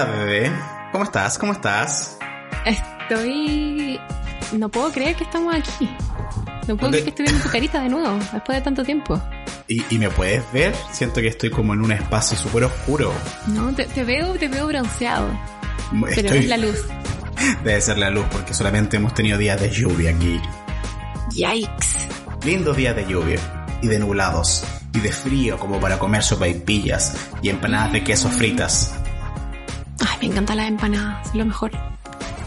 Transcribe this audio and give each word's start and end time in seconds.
estás, 0.00 0.18
bebé? 0.18 0.52
¿Cómo 0.92 1.04
estás? 1.04 1.38
¿Cómo 1.38 1.52
estás? 1.52 2.18
Estoy... 2.64 4.00
No 4.52 4.68
puedo 4.68 4.90
creer 4.90 5.14
que 5.14 5.24
estamos 5.24 5.54
aquí. 5.54 5.88
No 6.66 6.76
puedo 6.76 6.90
creer 6.90 7.04
que 7.04 7.10
estoy 7.10 7.26
viendo 7.26 7.42
tu 7.44 7.50
carita 7.50 7.82
de 7.82 7.88
nuevo, 7.88 8.18
después 8.32 8.58
de 8.58 8.62
tanto 8.62 8.82
tiempo. 8.82 9.20
¿Y, 9.68 9.84
y 9.94 9.98
me 9.98 10.08
puedes 10.08 10.50
ver? 10.52 10.74
Siento 10.90 11.20
que 11.20 11.28
estoy 11.28 11.50
como 11.50 11.74
en 11.74 11.82
un 11.82 11.92
espacio 11.92 12.36
súper 12.36 12.64
oscuro. 12.64 13.12
No, 13.48 13.72
te, 13.74 13.84
te, 13.84 14.04
veo, 14.04 14.34
te 14.34 14.48
veo 14.48 14.66
bronceado. 14.66 15.28
Estoy... 16.08 16.22
Pero 16.22 16.34
es 16.34 16.48
la 16.48 16.56
luz. 16.56 16.84
Debe 17.64 17.80
ser 17.80 17.98
la 17.98 18.10
luz, 18.10 18.26
porque 18.32 18.54
solamente 18.54 18.96
hemos 18.96 19.14
tenido 19.14 19.38
días 19.38 19.60
de 19.60 19.70
lluvia 19.70 20.10
aquí. 20.10 20.40
Yikes. 21.32 22.44
Lindos 22.44 22.76
días 22.76 22.96
de 22.96 23.06
lluvia 23.06 23.38
y 23.82 23.86
de 23.86 23.98
nublados 23.98 24.64
y 24.92 25.00
de 25.00 25.12
frío 25.12 25.58
como 25.58 25.78
para 25.78 25.98
comer 25.98 26.22
sopaipillas 26.22 27.14
y 27.42 27.50
empanadas 27.50 27.92
de 27.92 28.02
queso 28.02 28.28
fritas. 28.28 28.99
Me 30.30 30.34
encantan 30.36 30.56
las 30.58 30.68
empanadas, 30.68 31.34
lo 31.34 31.44
mejor. 31.44 31.72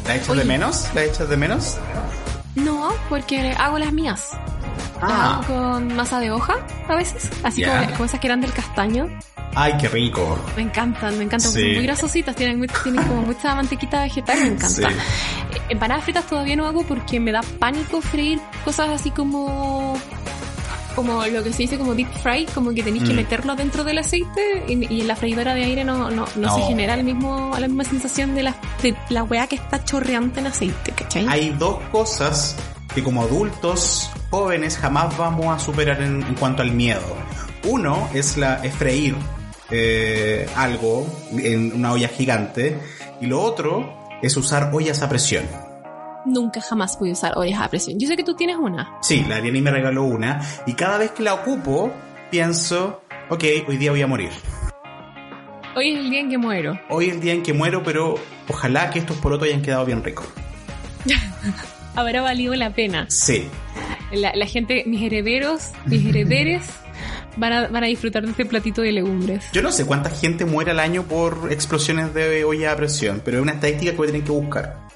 ¿La 0.08 0.16
echas 0.16 0.38
de 0.38 0.46
menos? 0.46 0.88
¿La 0.96 1.04
echas 1.04 1.28
de 1.28 1.36
menos? 1.36 1.78
No, 2.56 2.92
porque 3.10 3.52
hago 3.60 3.78
las 3.78 3.92
mías. 3.92 4.30
Ah. 5.02 5.42
Las 5.42 5.50
hago 5.50 5.74
con 5.74 5.96
masa 5.98 6.20
de 6.22 6.32
hoja 6.32 6.56
a 6.88 6.96
veces, 6.96 7.30
así 7.44 7.62
como, 7.62 7.92
como 7.92 8.06
esas 8.06 8.22
que 8.22 8.28
eran 8.28 8.40
del 8.40 8.54
castaño. 8.54 9.10
¡Ay, 9.54 9.74
qué 9.82 9.90
rico! 9.90 10.40
Me 10.56 10.62
encantan, 10.64 11.18
me 11.18 11.26
encantan. 11.26 11.52
Sí. 11.52 11.60
Son 11.62 11.74
muy 11.74 11.84
grasositas, 11.84 12.36
tienen, 12.38 12.58
muy- 12.58 12.70
tienen 12.70 13.04
como 13.04 13.22
mucha 13.24 13.54
mantequita 13.54 14.02
vegetal, 14.04 14.40
me 14.40 14.48
encanta. 14.48 14.70
Sí. 14.70 14.84
Eh, 14.86 15.62
Empanadas 15.70 16.06
fritas 16.06 16.26
todavía 16.26 16.56
no 16.56 16.66
hago 16.66 16.84
porque 16.84 17.20
me 17.20 17.34
da 17.34 17.42
pánico 17.60 18.00
freír 18.00 18.40
cosas 18.64 18.90
así 18.92 19.12
como 19.12 20.00
como 20.96 21.26
lo 21.26 21.44
que 21.44 21.52
se 21.52 21.64
dice 21.64 21.78
como 21.78 21.94
deep 21.96 22.08
fry, 22.22 22.46
como 22.54 22.74
que 22.74 22.84
tenéis 22.84 23.04
que 23.04 23.14
Mm. 23.14 23.18
meterlo 23.18 23.56
dentro 23.56 23.84
del 23.84 23.98
aceite 23.98 24.64
y, 24.68 24.94
y 24.94 25.02
en 25.02 25.08
la 25.08 25.16
freidora 25.16 25.54
de 25.54 25.64
aire 25.64 25.84
no, 25.84 26.10
no, 26.10 26.26
no, 26.36 26.56
se 26.56 26.62
genera 26.64 26.94
el 26.96 27.04
mismo, 27.04 27.52
la 27.60 27.68
misma 27.68 27.84
sensación 27.84 28.36
de 28.36 28.44
la, 28.44 28.56
de 28.82 28.96
la 29.10 29.24
weá 29.24 29.48
que 29.48 29.56
está 29.56 29.84
chorreante 29.84 30.40
en 30.40 30.48
aceite, 30.48 30.92
¿cachai? 30.92 31.26
Hay 31.28 31.50
dos 31.52 31.80
cosas 31.92 32.56
que 32.94 33.04
como 33.04 33.22
adultos 33.24 34.10
jóvenes 34.30 34.78
jamás 34.78 35.18
vamos 35.18 35.48
a 35.48 35.60
superar 35.60 36.02
en, 36.02 36.22
en 36.24 36.36
cuanto 36.36 36.62
al 36.62 36.72
miedo. 36.72 37.02
Uno 37.66 38.10
es, 38.14 38.38
la, 38.38 38.56
es 38.64 38.74
freír 38.76 39.16
eh, 39.72 40.48
algo 40.56 41.08
en 41.38 41.74
una 41.74 41.94
olla 41.94 42.08
gigante 42.08 42.78
y 43.22 43.26
lo 43.26 43.42
otro 43.42 43.94
es 44.22 44.36
usar 44.38 44.70
ollas 44.74 45.02
a 45.02 45.10
presión. 45.10 45.46
Nunca 46.26 46.62
jamás 46.62 46.98
voy 47.00 47.10
a 47.10 47.14
usar 47.14 47.34
ollas 47.38 47.62
a 47.62 47.70
presión. 47.70 48.00
Yo 48.00 48.08
sé 48.08 48.16
que 48.16 48.24
tú 48.24 48.34
tienes 48.36 48.56
una. 48.58 48.98
Sí, 49.02 49.26
la 49.28 49.38
Ariani 49.38 49.62
me 49.62 49.72
regaló 49.72 50.04
una 50.04 50.42
y 50.66 50.74
cada 50.74 50.98
vez 50.98 51.12
que 51.12 51.22
la 51.24 51.34
ocupo 51.34 51.92
pienso, 52.32 53.02
ok, 53.30 53.44
hoy 53.68 53.78
día 53.78 53.92
voy 53.92 54.02
a 54.02 54.08
morir. 54.08 54.30
Hoy 55.76 55.92
es 55.92 56.00
el 56.00 56.10
día 56.10 56.20
en 56.22 56.30
que 56.30 56.38
muero. 56.38 56.80
Hoy 56.90 57.08
es 57.10 57.16
el 57.16 57.20
día 57.22 57.34
en 57.34 57.44
que 57.44 57.52
muero, 57.54 57.84
pero 57.84 58.16
ojalá 58.48 58.90
que 58.90 59.00
estos 59.00 59.18
porotos 59.18 59.48
hayan 59.48 59.62
quedado 59.62 59.86
bien 59.86 60.04
ricos. 60.04 60.26
Habrá 61.96 62.22
valido 62.22 62.56
la 62.56 62.74
pena. 62.74 63.06
Sí, 63.10 63.48
La, 64.12 64.34
la 64.36 64.46
gente, 64.46 64.84
mis 64.86 65.02
herederos, 65.04 65.72
mis 65.86 66.06
herederes, 66.06 66.64
van 67.38 67.54
a, 67.54 67.68
van 67.68 67.84
a 67.84 67.88
disfrutar 67.88 68.24
de 68.24 68.32
este 68.32 68.46
platito 68.46 68.82
de 68.82 68.92
legumbres. 68.92 69.46
yo 69.52 69.62
no 69.62 69.72
sé 69.72 69.86
cuánta 69.86 70.10
gente 70.10 70.46
muere 70.46 70.72
al 70.72 70.80
año 70.80 71.04
por 71.04 71.52
explosiones 71.52 72.14
de 72.14 72.44
olla 72.46 72.72
a 72.72 72.76
presión, 72.78 73.22
pero 73.26 73.38
es 73.38 73.44
una 73.44 73.54
estadística 73.54 73.92
que 73.92 73.98
voy 73.98 74.08
a 74.08 74.12
tener 74.12 74.24
que 74.26 74.32
buscar. 74.32 74.88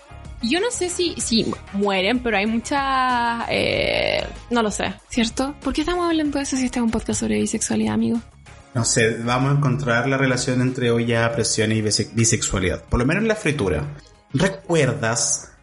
Yo 0.41 0.59
no 0.59 0.69
sé 0.71 0.89
si, 0.89 1.15
si 1.19 1.51
mueren, 1.73 2.19
pero 2.19 2.37
hay 2.37 2.45
muchas... 2.45 3.45
eh, 3.49 4.23
no 4.51 4.61
lo 4.61 4.69
sé, 4.71 4.93
¿cierto? 5.09 5.55
¿Por 5.61 5.73
qué 5.73 5.81
estamos 5.81 6.07
hablando 6.07 6.37
de 6.37 6.43
eso 6.43 6.55
si 6.55 6.65
este 6.65 6.79
es 6.79 6.83
un 6.83 6.91
podcast 6.91 7.21
sobre 7.21 7.39
bisexualidad, 7.39 7.95
amigo? 7.95 8.19
No 8.73 8.85
sé, 8.85 9.17
vamos 9.23 9.51
a 9.51 9.57
encontrar 9.57 10.07
la 10.07 10.17
relación 10.17 10.61
entre 10.61 10.91
olla 10.91 11.31
presión 11.31 11.71
y 11.71 11.81
bise- 11.81 12.11
bisexualidad. 12.13 12.83
Por 12.83 12.99
lo 12.99 13.05
menos 13.07 13.23
en 13.23 13.27
la 13.29 13.35
fritura. 13.35 13.83
¿Recuerdas 14.31 15.53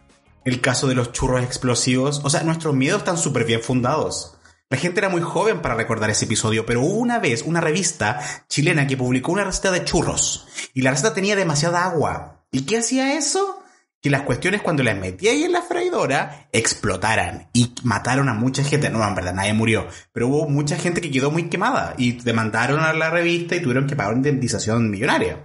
el 0.45 0.61
caso 0.61 0.89
de 0.89 0.97
los 0.97 1.13
churros 1.13 1.43
explosivos? 1.45 2.21
O 2.25 2.31
sea, 2.31 2.43
nuestros 2.43 2.75
miedos 2.75 2.99
están 2.99 3.17
súper 3.17 3.45
bien 3.45 3.61
fundados. 3.63 4.37
La 4.71 4.79
gente 4.79 4.99
era 4.99 5.09
muy 5.09 5.21
joven 5.21 5.63
para 5.63 5.75
recordar 5.77 6.11
ese 6.11 6.25
episodio, 6.25 6.67
pero 6.67 6.81
hubo 6.81 6.95
una 6.97 7.21
vez 7.21 7.43
una 7.43 7.61
revista 7.61 8.19
chilena 8.49 8.87
que 8.89 8.97
publicó 8.97 9.31
una 9.31 9.45
receta 9.45 9.71
de 9.71 9.84
churros. 9.84 10.49
Y 10.75 10.83
la 10.83 10.91
receta 10.91 11.15
tenía 11.15 11.37
demasiada 11.37 11.84
agua. 11.84 12.45
¿Y 12.51 12.63
qué 12.63 12.79
hacía 12.79 13.15
eso? 13.17 13.61
Que 14.04 14.10
las 14.10 14.20
cuestiones 14.22 14.60
cuando 14.60 14.82
las 14.82 14.98
metía 14.98 15.31
ahí 15.32 15.44
en 15.44 15.53
la 15.53 15.62
freidora 15.62 16.47
explotaran 16.53 17.48
y 17.54 17.72
mataron 17.84 18.28
a 18.28 18.34
mucha 18.34 18.62
gente. 18.62 18.91
No, 18.91 19.03
en 19.03 19.15
verdad, 19.15 19.32
nadie 19.32 19.54
murió. 19.54 19.88
Pero 20.12 20.28
hubo 20.28 20.47
mucha 20.47 20.76
gente 20.76 21.00
que 21.00 21.10
quedó 21.10 21.31
muy 21.31 21.48
quemada 21.48 21.94
y 21.97 22.12
demandaron 22.12 22.81
a 22.81 22.92
la 22.92 23.09
revista 23.09 23.56
y 23.56 23.62
tuvieron 23.62 23.87
que 23.87 23.97
pagar 23.97 24.12
una 24.12 24.28
indemnización 24.28 24.91
millonaria. 24.91 25.38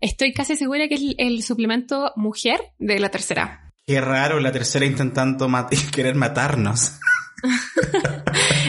Estoy 0.00 0.32
casi 0.32 0.54
segura 0.54 0.86
que 0.86 0.94
es 0.94 1.00
el, 1.00 1.16
el 1.18 1.42
suplemento 1.42 2.12
mujer 2.14 2.60
de 2.78 3.00
la 3.00 3.08
tercera. 3.08 3.72
Qué 3.84 4.00
raro 4.00 4.38
la 4.38 4.52
tercera 4.52 4.86
intentando 4.86 5.48
mat- 5.48 5.74
querer 5.92 6.14
matarnos. 6.14 7.00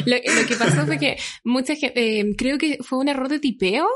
Lo, 0.06 0.16
lo 0.16 0.48
que 0.48 0.56
pasó 0.56 0.86
fue 0.86 0.98
que 1.00 1.18
mucha 1.44 1.76
gente, 1.76 2.20
eh, 2.22 2.36
creo 2.38 2.58
que 2.58 2.78
fue 2.82 3.00
un 3.00 3.08
error 3.10 3.30
de 3.30 3.40
tipeo 3.40 3.88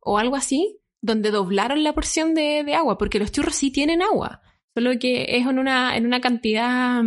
o 0.00 0.18
algo 0.18 0.36
así, 0.36 0.78
donde 1.00 1.30
doblaron 1.30 1.82
la 1.84 1.92
porción 1.94 2.34
de, 2.34 2.62
de 2.64 2.74
agua, 2.74 2.98
porque 2.98 3.18
los 3.18 3.32
churros 3.32 3.54
sí 3.54 3.70
tienen 3.70 4.02
agua, 4.02 4.40
solo 4.78 4.96
que 4.96 5.26
es 5.36 5.44
en 5.44 5.58
una, 5.58 5.96
en 5.96 6.06
una 6.06 6.20
cantidad 6.20 7.02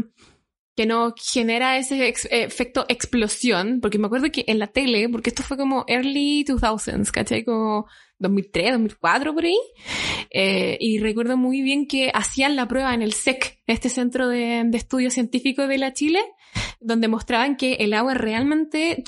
que 0.76 0.86
no 0.86 1.14
genera 1.18 1.78
ese 1.78 2.10
efecto 2.32 2.86
explosión, 2.90 3.80
porque 3.82 3.98
me 3.98 4.08
acuerdo 4.08 4.30
que 4.30 4.44
en 4.48 4.60
la 4.60 4.68
tele, 4.68 5.08
porque 5.08 5.30
esto 5.30 5.42
fue 5.42 5.56
como 5.56 5.86
early 5.88 6.44
2000s, 6.44 7.12
¿cachai? 7.12 7.46
Como 7.46 7.88
2003, 8.20 8.74
2004 8.74 9.34
por 9.34 9.46
ahí, 9.46 9.58
eh, 10.32 10.78
y 10.82 11.00
recuerdo 11.00 11.38
muy 11.38 11.62
bien 11.62 11.88
que 11.88 12.12
hacían 12.14 12.58
la 12.58 12.68
prueba 12.68 12.94
en 12.94 13.04
el 13.04 13.14
SEC, 13.14 13.62
este 13.68 13.88
centro 13.88 14.28
de, 14.28 14.64
de 14.66 14.78
estudios 14.78 15.14
científicos 15.14 15.70
de 15.70 15.78
la 15.78 15.94
Chile, 15.94 16.20
donde 16.82 17.08
mostraban 17.08 17.56
que 17.56 17.76
el 17.76 17.94
agua 17.94 18.16
realmente 18.16 19.06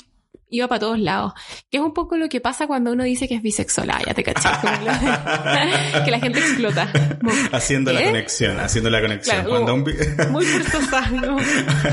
iba 0.48 0.68
para 0.68 0.78
todos 0.80 0.98
lados. 0.98 1.32
Que 1.70 1.78
es 1.78 1.82
un 1.82 1.92
poco 1.94 2.16
lo 2.16 2.28
que 2.28 2.40
pasa 2.40 2.66
cuando 2.66 2.92
uno 2.92 3.04
dice 3.04 3.26
que 3.28 3.34
es 3.36 3.42
bisexual. 3.42 3.90
Ah, 3.90 4.00
ya 4.06 4.14
te 4.14 4.22
lo- 4.22 4.34
que 6.04 6.10
la 6.10 6.20
gente 6.20 6.38
explota. 6.40 6.90
Como, 7.20 7.32
Haciendo 7.52 7.92
la 7.92 8.02
conexión, 8.04 8.58
haciendo 8.60 8.90
la 8.90 9.00
conexión. 9.00 9.36
Claro, 9.44 9.50
cuando, 9.50 9.74
un, 9.74 9.84
Muy 10.32 10.44
forzosa. 10.44 11.08
¿no? 11.10 11.36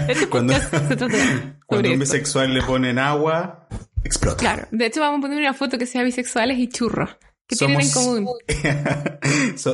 Este 0.07 0.27
Cuando- 0.27 0.53
podcast 0.53 0.71
se 0.89 0.95
trata 0.95 1.07
cuando 1.65 1.87
sobre 1.87 1.95
un 1.95 2.01
esto. 2.01 2.13
bisexual 2.13 2.53
le 2.53 2.61
ponen 2.63 2.99
agua, 2.99 3.67
explota. 4.03 4.37
Claro. 4.37 4.67
De 4.71 4.85
hecho, 4.87 4.99
vamos 5.01 5.19
a 5.19 5.21
poner 5.21 5.37
una 5.39 5.53
foto 5.53 5.77
que 5.77 5.85
sea 5.85 6.03
bisexuales 6.03 6.57
y 6.59 6.67
churros. 6.67 7.09
¿Qué 7.47 7.55
tienen 7.55 7.81
en 7.81 7.91
común? 7.91 8.27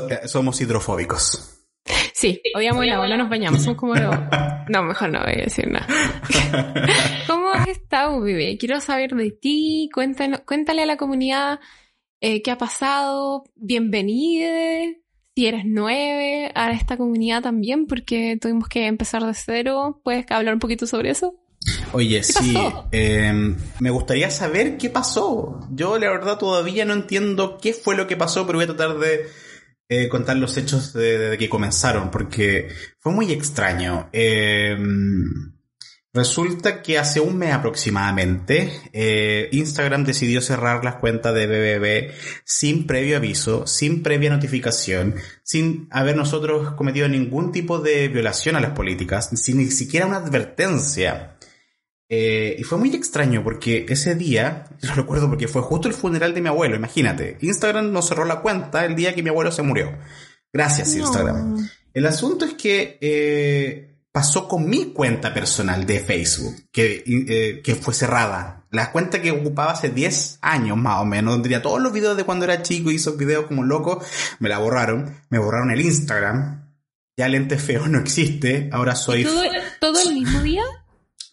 Eh, 0.09 0.27
somos 0.27 0.59
hidrofóbicos. 0.61 1.56
Sí, 2.13 2.41
odiamos 2.55 2.83
el 2.83 2.91
agua, 2.91 3.07
no 3.07 3.17
nos 3.17 3.29
bañamos. 3.29 3.63
Somos 3.63 3.77
como 3.77 3.95
los... 3.95 4.15
No, 4.69 4.83
mejor 4.83 5.09
no 5.11 5.21
voy 5.21 5.31
a 5.31 5.43
decir 5.43 5.69
nada. 5.69 5.87
¿Cómo 7.27 7.51
has 7.51 7.69
estado, 7.69 8.19
bebé? 8.19 8.57
Quiero 8.57 8.81
saber 8.81 9.11
de 9.15 9.31
ti. 9.31 9.89
Cuéntanos, 9.93 10.41
cuéntale 10.41 10.81
a 10.81 10.85
la 10.85 10.97
comunidad 10.97 11.61
eh, 12.19 12.41
qué 12.41 12.51
ha 12.51 12.57
pasado. 12.57 13.45
Bienvenida. 13.55 14.49
Si 15.35 15.45
eres 15.45 15.63
nueve 15.65 16.51
a 16.53 16.71
esta 16.71 16.97
comunidad 16.97 17.43
también, 17.43 17.85
porque 17.85 18.37
tuvimos 18.41 18.67
que 18.67 18.87
empezar 18.87 19.23
de 19.23 19.33
cero. 19.33 20.01
¿Puedes 20.03 20.25
hablar 20.31 20.55
un 20.55 20.59
poquito 20.59 20.85
sobre 20.85 21.11
eso? 21.11 21.35
Oye, 21.93 22.23
sí, 22.23 22.55
eh, 22.91 23.55
me 23.79 23.89
gustaría 23.89 24.29
saber 24.31 24.77
qué 24.77 24.89
pasó. 24.89 25.59
Yo 25.71 25.97
la 25.97 26.09
verdad 26.09 26.37
todavía 26.37 26.85
no 26.85 26.93
entiendo 26.93 27.57
qué 27.61 27.73
fue 27.73 27.95
lo 27.95 28.07
que 28.07 28.17
pasó, 28.17 28.45
pero 28.45 28.57
voy 28.57 28.63
a 28.63 28.75
tratar 28.75 28.97
de 28.97 29.27
eh, 29.89 30.09
contar 30.09 30.37
los 30.37 30.57
hechos 30.57 30.93
de, 30.93 31.17
de 31.17 31.37
que 31.37 31.49
comenzaron, 31.49 32.11
porque 32.11 32.69
fue 32.99 33.13
muy 33.13 33.31
extraño. 33.31 34.09
Eh, 34.11 34.77
resulta 36.13 36.81
que 36.81 36.97
hace 36.97 37.21
un 37.21 37.37
mes 37.37 37.53
aproximadamente, 37.53 38.71
eh, 38.91 39.47
Instagram 39.53 40.03
decidió 40.03 40.41
cerrar 40.41 40.83
las 40.83 40.95
cuentas 40.95 41.33
de 41.33 41.47
BBB 41.47 42.11
sin 42.43 42.85
previo 42.85 43.17
aviso, 43.17 43.65
sin 43.65 44.03
previa 44.03 44.29
notificación, 44.29 45.15
sin 45.43 45.87
haber 45.91 46.17
nosotros 46.17 46.73
cometido 46.73 47.07
ningún 47.07 47.51
tipo 47.53 47.79
de 47.79 48.09
violación 48.09 48.57
a 48.57 48.59
las 48.59 48.71
políticas, 48.71 49.29
sin 49.39 49.57
ni 49.57 49.71
siquiera 49.71 50.05
una 50.05 50.17
advertencia. 50.17 51.36
Eh, 52.09 52.55
y 52.57 52.63
fue 52.63 52.77
muy 52.77 52.95
extraño 52.95 53.43
porque 53.43 53.85
ese 53.89 54.15
día, 54.15 54.65
lo 54.81 54.93
recuerdo 54.93 55.29
porque 55.29 55.47
fue 55.47 55.61
justo 55.61 55.87
el 55.87 55.93
funeral 55.93 56.33
de 56.33 56.41
mi 56.41 56.47
abuelo, 56.49 56.75
imagínate. 56.75 57.37
Instagram 57.41 57.91
nos 57.91 58.07
cerró 58.07 58.25
la 58.25 58.41
cuenta 58.41 58.85
el 58.85 58.95
día 58.95 59.13
que 59.13 59.23
mi 59.23 59.29
abuelo 59.29 59.51
se 59.51 59.63
murió. 59.63 59.97
Gracias, 60.53 60.95
No. 60.95 61.03
Instagram. 61.03 61.69
El 61.93 62.05
asunto 62.05 62.45
es 62.45 62.53
que 62.53 62.97
eh, 63.01 63.97
pasó 64.11 64.47
con 64.47 64.69
mi 64.69 64.93
cuenta 64.93 65.33
personal 65.33 65.85
de 65.85 65.99
Facebook, 65.99 66.55
que, 66.71 67.03
eh, 67.05 67.61
que 67.63 67.75
fue 67.75 67.93
cerrada. 67.93 68.65
La 68.71 68.91
cuenta 68.91 69.21
que 69.21 69.31
ocupaba 69.31 69.71
hace 69.71 69.89
10 69.89 70.39
años 70.41 70.77
más 70.77 71.01
o 71.01 71.05
menos, 71.05 71.33
donde 71.33 71.49
tenía 71.49 71.61
todos 71.61 71.81
los 71.81 71.93
videos 71.93 72.17
de 72.17 72.23
cuando 72.23 72.45
era 72.45 72.61
chico, 72.61 72.91
hizo 72.91 73.15
videos 73.15 73.45
como 73.47 73.63
loco, 73.63 74.03
me 74.39 74.49
la 74.49 74.59
borraron. 74.59 75.15
Me 75.29 75.39
borraron 75.39 75.71
el 75.71 75.81
Instagram. 75.81 76.67
Ya 77.17 77.27
lente 77.27 77.57
feo 77.57 77.87
no 77.87 77.99
existe, 77.99 78.69
ahora 78.71 78.95
soy... 78.95 79.23
¿Todo, 79.23 79.41
todo 79.79 80.01
el 80.07 80.13
mismo 80.13 80.41
día? 80.41 80.63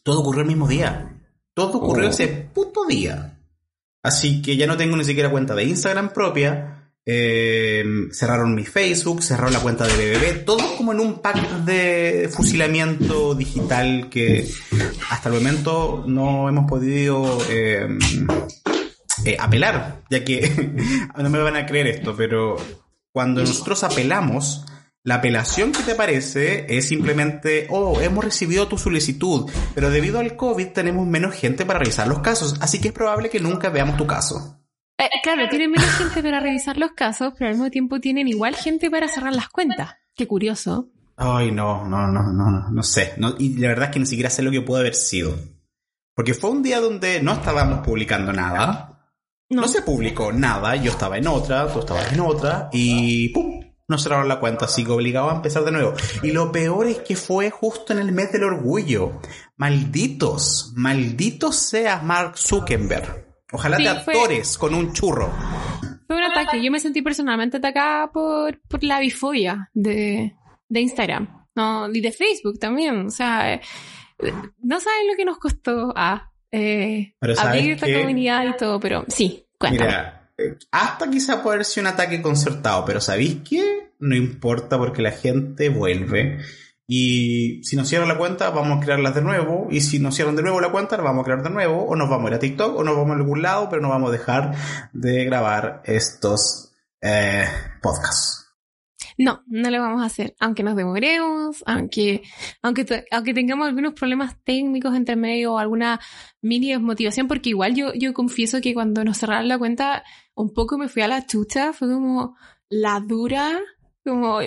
Todo 0.05 0.21
ocurrió 0.21 0.43
el 0.43 0.47
mismo 0.49 0.69
día. 0.69 1.11
Todo 1.55 1.79
ocurrió 1.79 2.07
Oh. 2.07 2.11
ese 2.11 2.29
puto 2.29 2.85
día. 2.87 3.41
Así 4.03 4.43
que 4.43 4.57
ya 4.57 4.67
no 4.69 4.77
tengo 4.77 4.97
ni 4.97 5.05
siquiera 5.05 5.31
cuenta 5.31 5.55
de 5.57 5.65
Instagram 5.65 6.13
propia. 6.13 6.71
eh, 7.07 7.85
cerraron 8.13 8.55
mi 8.55 8.65
Facebook, 8.65 9.23
cerraron 9.23 9.53
la 9.53 9.59
cuenta 9.61 9.87
de 9.87 9.93
BBB, 9.95 10.45
todo 10.47 10.77
como 10.79 10.93
en 10.93 11.01
un 11.01 11.21
pack 11.21 11.37
de 11.67 12.31
fusilamiento 12.33 13.35
digital 13.35 14.09
que 14.09 14.49
hasta 15.11 15.29
el 15.29 15.35
momento 15.35 16.05
no 16.07 16.49
hemos 16.49 16.67
podido 16.67 17.39
eh, 17.51 17.87
eh, 19.27 19.37
apelar, 19.39 20.03
ya 20.11 20.25
que 20.25 20.51
no 21.19 21.29
me 21.29 21.39
van 21.43 21.57
a 21.57 21.67
creer 21.67 21.89
esto, 21.89 22.15
pero 22.17 22.57
cuando 23.13 23.43
nosotros 23.43 23.85
apelamos, 23.85 24.65
la 25.05 25.17
apelación 25.17 25.71
que 25.71 25.83
te 25.83 25.93
aparece 25.93 26.65
es 26.67 26.89
simplemente, 26.89 27.67
oh, 27.69 28.01
hemos 28.01 28.25
recibido 28.25 28.69
tu 28.69 28.79
solicitud, 28.79 29.51
pero 29.75 29.91
debido 29.91 30.19
al 30.19 30.35
COVID 30.35 30.69
tenemos 30.69 31.07
menos 31.07 31.35
gente 31.35 31.67
para 31.67 31.79
revisar 31.79 32.09
los 32.09 32.21
casos, 32.21 32.57
así 32.63 32.81
que 32.81 32.89
es 32.89 32.95
probable 32.95 33.29
que 33.29 33.39
nunca 33.39 33.69
veamos 33.69 33.99
tu 33.99 34.07
caso. 34.07 34.59
Eh, 34.97 35.11
claro, 35.23 35.47
tienen 35.51 35.73
menos 35.73 35.91
gente 35.91 36.23
para 36.23 36.41
revisar 36.41 36.79
los 36.79 36.93
casos, 36.93 37.35
pero 37.39 37.51
al 37.51 37.57
mismo 37.57 37.71
tiempo 37.71 38.01
tienen 38.01 38.29
igual 38.29 38.55
gente 38.57 38.91
para 38.91 39.09
cerrar 39.09 39.35
las 39.35 39.51
cuentas. 39.51 39.95
Qué 40.15 40.27
curioso. 40.27 40.89
Ay, 41.17 41.53
no, 41.53 41.87
no, 41.87 42.07
no, 42.07 42.23
no, 42.33 42.51
no, 42.51 42.71
no 42.71 42.83
sé. 42.83 43.13
y 43.39 43.59
la 43.59 43.69
verdad 43.69 43.87
es 43.87 43.91
que 43.91 44.01
ni 44.01 44.07
siquiera 44.07 44.31
sé 44.31 44.43
lo 44.43 44.51
que 44.51 44.63
pudo 44.63 44.79
haber 44.79 44.95
sido. 44.95 45.37
Porque 46.15 46.33
fue 46.33 46.51
un 46.51 46.63
día 46.63 46.81
donde 46.81 47.21
no 47.21 47.33
estábamos 47.35 47.85
publicando 47.85 48.33
nada. 48.33 49.13
No. 49.51 49.63
no 49.63 49.69
se 49.69 49.83
publicó 49.83 50.33
nada. 50.33 50.77
Yo 50.77 50.93
estaba 50.93 51.19
en 51.19 51.27
otra, 51.27 51.71
tú 51.71 51.81
estabas 51.81 52.13
en 52.13 52.21
otra. 52.21 52.71
Y 52.73 53.29
¡pum! 53.31 53.61
Nos 53.87 54.03
cerraron 54.03 54.29
la 54.29 54.41
cuenta, 54.41 54.65
así 54.65 54.85
que 54.85 54.93
obligado 54.93 55.31
a 55.31 55.35
empezar 55.35 55.65
de 55.65 55.73
nuevo. 55.73 55.93
Y 56.23 56.33
lo 56.33 56.51
peor 56.51 56.87
es 56.87 56.99
que 57.01 57.17
fue 57.17 57.51
justo 57.51 57.93
en 57.93 57.99
el 57.99 58.13
mes 58.13 58.33
del 58.33 58.45
orgullo. 58.45 59.21
Malditos, 59.57 60.73
malditos 60.75 61.57
seas 61.57 62.03
Mark 62.03 62.39
Zuckerberg. 62.39 63.25
Ojalá 63.53 63.77
te 63.77 63.89
atores 63.89 64.57
con 64.57 64.75
un 64.75 64.93
churro. 64.93 65.31
Fue 66.07 66.17
un 66.17 66.23
ataque. 66.23 66.63
Yo 66.63 66.71
me 66.71 66.81
sentí 66.81 67.03
personalmente 67.03 67.59
atacada 67.59 68.11
por, 68.11 68.61
por 68.69 68.83
la 68.83 69.01
bifobia 69.01 69.71
de, 69.75 70.35
de 70.69 70.81
Instagram. 70.81 71.47
No, 71.55 71.89
y 71.93 72.01
de 72.01 72.11
Facebook 72.11 72.59
también. 72.59 73.07
O 73.07 73.11
sea, 73.11 73.55
eh, 73.55 73.61
no 74.63 74.81
saben 74.81 75.09
lo 75.09 75.17
que 75.17 75.25
nos 75.25 75.39
costó 75.39 75.93
a 75.95 76.33
eh, 76.51 77.15
abrir 77.21 77.73
esta 77.73 77.87
comunidad 77.93 78.47
y 78.47 78.57
todo, 78.57 78.81
pero 78.81 79.05
sí, 79.09 79.47
cuéntame. 79.59 79.91
Mira, 79.91 80.24
hasta 80.71 81.11
quizá 81.11 81.43
poder 81.43 81.65
ser 81.65 81.83
un 81.83 81.89
ataque 81.89 82.21
concertado, 82.21 82.85
pero 82.85 83.01
¿sabéis 83.01 83.39
qué? 83.49 83.93
No 83.99 84.15
importa 84.17 84.79
porque 84.79 85.03
la 85.03 85.13
gente 85.13 85.69
vuelve 85.69 86.41
y 86.87 87.63
si 87.65 87.77
nos 87.77 87.89
cierran 87.89 88.09
la 88.09 88.19
cuenta, 88.19 88.51
vamos 88.51 88.79
a 88.79 88.85
crearlas 88.85 89.15
de 89.15 89.23
nuevo. 89.23 89.69
Y 89.71 89.81
si 89.81 89.99
nos 89.99 90.15
cierran 90.15 90.37
de 90.37 90.43
nuevo 90.43 90.61
la 90.61 90.71
cuenta, 90.71 90.97
la 90.97 91.03
vamos 91.03 91.23
a 91.23 91.25
crear 91.25 91.43
de 91.43 91.51
nuevo. 91.51 91.85
O 91.85 91.97
nos 91.97 92.11
vamos 92.11 92.27
a 92.27 92.29
ir 92.31 92.35
a 92.35 92.39
TikTok 92.39 92.77
o 92.77 92.85
nos 92.85 92.97
vamos 92.97 93.13
a 93.13 93.15
algún 93.15 93.43
lado, 93.43 93.69
pero 93.71 93.81
no 93.81 93.89
vamos 93.89 94.11
a 94.11 94.13
dejar 94.13 94.55
de 94.93 95.25
grabar 95.25 95.83
estos 95.87 96.75
eh, 97.01 97.47
podcasts. 97.81 98.43
No, 99.17 99.45
no 99.47 99.71
lo 99.71 99.81
vamos 99.81 100.03
a 100.03 100.07
hacer. 100.07 100.35
Aunque 100.41 100.63
nos 100.63 100.77
demoremos, 100.77 101.63
aunque, 101.67 102.23
aunque, 102.63 103.05
aunque 103.11 103.33
tengamos 103.33 103.69
algunos 103.69 103.95
problemas 103.95 104.37
técnicos 104.45 104.95
entre 104.95 105.17
medio 105.17 105.55
o 105.55 105.59
alguna 105.59 106.01
mini 106.43 106.73
desmotivación, 106.73 107.29
porque 107.29 107.51
igual 107.51 107.75
yo, 107.75 107.95
yo 107.95 108.13
confieso 108.13 108.61
que 108.61 108.75
cuando 108.75 109.05
nos 109.05 109.19
cerraron 109.19 109.49
la 109.49 109.57
cuenta, 109.57 110.03
un 110.35 110.53
poco 110.53 110.79
me 110.79 110.89
fui 110.89 111.03
a 111.03 111.09
la 111.09 111.27
chucha. 111.27 111.73
Fue 111.73 111.89
como 111.89 112.37
la 112.69 113.01
dura 113.01 113.61
como, 114.05 114.41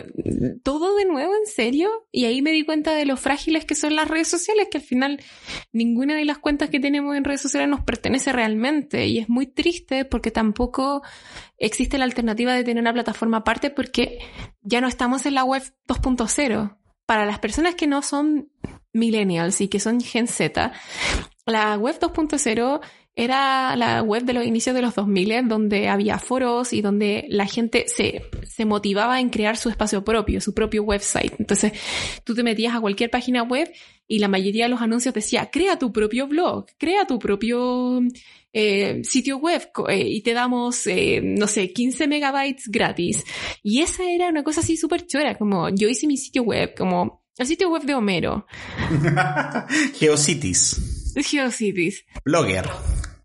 todo 0.63 0.95
de 0.95 1.05
nuevo, 1.05 1.33
en 1.33 1.47
serio. 1.47 1.89
Y 2.11 2.25
ahí 2.25 2.41
me 2.41 2.51
di 2.51 2.63
cuenta 2.63 2.93
de 2.93 3.05
lo 3.05 3.17
frágiles 3.17 3.65
que 3.65 3.75
son 3.75 3.95
las 3.95 4.07
redes 4.07 4.27
sociales, 4.27 4.67
que 4.69 4.77
al 4.77 4.83
final 4.83 5.19
ninguna 5.71 6.15
de 6.15 6.25
las 6.25 6.37
cuentas 6.37 6.69
que 6.69 6.79
tenemos 6.79 7.15
en 7.15 7.23
redes 7.23 7.41
sociales 7.41 7.67
nos 7.67 7.81
pertenece 7.81 8.31
realmente. 8.31 9.07
Y 9.07 9.17
es 9.17 9.29
muy 9.29 9.47
triste 9.47 10.05
porque 10.05 10.31
tampoco 10.31 11.01
existe 11.57 11.97
la 11.97 12.05
alternativa 12.05 12.53
de 12.53 12.63
tener 12.63 12.81
una 12.81 12.93
plataforma 12.93 13.37
aparte 13.37 13.71
porque 13.71 14.19
ya 14.61 14.79
no 14.79 14.87
estamos 14.87 15.25
en 15.25 15.33
la 15.33 15.43
web 15.43 15.63
2.0. 15.87 16.77
Para 17.05 17.25
las 17.25 17.39
personas 17.39 17.75
que 17.75 17.87
no 17.87 18.01
son 18.01 18.51
millennials 18.93 19.61
y 19.61 19.69
que 19.69 19.79
son 19.79 20.01
Gen 20.01 20.27
Z, 20.27 20.73
la 21.45 21.77
web 21.77 21.97
2.0 21.99 22.81
era 23.17 23.75
la 23.75 24.03
web 24.03 24.23
de 24.23 24.33
los 24.33 24.45
inicios 24.45 24.75
de 24.75 24.81
los 24.83 24.93
2000, 24.93 25.47
donde 25.47 25.89
había 25.89 26.19
foros 26.19 26.71
y 26.71 26.81
donde 26.81 27.25
la 27.29 27.47
gente 27.47 27.85
se, 27.87 28.21
se 28.47 28.63
motivaba 28.63 29.19
en 29.19 29.29
crear 29.29 29.57
su 29.57 29.69
espacio 29.69 30.03
propio, 30.03 30.39
su 30.39 30.53
propio 30.53 30.83
website. 30.83 31.33
Entonces, 31.39 31.73
tú 32.23 32.35
te 32.35 32.43
metías 32.43 32.75
a 32.75 32.79
cualquier 32.79 33.09
página 33.09 33.41
web 33.41 33.73
y 34.07 34.19
la 34.19 34.27
mayoría 34.27 34.65
de 34.65 34.69
los 34.69 34.81
anuncios 34.81 35.15
decía, 35.15 35.49
crea 35.51 35.79
tu 35.79 35.91
propio 35.91 36.27
blog, 36.27 36.67
crea 36.77 37.07
tu 37.07 37.17
propio 37.17 38.01
eh, 38.53 39.01
sitio 39.03 39.37
web 39.37 39.67
eh, 39.89 40.07
y 40.07 40.21
te 40.21 40.33
damos, 40.33 40.85
eh, 40.85 41.19
no 41.23 41.47
sé, 41.47 41.73
15 41.73 42.07
megabytes 42.07 42.67
gratis. 42.67 43.23
Y 43.63 43.81
esa 43.81 44.03
era 44.03 44.29
una 44.29 44.43
cosa 44.43 44.61
así 44.61 44.77
súper 44.77 45.07
chora, 45.07 45.35
como 45.39 45.69
yo 45.69 45.89
hice 45.89 46.05
mi 46.05 46.17
sitio 46.17 46.43
web, 46.43 46.75
como 46.77 47.23
el 47.35 47.47
sitio 47.47 47.69
web 47.69 47.81
de 47.81 47.95
Homero. 47.95 48.45
Geocities. 49.99 51.13
Geocities. 51.15 52.05
Blogger. 52.23 52.69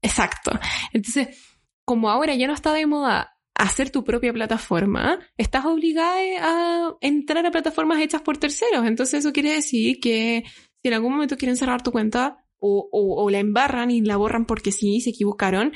Exacto. 0.02 0.58
Entonces, 0.92 1.38
como 1.84 2.10
ahora 2.10 2.34
ya 2.34 2.46
no 2.46 2.54
está 2.54 2.72
de 2.72 2.86
moda 2.86 3.36
hacer 3.54 3.90
tu 3.90 4.02
propia 4.02 4.32
plataforma, 4.32 5.20
estás 5.36 5.64
obligada 5.64 6.16
a 6.40 6.96
entrar 7.00 7.46
a 7.46 7.50
plataformas 7.50 8.00
hechas 8.00 8.22
por 8.22 8.38
terceros. 8.38 8.86
Entonces 8.86 9.20
eso 9.20 9.32
quiere 9.32 9.52
decir 9.52 10.00
que 10.00 10.44
si 10.82 10.88
en 10.88 10.94
algún 10.94 11.12
momento 11.12 11.36
quieren 11.36 11.56
cerrar 11.56 11.82
tu 11.82 11.92
cuenta 11.92 12.44
o, 12.58 12.88
o, 12.92 13.30
la 13.30 13.38
embarran 13.38 13.90
y 13.90 14.02
la 14.02 14.16
borran 14.16 14.46
porque 14.46 14.70
sí, 14.70 15.00
se 15.00 15.10
equivocaron, 15.10 15.72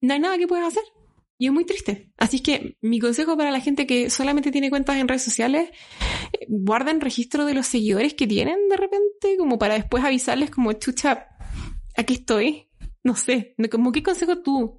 no 0.00 0.14
hay 0.14 0.20
nada 0.20 0.38
que 0.38 0.46
puedas 0.46 0.68
hacer. 0.68 0.82
Y 1.38 1.46
es 1.46 1.52
muy 1.52 1.64
triste. 1.64 2.10
Así 2.18 2.40
que 2.40 2.76
mi 2.82 2.98
consejo 2.98 3.36
para 3.36 3.50
la 3.50 3.60
gente 3.60 3.86
que 3.86 4.10
solamente 4.10 4.50
tiene 4.50 4.70
cuentas 4.70 4.96
en 4.96 5.08
redes 5.08 5.22
sociales, 5.22 5.70
guarden 6.48 7.00
registro 7.00 7.44
de 7.46 7.54
los 7.54 7.66
seguidores 7.66 8.14
que 8.14 8.26
tienen 8.26 8.68
de 8.68 8.76
repente, 8.76 9.36
como 9.38 9.58
para 9.58 9.74
después 9.74 10.04
avisarles 10.04 10.50
como, 10.50 10.72
chucha, 10.74 11.28
aquí 11.96 12.14
estoy, 12.14 12.69
no 13.02 13.16
sé, 13.16 13.54
como 13.70 13.92
qué 13.92 14.02
consejo 14.02 14.38
tú, 14.38 14.78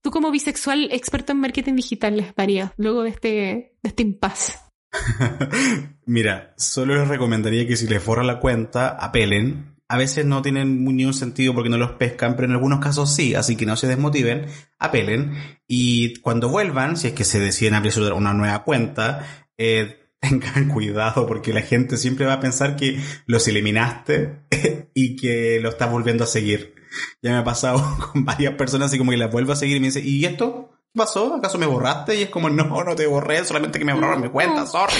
tú 0.00 0.10
como 0.10 0.30
bisexual 0.30 0.88
experto 0.92 1.32
en 1.32 1.40
marketing 1.40 1.74
digital 1.74 2.16
les 2.16 2.34
darías 2.34 2.72
luego 2.76 3.02
de 3.02 3.10
este, 3.10 3.28
de 3.28 3.88
este 3.88 4.02
impasse? 4.02 4.58
Mira, 6.06 6.54
solo 6.56 6.94
les 6.96 7.08
recomendaría 7.08 7.66
que 7.66 7.76
si 7.76 7.86
les 7.86 8.04
borra 8.04 8.22
la 8.22 8.40
cuenta, 8.40 8.88
apelen. 8.88 9.76
A 9.88 9.98
veces 9.98 10.24
no 10.24 10.40
tienen 10.40 10.84
ni 10.84 11.04
un 11.04 11.12
sentido 11.12 11.54
porque 11.54 11.68
no 11.68 11.76
los 11.76 11.92
pescan, 11.92 12.34
pero 12.34 12.48
en 12.48 12.52
algunos 12.52 12.80
casos 12.80 13.14
sí, 13.14 13.34
así 13.34 13.56
que 13.56 13.66
no 13.66 13.76
se 13.76 13.88
desmotiven, 13.88 14.46
apelen. 14.78 15.34
Y 15.68 16.16
cuando 16.20 16.48
vuelvan, 16.48 16.96
si 16.96 17.08
es 17.08 17.12
que 17.12 17.24
se 17.24 17.40
deciden 17.40 17.74
abrir 17.74 17.92
una 18.14 18.32
nueva 18.32 18.64
cuenta, 18.64 19.46
eh, 19.58 19.98
tengan 20.20 20.68
cuidado 20.68 21.26
porque 21.26 21.52
la 21.52 21.62
gente 21.62 21.98
siempre 21.98 22.24
va 22.24 22.34
a 22.34 22.40
pensar 22.40 22.76
que 22.76 22.98
los 23.26 23.46
eliminaste 23.48 24.46
y 24.94 25.16
que 25.16 25.60
lo 25.60 25.68
estás 25.68 25.90
volviendo 25.90 26.24
a 26.24 26.28
seguir. 26.28 26.81
Ya 27.20 27.32
me 27.32 27.38
ha 27.38 27.44
pasado 27.44 27.82
con 28.12 28.24
varias 28.24 28.54
personas 28.54 28.88
así 28.88 28.98
como 28.98 29.10
que 29.10 29.16
las 29.16 29.30
vuelvo 29.30 29.52
a 29.52 29.56
seguir 29.56 29.76
y 29.76 29.80
me 29.80 29.86
dice, 29.86 30.00
¿y 30.00 30.24
esto? 30.24 30.70
¿Qué 30.92 30.98
pasó? 30.98 31.34
¿Acaso 31.34 31.58
me 31.58 31.66
borraste? 31.66 32.18
Y 32.18 32.22
es 32.22 32.30
como, 32.30 32.50
no, 32.50 32.84
no 32.84 32.94
te 32.94 33.06
borré, 33.06 33.44
solamente 33.44 33.78
que 33.78 33.84
me 33.84 33.94
borraron 33.94 34.20
mi 34.20 34.28
cuenta, 34.28 34.66
sorry. 34.66 34.94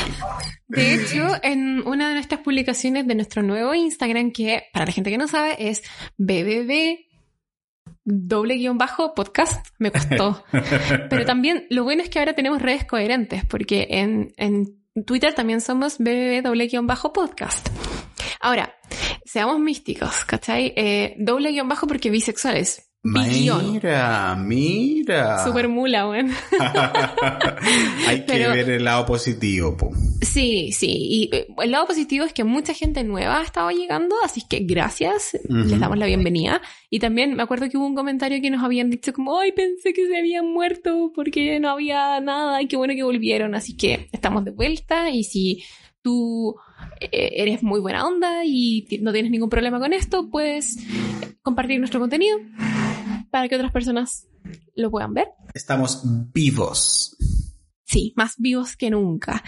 De 0.69 0.95
hecho, 0.95 1.27
en 1.43 1.87
una 1.87 2.09
de 2.09 2.15
nuestras 2.15 2.41
publicaciones 2.41 3.07
de 3.07 3.15
nuestro 3.15 3.43
nuevo 3.43 3.75
Instagram, 3.75 4.33
que 4.33 4.65
para 4.73 4.87
la 4.87 4.93
gente 4.93 5.11
que 5.11 5.19
no 5.19 5.29
sabe 5.29 5.69
es 5.69 5.83
BBB 6.17 7.13
doble 8.05 8.57
guion 8.57 8.79
bajo 8.79 9.15
podcast 9.15 9.67
me 9.79 9.93
costó. 9.93 10.45
Pero 11.11 11.25
también 11.25 11.67
lo 11.71 11.85
bueno 11.85 12.03
es 12.03 12.11
que 12.11 12.19
ahora 12.19 12.35
tenemos 12.35 12.63
redes 12.63 12.85
coherentes, 12.85 13.45
porque 13.45 13.87
en, 13.91 14.33
en 14.37 14.83
Twitter 15.07 15.35
también 15.35 15.61
somos 15.61 15.99
BBB 15.99 16.43
doble 16.43 16.67
guion 16.67 16.87
bajo 16.87 17.13
podcast. 17.13 17.69
Ahora, 18.41 18.75
seamos 19.25 19.59
místicos, 19.59 20.25
¿cachai? 20.26 20.73
Eh, 20.76 21.14
doble 21.19 21.52
guion 21.52 21.69
bajo 21.69 21.87
porque 21.87 22.11
bisexuales. 22.11 22.93
Mira, 23.05 24.37
mira. 24.37 25.45
Super 25.45 25.67
mula, 25.69 26.09
weón. 26.09 26.31
Hay 28.07 28.25
que 28.25 28.47
ver 28.47 28.71
el 28.71 28.85
lado 28.85 29.05
positivo, 29.07 29.76
po. 29.76 29.91
Sí, 30.21 30.71
sí. 30.71 30.87
Y 30.88 31.31
eh, 31.33 31.49
el 31.64 31.73
lado 31.73 31.88
positivo 31.88 32.25
es 32.25 32.33
que 32.33 32.45
mucha 32.45 32.75
gente 32.75 33.02
nueva 33.02 33.41
ha 33.41 33.43
estado 33.43 33.71
llegando, 33.73 34.14
así 34.25 34.43
que 34.49 34.61
gracias, 34.61 35.37
les 35.49 35.81
damos 35.81 35.99
la 35.99 36.07
bienvenida. 36.07 36.62
Y 36.91 37.00
también 37.00 37.35
me 37.35 37.43
acuerdo 37.43 37.69
que 37.69 37.76
hubo 37.76 37.87
un 37.87 37.97
comentario 37.97 38.41
que 38.41 38.50
nos 38.50 38.62
habían 38.62 38.88
dicho 38.88 39.12
como, 39.12 39.37
ay, 39.37 39.50
pensé 39.50 39.93
que 39.93 40.07
se 40.07 40.17
habían 40.17 40.52
muerto 40.52 41.11
porque 41.12 41.59
no 41.59 41.71
había 41.71 42.21
nada 42.21 42.62
y 42.62 42.69
qué 42.69 42.76
bueno 42.76 42.95
que 42.95 43.02
volvieron. 43.02 43.57
Así 43.57 43.76
que 43.76 44.09
estamos 44.12 44.45
de 44.45 44.52
vuelta 44.52 45.11
y 45.11 45.25
si 45.25 45.64
tú 46.02 46.55
eres 47.01 47.62
muy 47.62 47.81
buena 47.81 48.07
onda 48.07 48.45
y 48.45 48.87
no 49.01 49.12
tienes 49.12 49.31
ningún 49.31 49.51
problema 49.51 49.79
con 49.79 49.93
esto, 49.93 50.31
puedes 50.31 50.79
compartir 51.43 51.79
nuestro 51.79 52.01
contenido 52.01 52.39
para 53.31 53.49
que 53.49 53.57
otras 53.57 53.73
personas 53.73 54.29
lo 54.75 54.91
puedan 54.91 55.15
ver. 55.15 55.29
Estamos 55.55 56.03
vivos. 56.33 57.17
Sí, 57.85 58.12
más 58.17 58.35
vivos 58.39 58.77
que 58.77 58.91
nunca. 58.91 59.43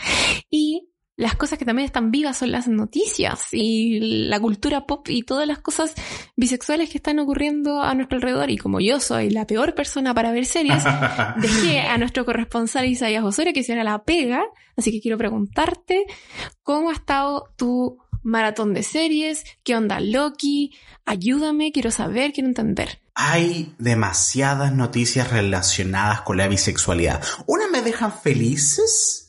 Y 0.50 0.91
las 1.16 1.37
cosas 1.37 1.59
que 1.59 1.64
también 1.64 1.87
están 1.87 2.11
vivas 2.11 2.38
son 2.38 2.50
las 2.50 2.66
noticias 2.66 3.49
y 3.52 4.00
la 4.28 4.40
cultura 4.40 4.85
pop 4.87 5.09
y 5.09 5.23
todas 5.23 5.47
las 5.47 5.59
cosas 5.59 5.94
bisexuales 6.35 6.90
que 6.90 6.99
están 6.99 7.21
ocurriendo 7.21 7.83
a 7.83 7.94
nuestro 7.94 8.16
alrededor. 8.16 8.50
Y 8.50 8.59
como 8.59 8.80
yo 8.80 8.99
soy 8.99 9.30
la 9.30 9.47
peor 9.47 9.75
persona 9.75 10.12
para 10.12 10.33
ver 10.33 10.44
series, 10.44 10.83
dejé 11.40 11.80
a 11.80 11.99
nuestro 11.99 12.25
corresponsal 12.25 12.87
Isaías 12.87 13.23
Osorio 13.23 13.52
que 13.52 13.61
hiciera 13.61 13.85
la 13.85 14.02
pega. 14.02 14.42
Así 14.76 14.90
que 14.90 15.00
quiero 15.00 15.16
preguntarte 15.16 16.04
cómo 16.62 16.90
ha 16.90 16.94
estado 16.94 17.44
tu 17.56 17.99
maratón 18.25 18.75
de 18.75 18.83
series, 18.83 19.44
qué 19.62 19.76
onda 19.76 20.00
Loki, 20.00 20.73
ayúdame, 21.04 21.71
quiero 21.71 21.92
saber, 21.92 22.33
quiero 22.33 22.49
entender. 22.49 23.00
Hay 23.14 23.73
demasiadas 23.78 24.73
noticias 24.73 25.30
relacionadas 25.30 26.23
con 26.23 26.38
la 26.38 26.49
bisexualidad. 26.49 27.23
Unas 27.47 27.71
me 27.71 27.83
dejan 27.83 28.12
felices 28.12 29.24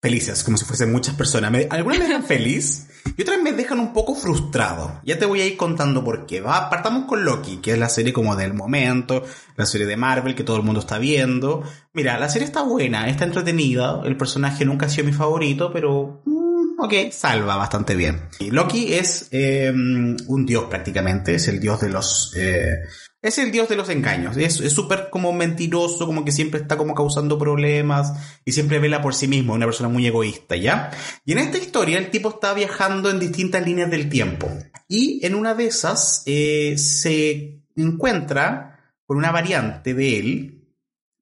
felices, 0.00 0.44
como 0.44 0.56
si 0.56 0.64
fuesen 0.64 0.92
muchas 0.92 1.14
personas. 1.14 1.66
algunas 1.70 1.98
me 1.98 2.06
dejan 2.06 2.24
feliz 2.26 2.88
y 3.16 3.22
otras 3.22 3.40
me 3.40 3.52
dejan 3.52 3.80
un 3.80 3.92
poco 3.92 4.14
frustrado. 4.14 5.00
Ya 5.04 5.18
te 5.18 5.26
voy 5.26 5.40
a 5.40 5.46
ir 5.46 5.56
contando 5.56 6.04
por 6.04 6.26
qué. 6.26 6.40
Va, 6.40 6.68
partamos 6.68 7.06
con 7.06 7.24
Loki, 7.24 7.58
que 7.58 7.72
es 7.72 7.78
la 7.78 7.88
serie 7.88 8.12
como 8.12 8.36
del 8.36 8.54
momento, 8.54 9.24
la 9.56 9.66
serie 9.66 9.86
de 9.86 9.96
Marvel 9.96 10.34
que 10.34 10.44
todo 10.44 10.56
el 10.56 10.62
mundo 10.62 10.80
está 10.80 10.98
viendo. 10.98 11.62
Mira, 11.92 12.18
la 12.18 12.28
serie 12.28 12.46
está 12.46 12.62
buena, 12.62 13.08
está 13.08 13.24
entretenida. 13.24 14.00
El 14.04 14.16
personaje 14.16 14.64
nunca 14.64 14.86
ha 14.86 14.88
sido 14.88 15.06
mi 15.06 15.12
favorito, 15.12 15.72
pero 15.72 16.22
mm, 16.24 16.80
ok, 16.80 16.94
salva 17.10 17.56
bastante 17.56 17.94
bien. 17.94 18.28
Y 18.38 18.50
Loki 18.50 18.94
es 18.94 19.28
eh, 19.30 19.72
un 19.72 20.46
dios 20.46 20.64
prácticamente, 20.64 21.34
es 21.34 21.48
el 21.48 21.60
dios 21.60 21.80
de 21.80 21.88
los... 21.88 22.32
Eh, 22.36 22.82
es 23.22 23.38
el 23.38 23.50
dios 23.50 23.68
de 23.68 23.76
los 23.76 23.88
engaños. 23.88 24.36
Es 24.36 24.54
súper 24.72 25.08
como 25.10 25.32
mentiroso, 25.32 26.06
como 26.06 26.24
que 26.24 26.32
siempre 26.32 26.60
está 26.60 26.76
como 26.76 26.94
causando 26.94 27.38
problemas 27.38 28.12
y 28.44 28.52
siempre 28.52 28.78
vela 28.78 29.02
por 29.02 29.14
sí 29.14 29.26
mismo, 29.26 29.54
una 29.54 29.66
persona 29.66 29.88
muy 29.88 30.06
egoísta, 30.06 30.56
¿ya? 30.56 30.90
Y 31.24 31.32
en 31.32 31.38
esta 31.38 31.58
historia 31.58 31.98
el 31.98 32.10
tipo 32.10 32.30
está 32.30 32.54
viajando 32.54 33.10
en 33.10 33.18
distintas 33.18 33.64
líneas 33.64 33.90
del 33.90 34.08
tiempo. 34.08 34.48
Y 34.88 35.24
en 35.26 35.34
una 35.34 35.54
de 35.54 35.66
esas 35.66 36.22
eh, 36.26 36.76
se 36.78 37.62
encuentra 37.74 38.94
con 39.04 39.16
una 39.16 39.32
variante 39.32 39.94
de 39.94 40.18
él 40.18 40.56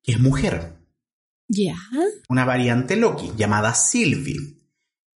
que 0.02 0.12
es 0.12 0.20
mujer. 0.20 0.74
¿Ya? 1.48 1.76
Una 2.28 2.44
variante 2.44 2.96
Loki 2.96 3.32
llamada 3.36 3.74
Sylvie. 3.74 4.58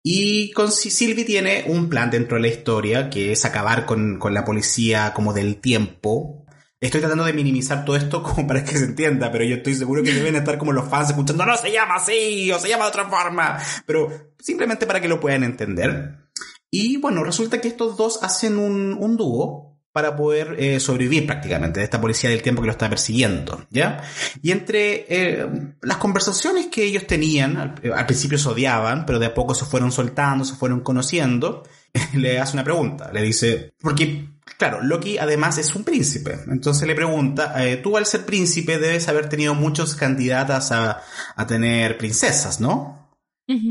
Y 0.03 0.51
con 0.51 0.71
Sylvie 0.71 1.25
tiene 1.25 1.65
un 1.67 1.89
plan 1.89 2.09
dentro 2.09 2.37
de 2.37 2.43
la 2.43 2.47
historia 2.47 3.09
que 3.09 3.33
es 3.33 3.43
acabar 3.43 3.85
con, 3.85 4.19
con 4.19 4.33
la 4.33 4.45
policía 4.45 5.13
como 5.13 5.33
del 5.33 5.57
tiempo 5.57 6.46
Estoy 6.79 7.01
tratando 7.01 7.25
de 7.25 7.33
minimizar 7.33 7.83
todo 7.85 7.95
esto 7.95 8.21
como 8.23 8.45
para 8.47 8.63
que 8.63 8.77
se 8.77 8.85
entienda, 8.85 9.31
pero 9.31 9.43
yo 9.43 9.55
estoy 9.55 9.75
seguro 9.75 10.03
que 10.03 10.13
deben 10.13 10.35
estar 10.35 10.57
como 10.57 10.73
los 10.73 10.87
fans 10.87 11.09
escuchando, 11.09 11.45
no 11.45 11.57
se 11.57 11.71
llama 11.71 11.95
así 11.95 12.51
o 12.51 12.59
se 12.59 12.69
llama 12.69 12.85
de 12.85 12.89
otra 12.89 13.09
forma, 13.09 13.57
pero 13.85 14.33
simplemente 14.39 14.85
para 14.85 15.01
que 15.01 15.07
lo 15.07 15.19
puedan 15.19 15.43
entender. 15.43 16.29
Y 16.69 16.97
bueno, 16.97 17.23
resulta 17.23 17.61
que 17.61 17.69
estos 17.69 17.97
dos 17.97 18.21
hacen 18.21 18.59
un, 18.59 19.17
dúo 19.17 19.79
para 19.93 20.15
poder 20.15 20.57
eh, 20.59 20.79
sobrevivir 20.79 21.25
prácticamente 21.25 21.79
de 21.79 21.85
esta 21.85 21.99
policía 21.99 22.29
del 22.29 22.43
tiempo 22.43 22.61
que 22.61 22.67
lo 22.67 22.73
está 22.73 22.89
persiguiendo, 22.89 23.65
¿ya? 23.71 24.03
Y 24.43 24.51
entre 24.51 25.05
eh, 25.09 25.47
las 25.81 25.97
conversaciones 25.97 26.67
que 26.67 26.83
ellos 26.83 27.07
tenían, 27.07 27.57
al, 27.57 27.93
al, 27.95 28.05
principio 28.05 28.37
se 28.37 28.49
odiaban, 28.49 29.07
pero 29.07 29.17
de 29.17 29.25
a 29.25 29.33
poco 29.33 29.55
se 29.55 29.65
fueron 29.65 29.91
soltando, 29.91 30.45
se 30.45 30.55
fueron 30.55 30.81
conociendo, 30.81 31.63
le 32.13 32.39
hace 32.39 32.53
una 32.53 32.63
pregunta, 32.63 33.11
le 33.11 33.23
dice, 33.23 33.73
porque 33.79 34.36
Claro, 34.57 34.81
Loki 34.81 35.19
además 35.19 35.57
es 35.59 35.75
un 35.75 35.83
príncipe. 35.83 36.39
Entonces 36.47 36.87
le 36.87 36.95
pregunta, 36.95 37.63
eh, 37.63 37.77
tú 37.77 37.95
al 37.95 38.07
ser 38.07 38.25
príncipe 38.25 38.79
debes 38.79 39.07
haber 39.07 39.29
tenido 39.29 39.53
muchos 39.53 39.95
candidatas 39.95 40.71
a, 40.71 41.03
tener 41.47 41.97
princesas, 41.97 42.59
¿no? 42.59 43.15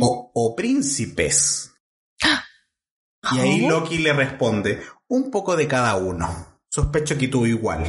o, 0.00 0.54
príncipes. 0.56 1.72
Y 3.32 3.40
ahí 3.40 3.66
Loki 3.66 3.98
le 3.98 4.12
responde, 4.12 4.80
un 5.08 5.32
poco 5.32 5.56
de 5.56 5.66
cada 5.66 5.96
uno. 5.96 6.60
Sospecho 6.68 7.18
que 7.18 7.26
tú 7.26 7.44
igual. 7.44 7.82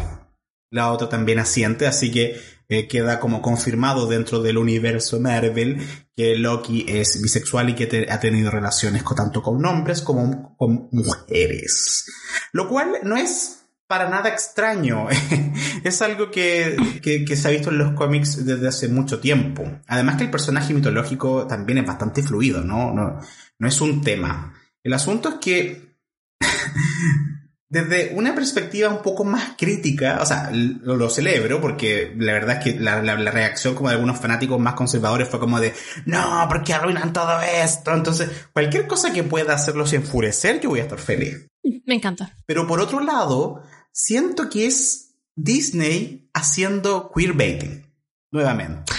La 0.72 0.92
otra 0.92 1.10
también 1.10 1.38
asiente, 1.38 1.86
así 1.86 2.12
que 2.12 2.42
eh, 2.70 2.88
queda 2.88 3.20
como 3.20 3.42
confirmado 3.42 4.08
dentro 4.08 4.42
del 4.42 4.58
universo 4.58 5.20
Marvel 5.20 5.86
que 6.16 6.36
Loki 6.36 6.86
es 6.88 7.22
bisexual 7.22 7.70
y 7.70 7.76
que 7.76 8.08
ha 8.10 8.20
tenido 8.20 8.52
relaciones 8.52 9.04
tanto 9.16 9.42
con 9.42 9.66
hombres 9.66 10.02
como 10.02 10.56
con 10.58 10.90
mujeres. 10.92 12.06
Lo 12.52 12.68
cual 12.68 13.00
no 13.04 13.16
es 13.16 13.58
para 13.88 14.10
nada 14.10 14.30
extraño. 14.30 15.08
es 15.84 16.02
algo 16.02 16.30
que, 16.30 16.76
que, 17.02 17.36
se 17.36 17.48
ha 17.48 17.52
visto 17.52 17.70
en 17.70 17.78
los 17.78 17.94
cómics 17.94 18.46
desde 18.46 18.68
hace 18.68 18.88
mucho 18.90 19.20
tiempo. 19.20 19.64
Además 19.88 20.18
que 20.18 20.26
el 20.26 20.32
personaje 20.32 20.74
mitológico 20.74 21.48
también 21.48 21.80
es 21.80 21.86
bastante 21.86 22.22
fluido, 22.22 22.64
¿no? 22.64 22.94
No, 22.94 23.20
no 23.60 23.68
es 23.68 23.82
un 23.82 24.02
tema. 24.02 24.54
El 24.84 24.94
asunto 24.94 25.30
es 25.30 25.36
que 25.36 25.96
desde 27.70 28.14
una 28.16 28.34
perspectiva 28.34 28.90
un 28.90 29.02
poco 29.02 29.26
más 29.26 29.56
crítica, 29.58 30.20
o 30.22 30.26
sea, 30.26 30.50
lo, 30.52 31.10
celebro 31.10 31.60
porque 31.60 32.14
la 32.18 32.34
verdad 32.34 32.58
es 32.58 32.64
que 32.64 32.80
la, 32.80 33.02
reacción 33.02 33.76
como 33.76 33.90
de 33.90 33.96
algunos 33.96 34.20
fanáticos 34.20 34.60
más 34.60 34.74
conservadores 34.74 35.28
fue 35.28 35.40
como 35.40 35.60
de, 35.60 35.74
no, 36.06 36.46
porque 36.48 36.74
arruinan 36.74 37.12
todo 37.12 37.42
esto. 37.42 37.94
Entonces, 37.94 38.30
cualquier 38.54 38.88
cosa 38.88 39.12
que 39.12 39.24
pueda 39.24 39.54
hacerlos 39.54 39.92
enfurecer, 39.94 40.62
yo 40.62 40.70
voy 40.70 40.80
a 40.80 40.84
estar 40.84 41.00
feliz. 41.00 41.48
Me 41.86 41.96
encanta. 41.96 42.34
Pero 42.46 42.66
por 42.68 42.80
otro 42.80 43.02
lado, 43.02 43.64
siento 43.92 44.50
que 44.50 44.68
es 44.68 45.16
Disney 45.36 46.30
haciendo 46.34 47.12
queerbaiting, 47.14 47.86
nuevamente. 48.32 48.94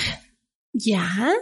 ¿Ya? 0.75 1.33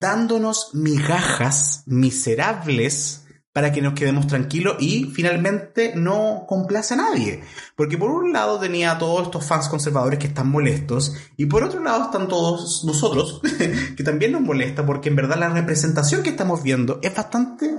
Dándonos 0.00 0.70
migajas 0.74 1.82
miserables 1.86 3.25
para 3.56 3.72
que 3.72 3.80
nos 3.80 3.94
quedemos 3.94 4.26
tranquilos 4.26 4.76
y 4.80 5.04
finalmente 5.06 5.94
no 5.96 6.44
complace 6.46 6.92
a 6.92 6.98
nadie. 6.98 7.42
Porque 7.74 7.96
por 7.96 8.10
un 8.10 8.30
lado 8.30 8.60
tenía 8.60 8.90
a 8.90 8.98
todos 8.98 9.22
estos 9.22 9.46
fans 9.46 9.70
conservadores 9.70 10.18
que 10.18 10.26
están 10.26 10.50
molestos 10.50 11.14
y 11.38 11.46
por 11.46 11.64
otro 11.64 11.82
lado 11.82 12.04
están 12.04 12.28
todos 12.28 12.84
nosotros 12.84 13.40
que 13.96 14.04
también 14.04 14.32
nos 14.32 14.42
molesta 14.42 14.84
porque 14.84 15.08
en 15.08 15.16
verdad 15.16 15.38
la 15.38 15.48
representación 15.48 16.22
que 16.22 16.28
estamos 16.28 16.62
viendo 16.62 16.98
es 17.00 17.16
bastante 17.16 17.74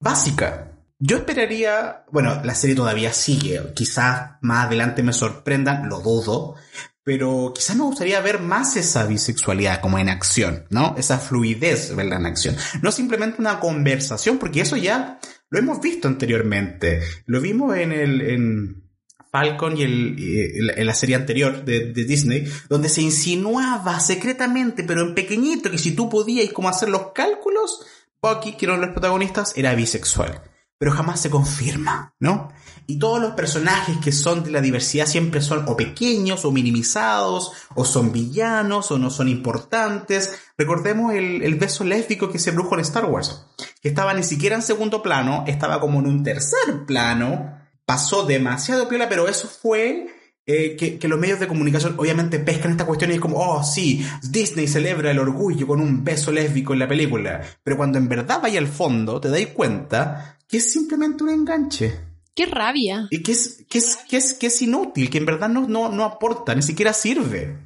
básica. 0.00 0.72
Yo 0.98 1.18
esperaría, 1.18 2.04
bueno, 2.10 2.40
la 2.42 2.56
serie 2.56 2.74
todavía 2.74 3.12
sigue, 3.12 3.72
quizás 3.72 4.32
más 4.40 4.66
adelante 4.66 5.04
me 5.04 5.12
sorprendan, 5.12 5.88
lo 5.88 6.00
dudo, 6.00 6.56
pero 7.04 7.52
quizás 7.54 7.76
me 7.76 7.84
gustaría 7.84 8.20
ver 8.20 8.40
más 8.40 8.76
esa 8.76 9.06
bisexualidad 9.06 9.80
como 9.80 9.98
en 9.98 10.08
acción, 10.08 10.64
¿no? 10.70 10.94
Esa 10.96 11.18
fluidez, 11.18 11.94
¿verdad? 11.94 12.18
En 12.20 12.26
acción. 12.26 12.56
No 12.82 12.90
simplemente 12.90 13.40
una 13.40 13.60
conversación, 13.60 14.38
porque 14.38 14.62
eso 14.62 14.78
ya 14.78 15.20
lo 15.50 15.58
hemos 15.58 15.80
visto 15.80 16.08
anteriormente. 16.08 17.02
Lo 17.26 17.42
vimos 17.42 17.76
en 17.76 17.92
el, 17.92 18.20
en 18.22 18.84
Falcon 19.30 19.76
y, 19.76 19.82
el, 19.82 20.72
en 20.76 20.86
la 20.86 20.94
serie 20.94 21.16
anterior 21.16 21.64
de, 21.64 21.92
Disney, 21.92 22.50
donde 22.70 22.88
se 22.88 23.02
insinuaba 23.02 24.00
secretamente, 24.00 24.82
pero 24.82 25.02
en 25.02 25.14
pequeñito, 25.14 25.70
que 25.70 25.78
si 25.78 25.94
tú 25.94 26.08
podías 26.08 26.52
como 26.52 26.70
hacer 26.70 26.88
los 26.88 27.12
cálculos, 27.12 27.84
Bucky, 28.22 28.52
que 28.56 28.64
eran 28.64 28.80
los 28.80 28.90
protagonistas, 28.90 29.52
era 29.56 29.74
bisexual. 29.74 30.40
Pero 30.78 30.92
jamás 30.92 31.20
se 31.20 31.30
confirma, 31.30 32.14
¿no? 32.18 32.50
Y 32.86 32.98
todos 32.98 33.20
los 33.20 33.32
personajes 33.32 33.96
que 33.98 34.12
son 34.12 34.44
de 34.44 34.50
la 34.50 34.60
diversidad 34.60 35.06
siempre 35.06 35.40
son 35.40 35.64
o 35.68 35.76
pequeños 35.76 36.44
o 36.44 36.52
minimizados, 36.52 37.52
o 37.74 37.84
son 37.84 38.12
villanos 38.12 38.90
o 38.90 38.98
no 38.98 39.10
son 39.10 39.28
importantes. 39.28 40.34
Recordemos 40.58 41.14
el, 41.14 41.54
beso 41.54 41.84
lésbico 41.84 42.30
que 42.30 42.38
se 42.38 42.52
produjo 42.52 42.74
en 42.74 42.80
Star 42.80 43.06
Wars, 43.06 43.46
que 43.80 43.88
estaba 43.88 44.12
ni 44.12 44.22
siquiera 44.22 44.56
en 44.56 44.62
segundo 44.62 45.02
plano, 45.02 45.44
estaba 45.46 45.80
como 45.80 46.00
en 46.00 46.06
un 46.06 46.22
tercer 46.22 46.84
plano. 46.86 47.58
Pasó 47.86 48.24
demasiado 48.24 48.86
piola, 48.86 49.08
pero 49.08 49.28
eso 49.28 49.48
fue 49.48 50.06
eh, 50.46 50.76
que, 50.76 50.98
que, 50.98 51.08
los 51.08 51.18
medios 51.18 51.40
de 51.40 51.48
comunicación 51.48 51.94
obviamente 51.96 52.38
pescan 52.38 52.72
esta 52.72 52.84
cuestión 52.84 53.10
y 53.10 53.14
es 53.14 53.20
como, 53.20 53.38
oh 53.38 53.62
sí, 53.62 54.06
Disney 54.22 54.68
celebra 54.68 55.10
el 55.10 55.18
orgullo 55.18 55.66
con 55.66 55.80
un 55.80 56.04
beso 56.04 56.30
lésbico 56.32 56.74
en 56.74 56.80
la 56.80 56.88
película. 56.88 57.40
Pero 57.62 57.78
cuando 57.78 57.96
en 57.96 58.10
verdad 58.10 58.40
vaya 58.42 58.58
al 58.58 58.68
fondo, 58.68 59.20
te 59.20 59.30
dais 59.30 59.48
cuenta 59.48 60.38
que 60.46 60.58
es 60.58 60.70
simplemente 60.70 61.24
un 61.24 61.30
enganche. 61.30 62.13
¡Qué 62.34 62.46
rabia! 62.46 63.06
Y 63.10 63.22
que 63.22 63.32
es, 63.32 63.64
que 63.68 63.78
es, 63.78 63.96
que 64.08 64.16
es, 64.16 64.34
que 64.34 64.46
es 64.48 64.62
inútil, 64.62 65.08
que 65.08 65.18
en 65.18 65.26
verdad 65.26 65.48
no, 65.48 65.68
no, 65.68 65.90
no 65.90 66.04
aporta, 66.04 66.54
ni 66.54 66.62
siquiera 66.62 66.92
sirve. 66.92 67.58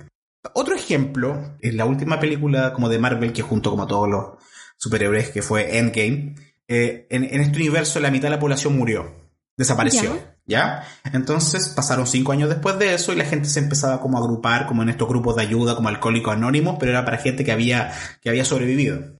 Otro 0.54 0.74
ejemplo, 0.74 1.56
en 1.60 1.76
la 1.76 1.86
última 1.86 2.20
película 2.20 2.72
como 2.72 2.88
de 2.88 2.98
Marvel, 2.98 3.32
que 3.32 3.42
junto 3.42 3.70
como 3.70 3.86
todos 3.86 4.08
los 4.08 4.24
superhéroes, 4.76 5.30
que 5.30 5.42
fue 5.42 5.78
Endgame, 5.78 6.34
eh, 6.68 7.06
en, 7.10 7.24
este 7.24 7.56
universo 7.56 7.98
la 7.98 8.10
mitad 8.10 8.28
de 8.28 8.36
la 8.36 8.40
población 8.40 8.76
murió, 8.76 9.14
desapareció, 9.56 10.20
¿ya? 10.46 10.84
Entonces 11.12 11.70
pasaron 11.70 12.06
cinco 12.06 12.32
años 12.32 12.50
después 12.50 12.78
de 12.78 12.94
eso 12.94 13.12
y 13.12 13.16
la 13.16 13.24
gente 13.24 13.48
se 13.48 13.60
empezaba 13.60 14.00
como 14.00 14.18
a 14.18 14.20
agrupar 14.20 14.66
como 14.66 14.82
en 14.82 14.90
estos 14.90 15.08
grupos 15.08 15.36
de 15.36 15.42
ayuda, 15.42 15.74
como 15.74 15.88
alcohólicos 15.88 16.34
anónimos, 16.34 16.76
pero 16.78 16.92
era 16.92 17.04
para 17.04 17.18
gente 17.18 17.44
que 17.44 17.52
había, 17.52 17.92
que 18.20 18.28
había 18.28 18.44
sobrevivido. 18.44 19.16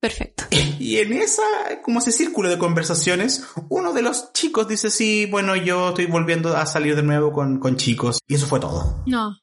Perfecto. 0.00 0.44
Y 0.80 0.98
en 0.98 1.12
esa, 1.12 1.42
como 1.82 1.98
ese 1.98 2.12
círculo 2.12 2.48
de 2.48 2.56
conversaciones, 2.56 3.44
uno 3.68 3.92
de 3.92 4.00
los 4.00 4.32
chicos 4.32 4.68
dice, 4.68 4.90
sí, 4.90 5.26
bueno, 5.26 5.56
yo 5.56 5.88
estoy 5.88 6.06
volviendo 6.06 6.56
a 6.56 6.66
salir 6.66 6.94
de 6.94 7.02
nuevo 7.02 7.32
con, 7.32 7.58
con 7.58 7.76
chicos. 7.76 8.20
Y 8.28 8.36
eso 8.36 8.46
fue 8.46 8.60
todo. 8.60 9.02
No. 9.04 9.36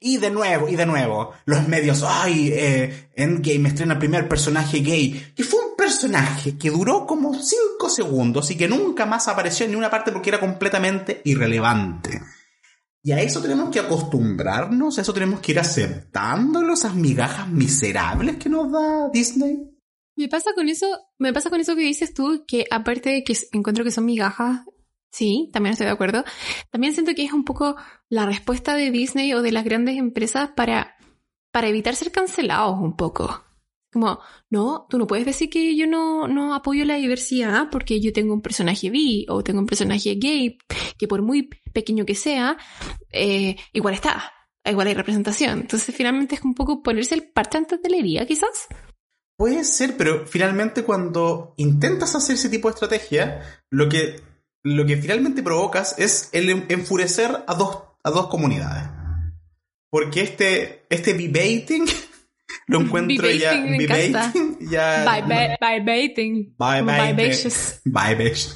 Y 0.00 0.16
de 0.16 0.30
nuevo, 0.30 0.68
y 0.68 0.76
de 0.76 0.86
nuevo, 0.86 1.32
los 1.44 1.68
medios, 1.68 2.02
ay, 2.06 2.50
eh, 2.52 3.10
Endgame 3.14 3.68
estrena 3.68 3.94
el 3.94 3.98
primer 3.98 4.28
personaje 4.28 4.80
gay. 4.80 5.32
Y 5.36 5.42
fue 5.42 5.60
un 5.60 5.76
personaje 5.76 6.58
que 6.58 6.70
duró 6.70 7.06
como 7.06 7.32
5 7.32 7.88
segundos 7.88 8.50
y 8.50 8.56
que 8.56 8.68
nunca 8.68 9.06
más 9.06 9.28
apareció 9.28 9.64
en 9.64 9.72
ninguna 9.72 9.90
parte 9.90 10.10
porque 10.10 10.30
era 10.30 10.40
completamente 10.40 11.22
irrelevante. 11.24 12.20
Y 13.02 13.12
a 13.12 13.20
eso 13.20 13.40
tenemos 13.40 13.70
que 13.70 13.80
acostumbrarnos, 13.80 14.98
a 14.98 15.00
eso 15.00 15.14
tenemos 15.14 15.40
que 15.40 15.52
ir 15.52 15.60
aceptándolo, 15.60 16.74
esas 16.74 16.94
migajas 16.94 17.48
miserables 17.48 18.36
que 18.36 18.50
nos 18.50 18.70
da 18.70 19.08
Disney. 19.10 19.69
Me 20.20 20.28
pasa 20.28 20.52
con 20.54 20.68
eso, 20.68 20.86
me 21.16 21.32
pasa 21.32 21.48
con 21.48 21.60
eso 21.60 21.74
que 21.74 21.80
dices 21.80 22.12
tú, 22.12 22.44
que 22.46 22.66
aparte 22.70 23.08
de 23.08 23.24
que 23.24 23.34
encuentro 23.52 23.84
que 23.84 23.90
son 23.90 24.04
migajas, 24.04 24.66
sí, 25.10 25.48
también 25.50 25.72
estoy 25.72 25.86
de 25.86 25.92
acuerdo. 25.92 26.24
También 26.68 26.92
siento 26.92 27.14
que 27.14 27.24
es 27.24 27.32
un 27.32 27.46
poco 27.46 27.76
la 28.10 28.26
respuesta 28.26 28.74
de 28.74 28.90
Disney 28.90 29.32
o 29.32 29.40
de 29.40 29.50
las 29.50 29.64
grandes 29.64 29.96
empresas 29.96 30.50
para, 30.54 30.94
para 31.50 31.68
evitar 31.68 31.96
ser 31.96 32.12
cancelados 32.12 32.78
un 32.78 32.98
poco. 32.98 33.42
Como, 33.90 34.20
no, 34.50 34.86
tú 34.90 34.98
no 34.98 35.06
puedes 35.06 35.24
decir 35.24 35.48
que 35.48 35.74
yo 35.74 35.86
no, 35.86 36.28
no 36.28 36.54
apoyo 36.54 36.84
la 36.84 36.96
diversidad 36.96 37.70
porque 37.70 37.98
yo 37.98 38.12
tengo 38.12 38.34
un 38.34 38.42
personaje 38.42 38.90
bi 38.90 39.24
o 39.30 39.42
tengo 39.42 39.60
un 39.60 39.66
personaje 39.66 40.16
gay, 40.16 40.58
que 40.98 41.08
por 41.08 41.22
muy 41.22 41.48
pequeño 41.72 42.04
que 42.04 42.14
sea, 42.14 42.58
eh, 43.10 43.56
igual 43.72 43.94
está, 43.94 44.34
igual 44.66 44.86
hay 44.86 44.94
representación. 44.94 45.60
Entonces 45.60 45.94
finalmente 45.96 46.34
es 46.34 46.42
un 46.42 46.52
poco 46.52 46.82
ponerse 46.82 47.14
el 47.14 47.30
parche 47.32 47.56
antes 47.56 47.80
de 47.80 47.88
la 47.88 47.96
herida, 47.96 48.26
quizás. 48.26 48.68
Puede 49.40 49.64
ser, 49.64 49.96
pero 49.96 50.26
finalmente 50.26 50.82
cuando 50.82 51.54
intentas 51.56 52.14
hacer 52.14 52.34
ese 52.34 52.50
tipo 52.50 52.68
de 52.68 52.74
estrategia, 52.74 53.40
lo 53.70 53.88
que, 53.88 54.20
lo 54.62 54.84
que 54.84 54.98
finalmente 54.98 55.42
provocas 55.42 55.94
es 55.98 56.28
el 56.32 56.66
enfurecer 56.68 57.42
a 57.46 57.54
dos, 57.54 57.84
a 58.04 58.10
dos 58.10 58.26
comunidades. 58.26 58.90
Porque 59.88 60.20
este, 60.20 60.84
este 60.90 61.14
debating 61.14 61.86
lo 62.66 62.82
encuentro 62.82 63.30
ya. 63.30 63.54
Vibating, 63.54 64.58
ya. 64.60 65.06
By, 65.06 65.22
baiting. 65.86 66.54
By 67.86 68.14
baiting. 68.16 68.52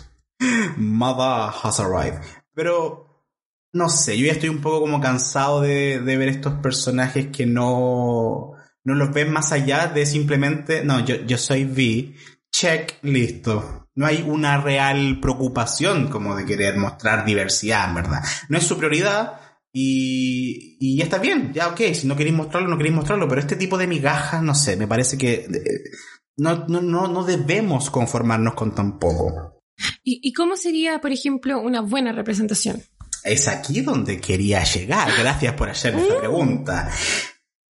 Mother 0.77 1.51
has 1.63 1.81
arrived. 1.81 2.21
Pero 2.53 3.25
no 3.73 3.89
sé, 3.89 4.19
yo 4.19 4.27
ya 4.27 4.33
estoy 4.33 4.51
un 4.51 4.61
poco 4.61 4.83
como 4.83 5.01
cansado 5.01 5.63
de, 5.63 6.01
de 6.01 6.17
ver 6.19 6.29
estos 6.29 6.53
personajes 6.61 7.29
que 7.29 7.47
no, 7.47 8.55
no 8.85 8.95
los 8.95 9.13
ven 9.13 9.33
más 9.33 9.53
allá 9.53 9.87
de 9.87 10.07
simplemente, 10.07 10.85
no, 10.85 11.05
yo, 11.05 11.17
yo 11.27 11.39
soy 11.39 11.65
V, 11.65 12.15
check, 12.53 12.99
listo. 13.03 13.89
No 13.97 14.07
hay 14.07 14.23
una 14.27 14.61
real 14.61 15.19
preocupación 15.21 16.09
como 16.09 16.37
de 16.37 16.45
querer 16.45 16.77
mostrar 16.77 17.25
diversidad, 17.25 17.89
en 17.89 17.95
verdad. 17.95 18.23
No 18.49 18.59
es 18.59 18.65
su 18.65 18.77
prioridad, 18.77 19.41
y, 19.77 20.77
y 20.79 20.97
ya 20.99 21.05
está 21.05 21.19
bien, 21.19 21.53
ya 21.53 21.69
ok, 21.69 21.81
si 21.95 22.07
no 22.07 22.15
queréis 22.15 22.37
mostrarlo, 22.37 22.69
no 22.69 22.77
queréis 22.77 22.95
mostrarlo, 22.95 23.27
pero 23.27 23.41
este 23.41 23.57
tipo 23.57 23.77
de 23.77 23.89
migajas, 23.89 24.41
no 24.41 24.55
sé, 24.55 24.77
me 24.77 24.87
parece 24.87 25.19
que 25.19 25.35
eh, 25.35 25.91
no, 26.37 26.67
no, 26.69 26.81
no, 26.81 27.09
no 27.09 27.25
debemos 27.25 27.91
conformarnos 27.91 28.55
con 28.55 28.73
tan 28.73 29.01
poco. 29.01 29.63
¿Y, 30.05 30.21
¿Y 30.23 30.33
cómo 30.33 30.57
sería, 30.57 31.01
por 31.01 31.11
ejemplo, 31.11 31.61
una 31.61 31.81
buena 31.81 32.13
representación? 32.13 32.81
Es 33.25 33.49
aquí 33.49 33.81
donde 33.81 34.21
quería 34.21 34.63
llegar, 34.63 35.11
gracias 35.19 35.55
por 35.55 35.71
hacer 35.71 35.97
esta 35.97 36.15
mm. 36.15 36.19
pregunta. 36.19 36.91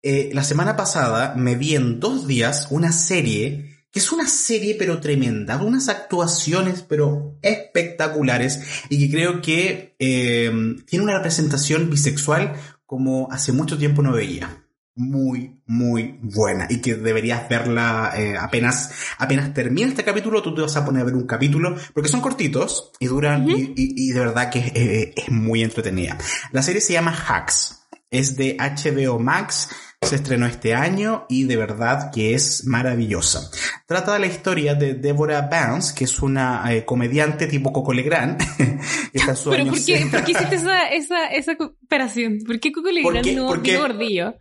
Eh, 0.04 0.32
la 0.34 0.44
semana 0.44 0.76
pasada 0.76 1.34
me 1.36 1.56
vi 1.56 1.76
en 1.76 2.02
dos 2.02 2.28
días 2.28 2.68
una 2.72 2.92
serie 2.92 3.74
que 3.94 4.00
es 4.00 4.12
una 4.12 4.28
serie 4.28 4.76
pero 4.78 5.00
tremenda, 5.00 5.62
unas 5.62 5.88
actuaciones 5.88 6.82
pero 6.82 7.38
espectaculares 7.44 8.84
y 8.90 9.00
que 9.00 9.16
creo 9.16 9.42
que 9.42 9.96
eh, 10.00 10.52
tiene 10.88 11.06
una 11.06 11.16
representación 11.16 11.90
bisexual 11.92 12.56
como 12.86 13.32
hace 13.32 13.52
mucho 13.52 13.78
tiempo 13.78 14.02
no 14.02 14.12
veía. 14.12 14.60
Muy, 14.96 15.60
muy 15.66 16.20
buena 16.22 16.68
y 16.70 16.80
que 16.80 16.94
deberías 16.94 17.50
verla 17.50 18.14
eh, 18.16 18.36
apenas, 18.38 18.92
apenas 19.18 19.52
termina 19.52 19.88
este 19.88 20.04
capítulo, 20.04 20.44
tú 20.44 20.54
te 20.54 20.62
vas 20.62 20.76
a 20.76 20.86
poner 20.86 21.02
a 21.02 21.06
ver 21.06 21.16
un 21.16 21.26
capítulo 21.26 21.76
porque 21.96 22.10
son 22.10 22.22
cortitos 22.22 22.92
y 23.00 23.08
duran 23.08 23.48
y, 23.48 24.12
de 24.12 24.20
verdad 24.20 24.52
que 24.52 24.60
eh, 24.60 25.14
es 25.16 25.32
muy 25.32 25.64
entretenida. 25.64 26.16
La 26.52 26.62
serie 26.62 26.80
se 26.80 26.94
llama 26.94 27.12
Hacks, 27.12 27.88
es 28.12 28.36
de 28.38 28.56
HBO 28.60 29.18
Max, 29.18 29.70
se 30.06 30.16
estrenó 30.16 30.46
este 30.46 30.74
año 30.74 31.26
y 31.30 31.46
de 31.46 31.56
verdad 31.56 32.12
que 32.12 32.34
es 32.34 32.66
maravillosa. 32.66 33.50
Trata 33.86 34.14
de 34.14 34.20
la 34.20 34.28
historia 34.28 34.76
de 34.76 34.96
Deborah 34.96 35.48
Vance, 35.50 35.94
que 35.96 36.04
es 36.04 36.20
una 36.20 36.64
eh, 36.74 36.86
comediante 36.86 37.48
tipo 37.48 37.72
Coco 37.72 37.94
Legrand. 37.94 38.42
Pero 39.14 39.66
¿por 39.66 39.86
qué, 39.86 40.08
¿por 40.10 40.24
qué, 40.24 40.32
hiciste 40.32 40.56
esa, 40.56 40.88
esa, 40.90 41.28
esa 41.28 41.56
cooperación? 41.56 42.40
¿Por 42.46 42.60
qué 42.60 42.72
Coco 42.72 42.90
Legrand 42.90 43.26
no 43.28 43.54
Dino 43.62 43.80
Gordillo? 43.80 44.36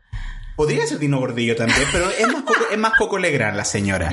Podría 0.56 0.86
ser 0.86 0.98
Dino 0.98 1.18
Gordillo 1.18 1.56
también, 1.56 1.88
pero 1.90 2.10
es 2.10 2.26
más 2.26 2.42
Coco, 2.42 2.60
es 2.70 2.78
más 2.78 2.92
Coco 2.98 3.18
Legrand 3.18 3.56
la 3.56 3.64
señora. 3.64 4.10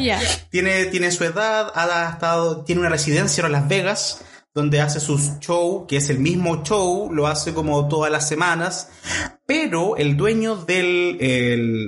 Tiene, 0.50 0.86
tiene 0.86 1.12
su 1.12 1.24
edad, 1.26 1.72
ha 1.76 2.12
estado, 2.12 2.64
tiene 2.64 2.82
una 2.82 2.90
residencia 2.90 3.46
en 3.46 3.52
Las 3.52 3.68
Vegas 3.68 4.24
donde 4.60 4.82
hace 4.82 5.00
sus 5.00 5.40
show, 5.40 5.88
que 5.88 5.98
es 5.98 6.10
el 6.10 6.20
mismo 6.20 6.64
show, 6.64 7.12
lo 7.14 7.28
hace 7.28 7.54
como 7.54 7.88
todas 7.88 8.12
las 8.12 8.28
semanas, 8.28 8.90
pero 9.46 9.96
el 9.96 10.18
dueño 10.18 10.58
del, 10.58 11.18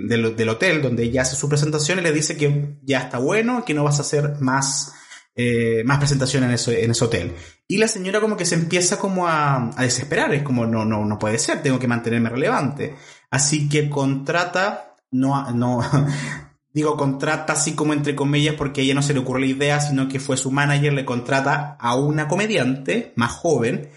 del, 0.07 0.49
hotel 0.49 0.81
donde 0.81 1.03
ella 1.03 1.23
hace 1.23 1.35
su 1.35 1.49
presentación 1.49 2.01
le 2.01 2.11
dice 2.11 2.37
que 2.37 2.77
ya 2.81 3.01
está 3.01 3.17
bueno, 3.17 3.65
que 3.65 3.73
no 3.73 3.83
vas 3.83 3.99
a 3.99 4.03
hacer 4.03 4.39
más, 4.39 4.93
eh, 5.35 5.83
más 5.85 5.99
presentaciones 5.99 6.47
en 6.47 6.55
ese, 6.55 6.83
en 6.85 6.91
ese 6.91 7.03
hotel. 7.05 7.35
Y 7.67 7.77
la 7.77 7.87
señora 7.87 8.21
como 8.21 8.37
que 8.37 8.45
se 8.45 8.55
empieza 8.55 8.97
como 8.97 9.27
a, 9.27 9.69
a 9.75 9.83
desesperar, 9.83 10.33
es 10.33 10.43
como 10.43 10.65
no, 10.65 10.85
no, 10.85 11.05
no 11.05 11.19
puede 11.19 11.37
ser, 11.37 11.61
tengo 11.61 11.77
que 11.77 11.87
mantenerme 11.87 12.29
relevante. 12.29 12.95
Así 13.29 13.67
que 13.67 13.89
contrata, 13.89 14.95
no, 15.11 15.51
no, 15.51 15.81
digo, 16.73 16.97
contrata 16.97 17.53
así 17.53 17.73
como 17.73 17.93
entre 17.93 18.15
comillas 18.15 18.55
porque 18.55 18.81
a 18.81 18.83
ella 18.83 18.93
no 18.93 19.01
se 19.01 19.13
le 19.13 19.19
ocurrió 19.19 19.45
la 19.45 19.51
idea, 19.51 19.81
sino 19.81 20.07
que 20.07 20.19
fue 20.19 20.37
su 20.37 20.51
manager, 20.51 20.93
le 20.93 21.05
contrata 21.05 21.77
a 21.79 21.95
una 21.95 22.27
comediante 22.27 23.13
más 23.15 23.31
joven 23.31 23.89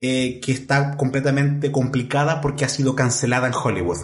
eh, 0.00 0.40
que 0.40 0.52
está 0.52 0.96
completamente 0.96 1.72
complicada 1.72 2.40
porque 2.40 2.64
ha 2.64 2.68
sido 2.68 2.94
cancelada 2.94 3.48
en 3.48 3.54
Hollywood. 3.54 3.98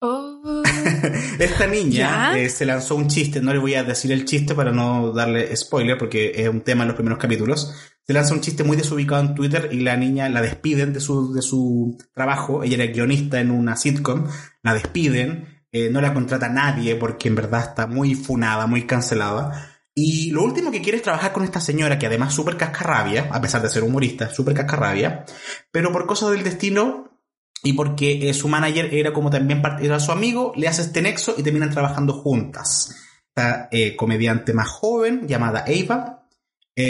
Oh. 0.00 0.62
Esta 1.38 1.66
niña 1.66 2.38
eh, 2.38 2.48
se 2.48 2.66
lanzó 2.66 2.96
un 2.96 3.08
chiste, 3.08 3.40
no 3.40 3.52
le 3.52 3.58
voy 3.58 3.74
a 3.74 3.84
decir 3.84 4.12
el 4.12 4.24
chiste 4.24 4.54
para 4.54 4.72
no 4.72 5.12
darle 5.12 5.54
spoiler 5.56 5.98
porque 5.98 6.32
es 6.36 6.48
un 6.48 6.60
tema 6.60 6.82
en 6.82 6.88
los 6.88 6.96
primeros 6.96 7.18
capítulos. 7.18 7.74
Se 8.06 8.12
lanza 8.12 8.34
un 8.34 8.42
chiste 8.42 8.64
muy 8.64 8.76
desubicado 8.76 9.22
en 9.22 9.34
Twitter 9.34 9.70
y 9.72 9.80
la 9.80 9.96
niña 9.96 10.28
la 10.28 10.42
despiden 10.42 10.92
de 10.92 11.00
su, 11.00 11.32
de 11.32 11.40
su 11.40 11.96
trabajo. 12.14 12.62
Ella 12.62 12.82
era 12.82 12.92
guionista 12.92 13.40
en 13.40 13.50
una 13.50 13.76
sitcom, 13.76 14.26
la 14.62 14.74
despiden 14.74 15.53
eh, 15.74 15.90
no 15.90 16.00
la 16.00 16.14
contrata 16.14 16.48
nadie 16.48 16.94
porque 16.94 17.26
en 17.26 17.34
verdad 17.34 17.70
está 17.70 17.88
muy 17.88 18.14
funada, 18.14 18.68
muy 18.68 18.86
cancelada. 18.86 19.72
Y 19.92 20.30
lo 20.30 20.44
último 20.44 20.70
que 20.70 20.80
quiere 20.80 20.98
es 20.98 21.02
trabajar 21.02 21.32
con 21.32 21.42
esta 21.42 21.60
señora 21.60 21.98
que 21.98 22.06
además 22.06 22.28
es 22.28 22.36
súper 22.36 22.56
cascarrabia, 22.56 23.28
a 23.32 23.40
pesar 23.40 23.60
de 23.60 23.68
ser 23.68 23.82
humorista, 23.82 24.30
súper 24.30 24.54
cascarrabia, 24.54 25.24
pero 25.72 25.90
por 25.90 26.06
cosas 26.06 26.30
del 26.30 26.44
destino 26.44 27.18
y 27.64 27.72
porque 27.72 28.30
eh, 28.30 28.34
su 28.34 28.46
manager 28.46 28.94
era 28.94 29.12
como 29.12 29.30
también 29.30 29.60
era 29.80 29.98
su 29.98 30.12
amigo, 30.12 30.52
le 30.54 30.68
hace 30.68 30.82
este 30.82 31.02
nexo 31.02 31.34
y 31.36 31.42
terminan 31.42 31.70
trabajando 31.70 32.12
juntas. 32.12 32.94
Esta 33.30 33.68
eh, 33.72 33.96
comediante 33.96 34.52
más 34.52 34.68
joven 34.68 35.26
llamada 35.26 35.64
Ava, 35.66 36.28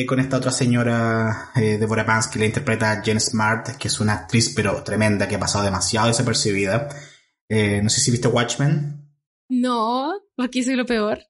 con 0.06 0.20
esta 0.20 0.36
otra 0.36 0.50
señora, 0.50 1.52
Deborah 1.54 2.04
Vance, 2.04 2.28
que 2.30 2.38
la 2.38 2.46
interpreta 2.46 3.02
Jen 3.02 3.20
Smart, 3.20 3.78
que 3.78 3.88
es 3.88 3.98
una 4.00 4.12
actriz 4.12 4.52
pero 4.54 4.82
tremenda, 4.82 5.26
que 5.26 5.36
ha 5.36 5.40
pasado 5.40 5.64
demasiado 5.64 6.08
desapercibida. 6.08 6.88
Eh, 7.48 7.80
no 7.83 7.90
sé 7.90 8.00
si 8.00 8.11
viste 8.11 8.28
Watchmen. 8.28 9.04
No, 9.48 10.12
aquí 10.38 10.62
soy 10.62 10.76
lo 10.76 10.87
peor. 10.87 11.20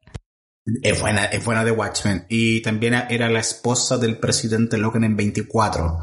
Es 0.82 0.98
buena, 0.98 1.26
es 1.26 1.44
buena 1.44 1.64
de 1.64 1.72
Watchmen. 1.72 2.26
Y 2.28 2.62
también 2.62 2.94
era 3.10 3.28
la 3.28 3.40
esposa 3.40 3.98
del 3.98 4.18
presidente 4.18 4.78
Logan 4.78 5.04
en 5.04 5.16
24. 5.16 5.98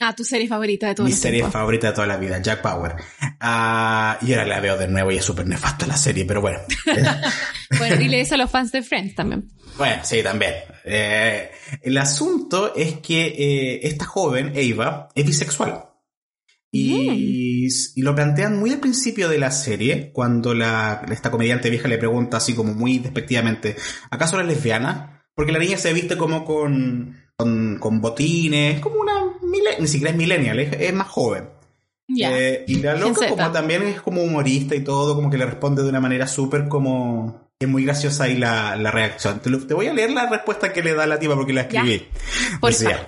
Ah, 0.00 0.14
tu 0.14 0.24
serie 0.24 0.48
favorita 0.48 0.88
de 0.88 0.94
toda 0.94 1.08
Mi 1.08 1.14
serie 1.14 1.48
favorita 1.48 1.88
de 1.88 1.92
toda 1.92 2.06
la 2.06 2.16
vida, 2.16 2.40
Jack 2.42 2.62
Power. 2.62 2.96
Ah, 3.40 4.18
y 4.22 4.32
ahora 4.32 4.46
la 4.46 4.60
veo 4.60 4.76
de 4.76 4.88
nuevo 4.88 5.12
y 5.12 5.18
es 5.18 5.24
súper 5.24 5.46
nefasta 5.46 5.86
la 5.86 5.96
serie, 5.96 6.24
pero 6.24 6.40
bueno. 6.40 6.60
bueno, 7.78 7.96
dile 7.96 8.20
eso 8.20 8.34
a 8.34 8.38
los 8.38 8.50
fans 8.50 8.72
de 8.72 8.82
Friends 8.82 9.14
también. 9.14 9.48
Bueno, 9.76 10.02
sí, 10.04 10.22
también. 10.22 10.54
Eh, 10.84 11.50
el 11.80 11.96
asunto 11.98 12.74
es 12.74 12.98
que 12.98 13.26
eh, 13.26 13.80
esta 13.86 14.04
joven, 14.04 14.52
Ava, 14.56 15.08
es 15.14 15.26
bisexual. 15.26 15.93
Y, 16.74 18.02
lo 18.02 18.14
plantean 18.14 18.58
muy 18.58 18.72
al 18.72 18.80
principio 18.80 19.28
de 19.28 19.38
la 19.38 19.50
serie, 19.50 20.10
cuando 20.12 20.54
la, 20.54 21.06
esta 21.10 21.30
comediante 21.30 21.70
vieja 21.70 21.88
le 21.88 21.98
pregunta 21.98 22.38
así 22.38 22.54
como 22.54 22.74
muy 22.74 22.98
despectivamente, 22.98 23.76
¿acaso 24.10 24.36
eres 24.36 24.48
lesbiana? 24.48 25.24
Porque 25.34 25.52
la 25.52 25.60
niña 25.60 25.78
se 25.78 25.92
viste 25.92 26.16
como 26.16 26.44
con, 26.44 27.16
con, 27.36 28.00
botines, 28.00 28.80
como 28.80 28.96
una, 28.96 29.12
ni 29.78 29.86
siquiera 29.86 30.10
es 30.10 30.16
millennial, 30.16 30.58
es, 30.58 30.92
más 30.92 31.08
joven. 31.08 31.48
Eh, 32.20 32.64
y 32.66 32.76
la 32.76 32.96
loca 32.96 33.28
como 33.28 33.50
también 33.50 33.82
es 33.84 34.00
como 34.00 34.22
humorista 34.22 34.74
y 34.74 34.80
todo, 34.84 35.14
como 35.14 35.30
que 35.30 35.38
le 35.38 35.46
responde 35.46 35.82
de 35.82 35.88
una 35.88 36.00
manera 36.00 36.26
súper 36.26 36.68
como... 36.68 37.44
Es 37.56 37.68
muy 37.68 37.84
graciosa 37.84 38.24
ahí 38.24 38.36
la, 38.36 38.74
la 38.74 38.90
reacción. 38.90 39.38
Te, 39.38 39.48
te, 39.48 39.74
voy 39.74 39.86
a 39.86 39.94
leer 39.94 40.10
la 40.10 40.28
respuesta 40.28 40.72
que 40.72 40.82
le 40.82 40.92
da 40.92 41.06
la 41.06 41.20
tipa 41.20 41.36
porque 41.36 41.52
la 41.52 41.62
escribí. 41.62 42.04
Por 42.60 42.72
Decía, 42.72 43.06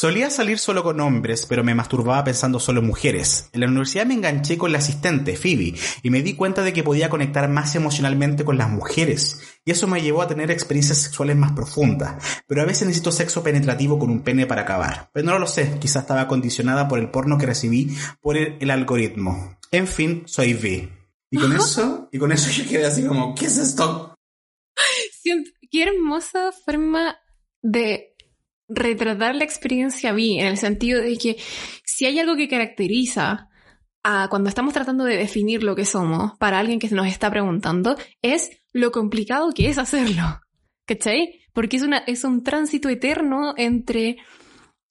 Solía 0.00 0.30
salir 0.30 0.60
solo 0.60 0.84
con 0.84 1.00
hombres, 1.00 1.44
pero 1.44 1.64
me 1.64 1.74
masturbaba 1.74 2.22
pensando 2.22 2.60
solo 2.60 2.78
en 2.78 2.86
mujeres. 2.86 3.50
En 3.52 3.58
la 3.58 3.66
universidad 3.66 4.06
me 4.06 4.14
enganché 4.14 4.56
con 4.56 4.70
la 4.70 4.78
asistente, 4.78 5.34
Phoebe, 5.34 5.74
y 6.04 6.10
me 6.10 6.22
di 6.22 6.36
cuenta 6.36 6.62
de 6.62 6.72
que 6.72 6.84
podía 6.84 7.10
conectar 7.10 7.48
más 7.48 7.74
emocionalmente 7.74 8.44
con 8.44 8.56
las 8.56 8.70
mujeres. 8.70 9.40
y 9.64 9.72
eso 9.72 9.88
me 9.88 10.00
llevó 10.00 10.22
a 10.22 10.28
tener 10.28 10.52
experiencias 10.52 10.98
sexuales 10.98 11.36
más 11.36 11.50
profundas, 11.50 12.44
pero 12.46 12.62
a 12.62 12.64
veces 12.64 12.86
necesito 12.86 13.10
sexo 13.10 13.42
penetrativo 13.42 13.98
con 13.98 14.10
un 14.10 14.22
pene 14.22 14.46
para 14.46 14.62
acabar. 14.62 15.10
Pero 15.12 15.26
no 15.26 15.38
lo 15.40 15.48
sé, 15.48 15.80
quizás 15.80 16.02
estaba 16.02 16.28
condicionada 16.28 16.86
por 16.86 17.00
el 17.00 17.10
porno 17.10 17.36
que 17.36 17.46
recibí 17.46 17.96
por 18.20 18.36
el, 18.36 18.70
algoritmo. 18.70 19.58
En 19.72 19.88
fin, 19.88 20.22
soy 20.26 20.54
V. 20.54 20.92
Y 21.32 21.38
con 21.38 21.52
eso, 21.56 22.08
y 22.12 22.18
con 22.20 22.30
eso 22.30 22.52
yo 22.52 22.70
quedé 22.70 22.86
así 22.86 23.04
como, 23.04 23.34
¿qué 23.34 23.46
es 23.46 23.58
esto? 23.58 24.14
Qué 25.72 25.82
hermosa 25.82 26.52
forma 26.52 27.16
de 27.62 28.14
retratar 28.68 29.34
la 29.34 29.44
experiencia 29.44 30.12
vi, 30.12 30.38
en 30.38 30.46
el 30.46 30.56
sentido 30.56 31.00
de 31.00 31.16
que 31.16 31.36
si 31.84 32.06
hay 32.06 32.18
algo 32.18 32.36
que 32.36 32.48
caracteriza 32.48 33.48
a 34.02 34.28
cuando 34.28 34.48
estamos 34.48 34.74
tratando 34.74 35.04
de 35.04 35.16
definir 35.16 35.62
lo 35.62 35.74
que 35.74 35.84
somos 35.84 36.36
para 36.38 36.58
alguien 36.58 36.78
que 36.78 36.88
nos 36.88 37.06
está 37.06 37.30
preguntando, 37.30 37.96
es 38.22 38.50
lo 38.72 38.92
complicado 38.92 39.52
que 39.52 39.68
es 39.68 39.78
hacerlo. 39.78 40.40
¿Cachai? 40.86 41.40
Porque 41.52 41.76
es, 41.76 41.82
una, 41.82 41.98
es 41.98 42.24
un 42.24 42.42
tránsito 42.42 42.88
eterno 42.88 43.54
entre 43.56 44.18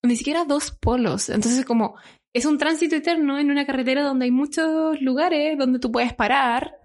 ni 0.03 0.15
siquiera 0.15 0.45
dos 0.45 0.71
polos. 0.71 1.29
Entonces, 1.29 1.65
como 1.65 1.95
es 2.33 2.45
un 2.45 2.57
tránsito 2.57 2.95
eterno 2.95 3.39
en 3.39 3.49
una 3.49 3.65
carretera 3.65 4.03
donde 4.03 4.25
hay 4.25 4.31
muchos 4.31 5.01
lugares 5.01 5.57
donde 5.57 5.79
tú 5.79 5.91
puedes 5.91 6.13
parar 6.13 6.75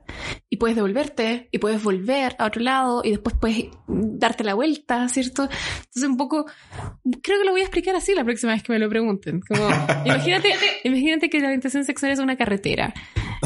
y 0.48 0.56
puedes 0.56 0.76
devolverte 0.76 1.48
y 1.50 1.58
puedes 1.58 1.82
volver 1.82 2.36
a 2.38 2.46
otro 2.46 2.62
lado 2.62 3.02
y 3.04 3.10
después 3.10 3.36
puedes 3.40 3.66
darte 3.86 4.44
la 4.44 4.54
vuelta, 4.54 5.08
¿cierto? 5.08 5.44
Entonces 5.44 6.04
un 6.04 6.16
poco, 6.16 6.46
creo 7.22 7.38
que 7.38 7.44
lo 7.44 7.52
voy 7.52 7.60
a 7.60 7.64
explicar 7.64 7.94
así 7.94 8.14
la 8.14 8.24
próxima 8.24 8.52
vez 8.52 8.62
que 8.62 8.72
me 8.72 8.78
lo 8.78 8.88
pregunten. 8.88 9.40
Como, 9.40 9.68
imagínate, 10.04 10.54
imagínate 10.84 11.30
que 11.30 11.40
la 11.40 11.46
orientación 11.46 11.84
sexual 11.84 12.12
es 12.12 12.18
una 12.18 12.36
carretera 12.36 12.94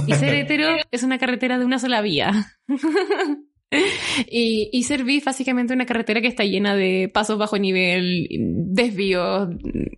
y 0.07 0.13
ser 0.15 0.35
hetero 0.35 0.77
es 0.91 1.03
una 1.03 1.19
carretera 1.19 1.59
de 1.59 1.65
una 1.65 1.79
sola 1.79 2.01
vía. 2.01 2.33
y, 4.31 4.71
y 4.73 4.83
ser 4.85 5.05
básicamente 5.25 5.75
una 5.75 5.87
carretera 5.87 6.21
que 6.21 6.29
está 6.29 6.45
llena 6.45 6.75
de 6.77 7.11
pasos 7.13 7.39
bajo 7.39 7.59
nivel, 7.59 8.29
desvíos, 8.31 9.49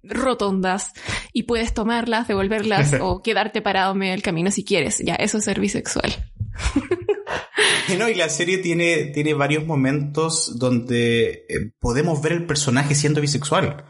rotondas, 0.03 0.92
y 1.33 1.44
puedes 1.44 1.75
tomarlas, 1.75 2.29
devolverlas 2.29 2.94
o 3.01 3.23
quedarte 3.23 3.62
parado 3.62 3.94
en 3.94 4.05
el 4.05 4.23
camino 4.23 4.51
si 4.51 4.64
quieres. 4.64 4.99
Ya, 4.99 5.14
eso 5.14 5.38
es 5.38 5.44
ser 5.44 5.61
bisexual. 5.61 6.11
no, 7.99 8.09
y 8.09 8.14
la 8.14 8.29
serie 8.29 8.59
tiene, 8.59 9.07
tiene 9.07 9.35
varios 9.35 9.66
momentos 9.66 10.59
donde 10.59 11.47
eh, 11.49 11.73
podemos 11.79 12.23
ver 12.23 12.33
el 12.33 12.47
personaje 12.47 12.94
siendo 12.94 13.21
bisexual. 13.21 13.85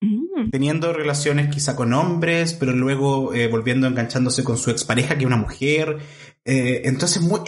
Mm. 0.00 0.50
Teniendo 0.50 0.92
relaciones 0.92 1.48
quizá 1.52 1.76
con 1.76 1.92
hombres, 1.94 2.54
pero 2.54 2.72
luego 2.72 3.34
eh, 3.34 3.48
volviendo 3.48 3.86
enganchándose 3.86 4.44
con 4.44 4.58
su 4.58 4.70
expareja, 4.70 5.14
que 5.14 5.20
es 5.20 5.26
una 5.26 5.36
mujer. 5.36 5.98
Eh, 6.46 6.82
entonces, 6.84 7.20
muy, 7.20 7.40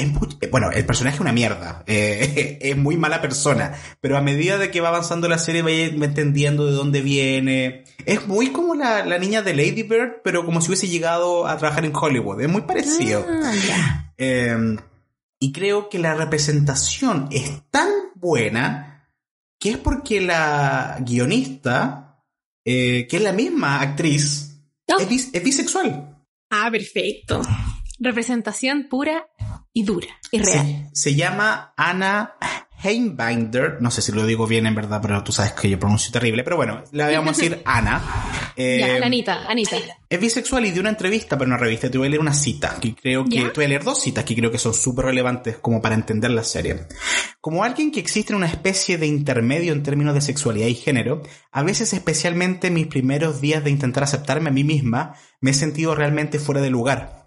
bueno, 0.51 0.71
el 0.73 0.85
personaje 0.85 1.15
es 1.15 1.21
una 1.21 1.33
mierda. 1.33 1.85
es 1.87 2.77
muy 2.77 2.97
mala 2.97 3.23
persona. 3.23 3.75
Pero 4.01 4.17
a 4.17 4.21
medida 4.21 4.59
de 4.59 4.71
que 4.71 4.81
va 4.81 4.89
avanzando 4.89 5.29
la 5.29 5.39
serie, 5.39 5.63
va 5.63 6.05
entendiendo 6.05 6.67
de 6.67 6.73
dónde 6.73 7.01
viene. 7.01 7.85
Es 8.05 8.27
muy 8.27 8.51
como 8.51 8.75
la, 8.75 9.05
niña 9.19 9.43
de 9.43 9.55
Lady 9.55 9.85
Bird, 9.85 10.21
pero 10.25 10.45
como 10.45 10.61
si 10.61 10.69
hubiese 10.69 10.89
llegado 10.89 11.47
a 11.47 11.57
trabajar 11.57 11.85
en 11.85 11.95
Hollywood. 11.95 12.41
Es 12.41 12.49
muy 12.49 12.63
parecido. 12.63 13.25
Ah, 13.29 14.13
em, 14.17 14.77
y 15.41 15.53
creo 15.53 15.89
que 15.89 15.99
la 15.99 16.15
representación 16.15 17.29
es 17.31 17.63
tan 17.71 17.89
buena 18.17 18.89
que 19.59 19.71
es 19.71 19.79
porque 19.79 20.21
la 20.21 20.99
guionista, 21.01 22.23
eh, 22.65 23.07
que 23.09 23.17
es 23.17 23.23
la 23.23 23.33
misma 23.33 23.81
actriz, 23.81 24.61
es, 24.87 25.43
bisexual. 25.45 26.25
Ah, 26.51 26.69
perfecto. 26.71 27.43
Representación 27.99 28.89
pura 28.89 29.29
y 29.73 29.83
dura 29.83 30.09
y 30.31 30.39
real. 30.39 30.91
Se, 30.93 31.11
se 31.11 31.15
llama 31.15 31.73
Ana 31.77 32.37
Heimbinder, 32.83 33.79
no 33.81 33.91
sé 33.91 34.03
si 34.03 34.13
lo 34.13 34.25
digo 34.25 34.47
bien 34.47 34.67
en 34.67 34.75
verdad, 34.75 35.01
pero 35.03 35.25
tú 35.25 35.33
sabes 35.33 35.53
que 35.53 35.69
yo 35.69 35.79
pronuncio 35.81 36.13
terrible, 36.13 36.45
pero 36.45 36.57
bueno, 36.57 36.85
le 36.93 37.17
vamos 37.17 37.37
a 37.37 37.43
decir 37.43 37.63
Ana. 37.65 38.01
Eh, 38.55 39.01
Anita, 39.03 39.49
Anita. 39.49 39.77
Es 40.09 40.21
bisexual 40.21 40.67
y 40.67 40.71
dio 40.71 40.81
una 40.81 40.91
entrevista 40.91 41.37
para 41.37 41.49
una 41.49 41.57
revista. 41.57 41.91
Te 41.91 41.99
voy 41.99 42.07
a 42.07 42.11
leer 42.11 42.21
una 42.21 42.33
cita, 42.33 42.77
que 42.81 42.95
creo 42.95 43.25
que, 43.25 43.43
te 43.47 43.53
voy 43.53 43.65
a 43.65 43.69
leer 43.69 43.85
dos 43.85 44.01
citas 44.01 44.25
que 44.25 44.37
creo 44.37 44.51
que 44.51 44.59
son 44.59 44.75
súper 44.75 45.07
relevantes 45.07 45.59
como 45.59 45.83
para 45.83 45.97
entender 45.97 46.31
la 46.31 46.45
serie. 46.45 46.87
Como 47.41 47.65
alguien 47.65 47.91
que 47.91 48.01
existe 48.01 48.33
en 48.33 48.37
una 48.37 48.47
especie 48.47 48.97
de 48.97 49.07
intermedio 49.07 49.73
en 49.73 49.83
términos 49.83 50.15
de 50.15 50.21
sexualidad 50.21 50.69
y 50.69 50.75
género, 50.75 51.23
a 51.51 51.63
veces 51.63 51.93
especialmente 51.93 52.69
en 52.69 52.75
mis 52.75 52.87
primeros 52.87 53.41
días 53.41 53.65
de 53.65 53.71
intentar 53.71 54.05
aceptarme 54.05 54.51
a 54.51 54.53
mí 54.53 54.63
misma, 54.63 55.15
me 55.41 55.51
he 55.51 55.55
sentido 55.55 55.95
realmente 55.97 56.39
fuera 56.39 56.61
de 56.61 56.71
lugar 56.71 57.17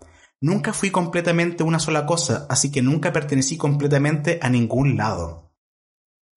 Nunca 0.42 0.74
fui 0.74 0.90
completamente 0.90 1.64
una 1.64 1.80
sola 1.80 2.06
cosa, 2.06 2.48
así 2.50 2.72
que 2.72 2.82
nunca 2.82 3.14
pertenecí 3.14 3.58
completamente 3.58 4.40
a 4.42 4.50
ningún 4.50 4.98
lado. 4.98 5.54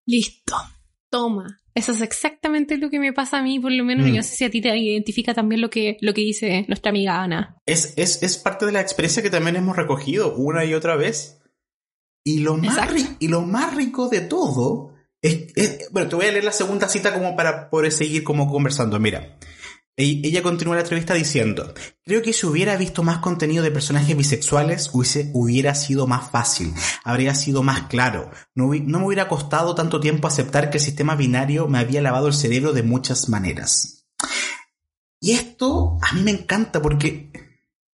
Listo. 0.06 0.56
Toma. 1.10 1.60
Eso 1.74 1.92
es 1.92 2.02
exactamente 2.02 2.76
lo 2.76 2.90
que 2.90 3.00
me 3.00 3.12
pasa 3.12 3.38
a 3.38 3.42
mí, 3.42 3.58
por 3.58 3.72
lo 3.72 3.84
menos. 3.84 4.06
Mm. 4.06 4.14
no 4.14 4.22
sé 4.22 4.36
si 4.36 4.44
a 4.44 4.50
ti 4.50 4.60
te 4.60 4.76
identifica 4.76 5.32
también 5.32 5.60
lo 5.60 5.70
que, 5.70 5.96
lo 6.00 6.12
que 6.12 6.20
dice 6.20 6.64
nuestra 6.68 6.90
amiga 6.90 7.22
Ana. 7.22 7.56
Es, 7.66 7.94
es, 7.96 8.22
es 8.22 8.36
parte 8.36 8.66
de 8.66 8.72
la 8.72 8.80
experiencia 8.80 9.22
que 9.22 9.30
también 9.30 9.56
hemos 9.56 9.76
recogido 9.76 10.34
una 10.36 10.64
y 10.64 10.74
otra 10.74 10.96
vez. 10.96 11.40
Y 12.22 12.40
lo 12.40 12.56
más, 12.56 12.88
y 13.18 13.28
lo 13.28 13.42
más 13.42 13.74
rico 13.74 14.08
de 14.08 14.20
todo 14.20 14.94
es, 15.20 15.90
Bueno, 15.90 16.08
te 16.08 16.16
voy 16.16 16.26
a 16.26 16.32
leer 16.32 16.44
la 16.44 16.52
segunda 16.52 16.88
cita 16.88 17.12
como 17.12 17.36
para 17.36 17.70
poder 17.70 17.90
seguir 17.90 18.22
como 18.22 18.50
conversando. 18.50 19.00
Mira. 19.00 19.38
Ella 19.96 20.42
continúa 20.42 20.74
la 20.74 20.80
entrevista 20.80 21.14
diciendo, 21.14 21.72
creo 22.04 22.20
que 22.20 22.32
si 22.32 22.46
hubiera 22.46 22.76
visto 22.76 23.04
más 23.04 23.18
contenido 23.18 23.62
de 23.62 23.70
personajes 23.70 24.16
bisexuales 24.16 24.90
hubiese, 24.92 25.30
hubiera 25.34 25.76
sido 25.76 26.08
más 26.08 26.32
fácil, 26.32 26.74
habría 27.04 27.32
sido 27.36 27.62
más 27.62 27.82
claro, 27.82 28.32
no, 28.56 28.72
no 28.74 28.98
me 28.98 29.06
hubiera 29.06 29.28
costado 29.28 29.76
tanto 29.76 30.00
tiempo 30.00 30.26
aceptar 30.26 30.68
que 30.68 30.78
el 30.78 30.84
sistema 30.84 31.14
binario 31.14 31.68
me 31.68 31.78
había 31.78 32.02
lavado 32.02 32.26
el 32.26 32.34
cerebro 32.34 32.72
de 32.72 32.82
muchas 32.82 33.28
maneras. 33.28 34.04
Y 35.20 35.32
esto 35.32 35.96
a 36.02 36.12
mí 36.14 36.22
me 36.22 36.32
encanta 36.32 36.82
porque 36.82 37.30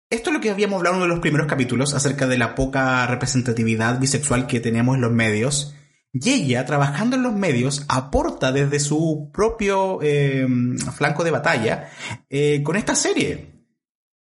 esto 0.10 0.30
es 0.30 0.34
lo 0.34 0.42
que 0.42 0.52
habíamos 0.52 0.78
hablado 0.78 0.96
en 0.96 1.02
uno 1.02 1.06
de 1.06 1.16
los 1.16 1.22
primeros 1.22 1.48
capítulos 1.48 1.94
acerca 1.94 2.28
de 2.28 2.38
la 2.38 2.56
poca 2.56 3.08
representatividad 3.08 4.00
bisexual 4.00 4.48
que 4.48 4.60
tenemos 4.60 4.96
en 4.96 5.02
los 5.02 5.14
medios 5.14 5.74
y 6.18 6.30
ella, 6.30 6.66
trabajando 6.66 7.18
en 7.18 7.24
los 7.24 7.34
medios, 7.34 7.84
aporta 7.90 8.54
desde 8.54 8.80
su 8.80 9.30
propio 9.34 10.00
eh, 10.02 10.48
flanco 10.96 11.26
de 11.26 11.32
batalla 11.32 11.90
eh, 12.30 12.64
con 12.64 12.78
esta 12.78 12.96
serie. 12.96 13.54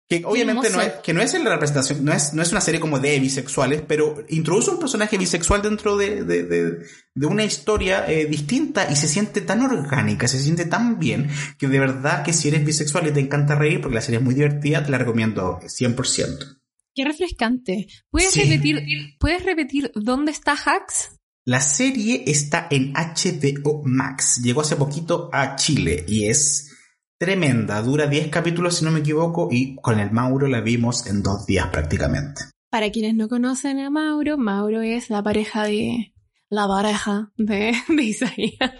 Que 0.09 0.21
obviamente 0.25 0.69
no 0.69 0.81
es, 0.81 0.93
que 1.03 1.13
no 1.13 1.21
es 1.21 1.33
la 1.33 1.49
representación, 1.49 2.03
no 2.03 2.13
es, 2.13 2.33
no 2.33 2.41
es 2.41 2.51
una 2.51 2.61
serie 2.61 2.79
como 2.79 2.99
de 2.99 3.19
bisexuales, 3.19 3.83
pero 3.87 4.23
introduce 4.29 4.71
un 4.71 4.79
personaje 4.79 5.17
bisexual 5.17 5.61
dentro 5.61 5.97
de, 5.97 6.23
de, 6.23 6.43
de, 6.43 7.25
una 7.25 7.43
historia 7.43 8.09
eh, 8.09 8.25
distinta 8.25 8.89
y 8.89 8.95
se 8.95 9.07
siente 9.07 9.41
tan 9.41 9.61
orgánica, 9.61 10.27
se 10.27 10.39
siente 10.39 10.65
tan 10.65 10.99
bien, 10.99 11.29
que 11.57 11.67
de 11.67 11.79
verdad 11.79 12.23
que 12.23 12.31
si 12.31 12.49
eres 12.49 12.65
bisexual 12.65 13.07
y 13.07 13.11
te 13.11 13.19
encanta 13.19 13.55
reír, 13.55 13.81
porque 13.81 13.95
la 13.95 14.01
serie 14.01 14.19
es 14.19 14.23
muy 14.23 14.33
divertida, 14.33 14.83
te 14.83 14.91
la 14.91 14.97
recomiendo 14.97 15.59
100%. 15.61 16.57
Qué 16.95 17.03
refrescante. 17.03 17.87
¿Puedes 18.09 18.35
repetir, 18.35 18.81
¿puedes 19.19 19.43
repetir 19.43 19.91
dónde 19.93 20.31
está 20.31 20.53
Hacks? 20.53 21.16
La 21.47 21.61
serie 21.61 22.25
está 22.27 22.67
en 22.69 22.91
HBO 22.91 23.81
Max. 23.85 24.41
Llegó 24.43 24.59
hace 24.59 24.75
poquito 24.75 25.29
a 25.31 25.55
Chile 25.55 26.03
y 26.05 26.25
es 26.25 26.75
tremenda. 27.17 27.81
Dura 27.81 28.05
10 28.05 28.27
capítulos 28.27 28.75
si 28.75 28.83
no 28.83 28.91
me 28.91 28.99
equivoco 28.99 29.47
y 29.49 29.77
con 29.77 29.97
el 29.97 30.11
Mauro 30.11 30.47
la 30.47 30.59
vimos 30.59 31.07
en 31.07 31.23
dos 31.23 31.45
días 31.45 31.67
prácticamente. 31.67 32.41
Para 32.69 32.91
quienes 32.91 33.15
no 33.15 33.29
conocen 33.29 33.79
a 33.79 33.89
Mauro, 33.89 34.37
Mauro 34.37 34.81
es 34.81 35.09
la 35.09 35.23
pareja 35.23 35.63
de... 35.63 36.13
La 36.49 36.67
pareja 36.67 37.31
de, 37.37 37.73
de 37.87 38.03
Isaías. 38.03 38.71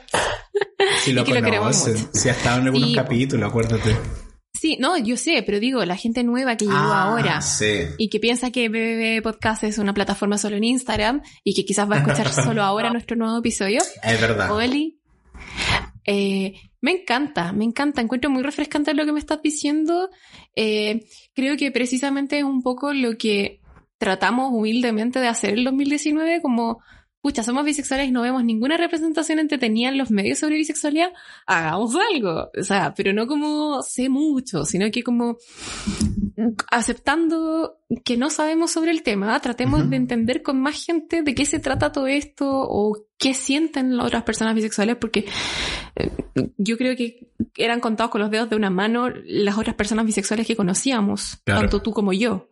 Si 1.05 1.13
lo 1.13 1.23
conocen, 1.25 1.95
si 2.11 2.27
ha 2.27 2.33
estado 2.33 2.59
en 2.59 2.65
algunos 2.65 2.93
capítulos, 2.93 3.49
acuérdate. 3.49 3.95
Sí, 4.59 4.77
no, 4.79 4.97
yo 4.97 5.17
sé, 5.17 5.43
pero 5.45 5.59
digo, 5.59 5.85
la 5.85 5.95
gente 5.95 6.23
nueva 6.23 6.57
que 6.57 6.65
llegó 6.65 6.77
ah, 6.77 7.03
ahora 7.03 7.39
y 7.97 8.09
que 8.09 8.19
piensa 8.19 8.51
que 8.51 8.69
BBB 8.69 9.21
Podcast 9.21 9.63
es 9.63 9.77
una 9.77 9.93
plataforma 9.93 10.37
solo 10.37 10.55
en 10.55 10.63
Instagram 10.63 11.21
y 11.43 11.53
que 11.53 11.63
quizás 11.63 11.89
va 11.89 11.97
a 11.97 11.99
escuchar 11.99 12.31
solo 12.43 12.63
ahora 12.63 12.89
nuestro 12.89 13.15
nuevo 13.15 13.37
episodio. 13.37 13.81
Es 14.03 14.19
verdad. 14.19 14.51
Oli. 14.51 14.99
Eh, 16.05 16.53
me 16.81 16.91
encanta, 16.91 17.51
me 17.51 17.65
encanta, 17.65 18.01
encuentro 18.01 18.29
muy 18.29 18.41
refrescante 18.41 18.93
lo 18.93 19.05
que 19.05 19.11
me 19.11 19.19
estás 19.19 19.41
diciendo. 19.41 20.09
Eh, 20.55 21.05
creo 21.35 21.57
que 21.57 21.71
precisamente 21.71 22.39
es 22.39 22.43
un 22.43 22.63
poco 22.63 22.93
lo 22.93 23.17
que 23.17 23.61
tratamos 23.97 24.51
humildemente 24.53 25.19
de 25.19 25.27
hacer 25.27 25.57
en 25.57 25.65
2019, 25.65 26.41
como 26.41 26.81
pucha, 27.21 27.43
somos 27.43 27.65
bisexuales 27.65 28.07
y 28.07 28.11
no 28.11 28.21
vemos 28.21 28.43
ninguna 28.43 28.77
representación 28.77 29.39
entretenida 29.39 29.89
en 29.89 29.97
los 29.97 30.11
medios 30.11 30.39
sobre 30.39 30.55
bisexualidad, 30.55 31.11
hagamos 31.45 31.95
algo. 32.13 32.49
O 32.57 32.63
sea, 32.63 32.93
pero 32.95 33.13
no 33.13 33.27
como 33.27 33.81
sé 33.81 34.09
mucho, 34.09 34.65
sino 34.65 34.89
que 34.91 35.03
como 35.03 35.37
aceptando 36.71 37.79
que 38.05 38.17
no 38.17 38.29
sabemos 38.29 38.71
sobre 38.71 38.91
el 38.91 39.03
tema, 39.03 39.39
tratemos 39.39 39.89
de 39.89 39.95
entender 39.95 40.43
con 40.43 40.61
más 40.61 40.85
gente 40.85 41.23
de 41.23 41.33
qué 41.33 41.45
se 41.45 41.59
trata 41.59 41.91
todo 41.91 42.07
esto 42.07 42.45
o 42.47 43.06
qué 43.17 43.33
sienten 43.33 43.97
las 43.97 44.07
otras 44.07 44.23
personas 44.23 44.55
bisexuales, 44.55 44.95
porque 44.95 45.25
eh, 45.95 46.11
yo 46.57 46.77
creo 46.77 46.95
que 46.95 47.29
eran 47.55 47.79
contados 47.79 48.11
con 48.11 48.21
los 48.21 48.31
dedos 48.31 48.49
de 48.49 48.55
una 48.55 48.69
mano 48.69 49.09
las 49.25 49.57
otras 49.57 49.75
personas 49.75 50.05
bisexuales 50.05 50.45
que 50.45 50.55
conocíamos, 50.55 51.41
tanto 51.43 51.81
tú 51.81 51.91
como 51.91 52.13
yo. 52.13 52.49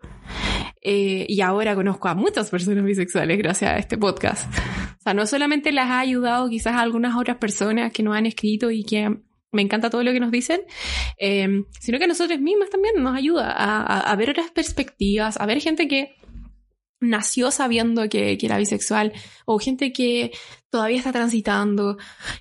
Eh, 0.81 1.25
y 1.27 1.41
ahora 1.41 1.75
conozco 1.75 2.07
a 2.07 2.15
muchas 2.15 2.49
personas 2.49 2.83
bisexuales 2.83 3.37
gracias 3.37 3.71
a 3.71 3.77
este 3.77 3.97
podcast. 3.97 4.51
sea, 5.05 5.13
no 5.13 5.25
solamente 5.25 5.71
las 5.71 5.89
ha 5.89 5.99
ayudado 5.99 6.49
quizás 6.49 6.73
a 6.73 6.81
algunas 6.81 7.15
otras 7.15 7.37
personas 7.37 7.91
que 7.91 8.03
nos 8.03 8.15
han 8.15 8.25
escrito 8.25 8.71
y 8.71 8.83
que 8.83 9.17
me 9.51 9.61
encanta 9.61 9.89
todo 9.89 10.03
lo 10.03 10.11
que 10.11 10.19
nos 10.19 10.31
dicen, 10.31 10.61
eh, 11.17 11.63
sino 11.79 11.97
que 11.97 12.03
a 12.03 12.07
nosotros 12.07 12.39
mismas 12.39 12.69
también 12.69 13.01
nos 13.01 13.15
ayuda 13.15 13.51
a, 13.51 13.99
a, 13.99 14.15
ver 14.17 14.31
otras 14.31 14.51
perspectivas, 14.51 15.39
a 15.39 15.45
ver 15.45 15.61
gente 15.61 15.87
que 15.87 16.15
nació 17.09 17.51
sabiendo 17.51 18.07
que, 18.09 18.37
que, 18.37 18.45
era 18.45 18.57
bisexual 18.57 19.13
o 19.45 19.59
gente 19.59 19.91
que 19.91 20.31
todavía 20.69 20.97
está 20.97 21.11
transitando. 21.11 21.97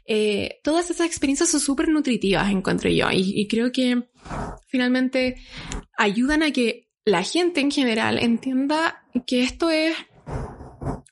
Eh, 0.06 0.60
todas 0.62 0.90
esas 0.90 1.06
experiencias 1.06 1.50
son 1.50 1.60
súper 1.60 1.88
nutritivas, 1.88 2.50
encuentro 2.50 2.90
yo, 2.90 3.10
y, 3.10 3.40
y 3.40 3.48
creo 3.48 3.72
que 3.72 4.04
finalmente 4.68 5.36
ayudan 5.96 6.42
a 6.42 6.50
que 6.50 6.88
la 7.04 7.22
gente 7.22 7.60
en 7.60 7.70
general 7.70 8.18
entienda 8.18 9.04
que 9.26 9.42
esto 9.42 9.70
es 9.70 9.94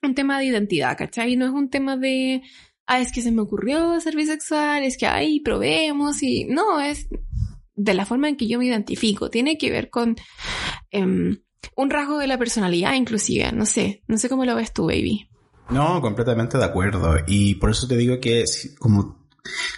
un 0.02 0.14
tema 0.14 0.38
de 0.38 0.46
identidad, 0.46 0.96
¿cachai? 0.96 1.36
No 1.36 1.46
es 1.46 1.52
un 1.52 1.70
tema 1.70 1.96
de, 1.96 2.42
ah, 2.86 3.00
es 3.00 3.12
que 3.12 3.22
se 3.22 3.30
me 3.30 3.42
ocurrió 3.42 4.00
ser 4.00 4.16
bisexual, 4.16 4.82
es 4.84 4.96
que, 4.96 5.06
ay, 5.06 5.40
probemos 5.40 6.22
y 6.22 6.44
no, 6.44 6.80
es 6.80 7.08
de 7.74 7.94
la 7.94 8.06
forma 8.06 8.28
en 8.28 8.36
que 8.36 8.48
yo 8.48 8.58
me 8.58 8.66
identifico. 8.66 9.30
Tiene 9.30 9.58
que 9.58 9.70
ver 9.70 9.90
con 9.90 10.16
um, 10.92 11.36
un 11.76 11.90
rasgo 11.90 12.18
de 12.18 12.26
la 12.26 12.38
personalidad 12.38 12.94
inclusive, 12.94 13.52
no 13.52 13.66
sé, 13.66 14.02
no 14.06 14.18
sé 14.18 14.28
cómo 14.28 14.44
lo 14.44 14.54
ves 14.54 14.72
tú, 14.72 14.86
baby. 14.86 15.28
No, 15.70 16.00
completamente 16.00 16.58
de 16.58 16.64
acuerdo. 16.64 17.16
Y 17.26 17.54
por 17.54 17.70
eso 17.70 17.86
te 17.86 17.96
digo 17.96 18.20
que 18.20 18.44
como 18.78 19.22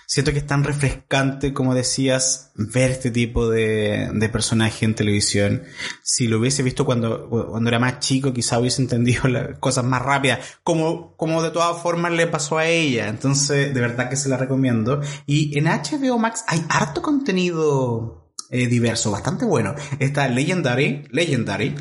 Siento 0.07 0.33
que 0.33 0.38
es 0.38 0.47
tan 0.47 0.62
refrescante, 0.62 1.55
como 1.55 1.75
decías, 1.75 2.53
ver 2.55 2.90
este 2.90 3.11
tipo 3.11 3.49
de, 3.49 4.11
de 4.12 4.29
personaje 4.29 4.85
en 4.85 4.94
televisión. 4.94 5.62
Si 6.03 6.29
lo 6.29 6.38
hubiese 6.38 6.62
visto 6.62 6.85
cuando, 6.85 7.29
cuando 7.29 7.68
era 7.68 7.79
más 7.79 8.01
chico, 8.01 8.33
quizá 8.33 8.59
hubiese 8.59 8.83
entendido 8.83 9.27
las 9.29 9.59
cosas 9.59 9.85
más 9.85 10.03
rápidas, 10.03 10.59
como, 10.62 11.16
como 11.16 11.42
de 11.42 11.51
todas 11.51 11.83
formas 11.83 12.12
le 12.12 12.27
pasó 12.27 12.59
a 12.59 12.66
ella. 12.66 13.09
Entonces, 13.09 13.73
de 13.73 13.81
verdad 13.81 14.11
que 14.11 14.16
se 14.16 14.29
la 14.29 14.37
recomiendo. 14.37 15.01
Y 15.27 15.59
en 15.59 15.64
HBO 15.64 16.18
Max 16.18 16.44
hay 16.47 16.64
harto 16.68 17.01
contenido 17.01 18.24
eh, 18.55 18.69
diverso, 18.69 19.11
bastante 19.11 19.45
bueno. 19.45 19.75
Está 19.99 20.29
Legendary, 20.29 21.03
Legendary, 21.11 21.75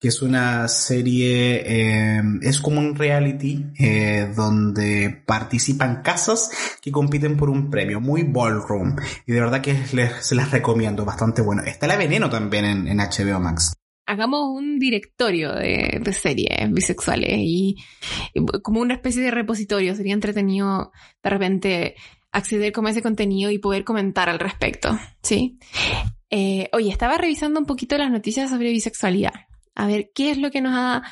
que 0.00 0.08
es 0.08 0.22
una 0.22 0.66
serie, 0.66 1.62
eh, 1.64 2.20
es 2.42 2.58
como 2.58 2.80
un 2.80 2.96
reality 2.96 3.64
eh, 3.78 4.32
donde 4.34 5.22
participan 5.24 6.02
casas 6.02 6.50
que 6.82 6.90
compiten 6.90 7.36
por 7.36 7.48
un 7.48 7.70
premio, 7.70 8.00
muy 8.00 8.24
ballroom. 8.24 8.96
Y 9.24 9.34
de 9.34 9.40
verdad 9.40 9.60
que 9.60 9.78
les, 9.92 10.26
se 10.26 10.34
las 10.34 10.50
recomiendo, 10.50 11.04
bastante 11.04 11.42
bueno. 11.42 11.62
Está 11.62 11.86
La 11.86 11.96
Veneno 11.96 12.28
también 12.28 12.64
en, 12.64 12.98
HBO 12.98 13.38
Max. 13.38 13.74
Hagamos 14.04 14.48
un 14.48 14.80
directorio 14.80 15.52
de, 15.52 16.00
de, 16.02 16.12
series 16.12 16.72
bisexuales 16.72 17.38
y, 17.38 17.76
y 18.34 18.44
como 18.62 18.80
una 18.80 18.94
especie 18.94 19.22
de 19.22 19.30
repositorio. 19.30 19.94
Sería 19.94 20.14
entretenido 20.14 20.90
de 21.22 21.30
repente 21.30 21.94
acceder 22.32 22.72
como 22.72 22.88
a 22.88 22.90
ese 22.90 23.02
contenido 23.02 23.52
y 23.52 23.58
poder 23.58 23.84
comentar 23.84 24.28
al 24.28 24.40
respecto, 24.40 24.98
¿sí? 25.22 25.58
Eh, 26.30 26.68
oye, 26.72 26.90
estaba 26.90 27.18
revisando 27.18 27.60
un 27.60 27.66
poquito 27.66 27.96
las 27.96 28.10
noticias 28.10 28.50
sobre 28.50 28.70
bisexualidad 28.70 29.32
a 29.76 29.86
ver 29.86 30.10
qué 30.14 30.30
es 30.30 30.38
lo 30.38 30.50
que 30.50 30.62
nos 30.62 30.72
ha 30.74 31.02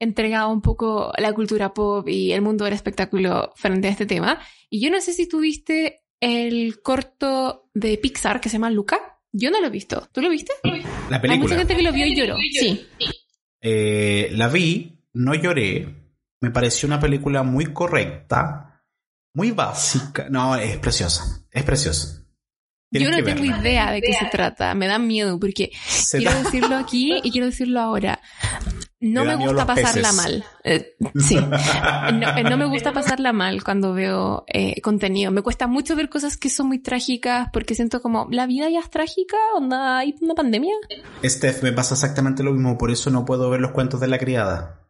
entregado 0.00 0.50
un 0.50 0.62
poco 0.62 1.12
la 1.18 1.32
cultura 1.32 1.74
pop 1.74 2.08
y 2.08 2.32
el 2.32 2.40
mundo 2.42 2.64
del 2.64 2.74
espectáculo 2.74 3.52
frente 3.54 3.86
a 3.86 3.90
este 3.90 4.06
tema. 4.06 4.40
Y 4.70 4.80
yo 4.80 4.90
no 4.90 5.00
sé 5.00 5.12
si 5.12 5.28
tuviste 5.28 6.02
el 6.20 6.80
corto 6.80 7.68
de 7.74 7.98
Pixar 7.98 8.40
que 8.40 8.48
se 8.48 8.54
llama 8.54 8.70
Luca. 8.70 9.20
Yo 9.30 9.50
no 9.50 9.60
lo 9.60 9.66
he 9.66 9.70
visto. 9.70 10.08
¿Tú 10.10 10.22
lo 10.22 10.30
viste? 10.30 10.52
La 10.62 11.20
película. 11.20 11.32
Hay 11.32 11.38
mucha 11.38 11.56
gente 11.58 11.76
que 11.76 11.82
lo 11.82 11.92
vio 11.92 12.06
y 12.06 12.16
lloró. 12.16 12.36
Sí. 12.38 12.86
Eh, 13.60 14.30
la 14.32 14.48
vi, 14.48 14.98
no 15.12 15.34
lloré. 15.34 15.86
Me 16.40 16.50
pareció 16.50 16.86
una 16.86 17.00
película 17.00 17.42
muy 17.42 17.72
correcta, 17.72 18.84
muy 19.34 19.50
básica. 19.50 20.28
No, 20.30 20.56
es 20.56 20.78
preciosa. 20.78 21.46
Es 21.50 21.62
preciosa. 21.62 22.23
Yo 23.02 23.10
no 23.10 23.22
tengo 23.22 23.42
verla. 23.42 23.58
idea 23.58 23.90
de 23.90 24.00
qué 24.00 24.12
se 24.12 24.26
trata, 24.26 24.74
me 24.74 24.86
da 24.86 24.98
miedo 24.98 25.38
porque 25.38 25.70
se 25.86 26.18
quiero 26.18 26.34
da... 26.34 26.42
decirlo 26.42 26.76
aquí 26.76 27.20
y 27.22 27.30
quiero 27.30 27.46
decirlo 27.46 27.80
ahora. 27.80 28.20
No 29.00 29.22
me, 29.24 29.36
me 29.36 29.46
gusta 29.46 29.66
pasarla 29.66 30.08
peces. 30.08 30.16
mal. 30.16 30.44
Eh, 30.64 30.96
sí. 31.20 31.36
No, 31.36 32.50
no, 32.50 32.56
me 32.56 32.64
gusta 32.66 32.92
pasarla 32.92 33.34
mal 33.34 33.62
cuando 33.62 33.92
veo 33.92 34.44
eh, 34.46 34.80
contenido. 34.80 35.30
Me 35.30 35.42
cuesta 35.42 35.66
mucho 35.66 35.94
ver 35.94 36.08
cosas 36.08 36.38
que 36.38 36.48
son 36.48 36.68
muy 36.68 36.78
trágicas 36.78 37.48
porque 37.52 37.74
siento 37.74 38.00
como, 38.00 38.28
¿la 38.30 38.46
vida 38.46 38.70
ya 38.70 38.80
es 38.80 38.88
trágica? 38.88 39.36
¿Onda 39.56 39.98
hay 39.98 40.14
una 40.22 40.34
pandemia? 40.34 40.74
Steph, 41.22 41.62
me 41.62 41.72
pasa 41.72 41.94
exactamente 41.94 42.42
lo 42.42 42.52
mismo. 42.52 42.78
Por 42.78 42.90
eso 42.90 43.10
no 43.10 43.26
puedo 43.26 43.50
ver 43.50 43.60
los 43.60 43.72
cuentos 43.72 44.00
de 44.00 44.06
la 44.06 44.18
criada. 44.18 44.83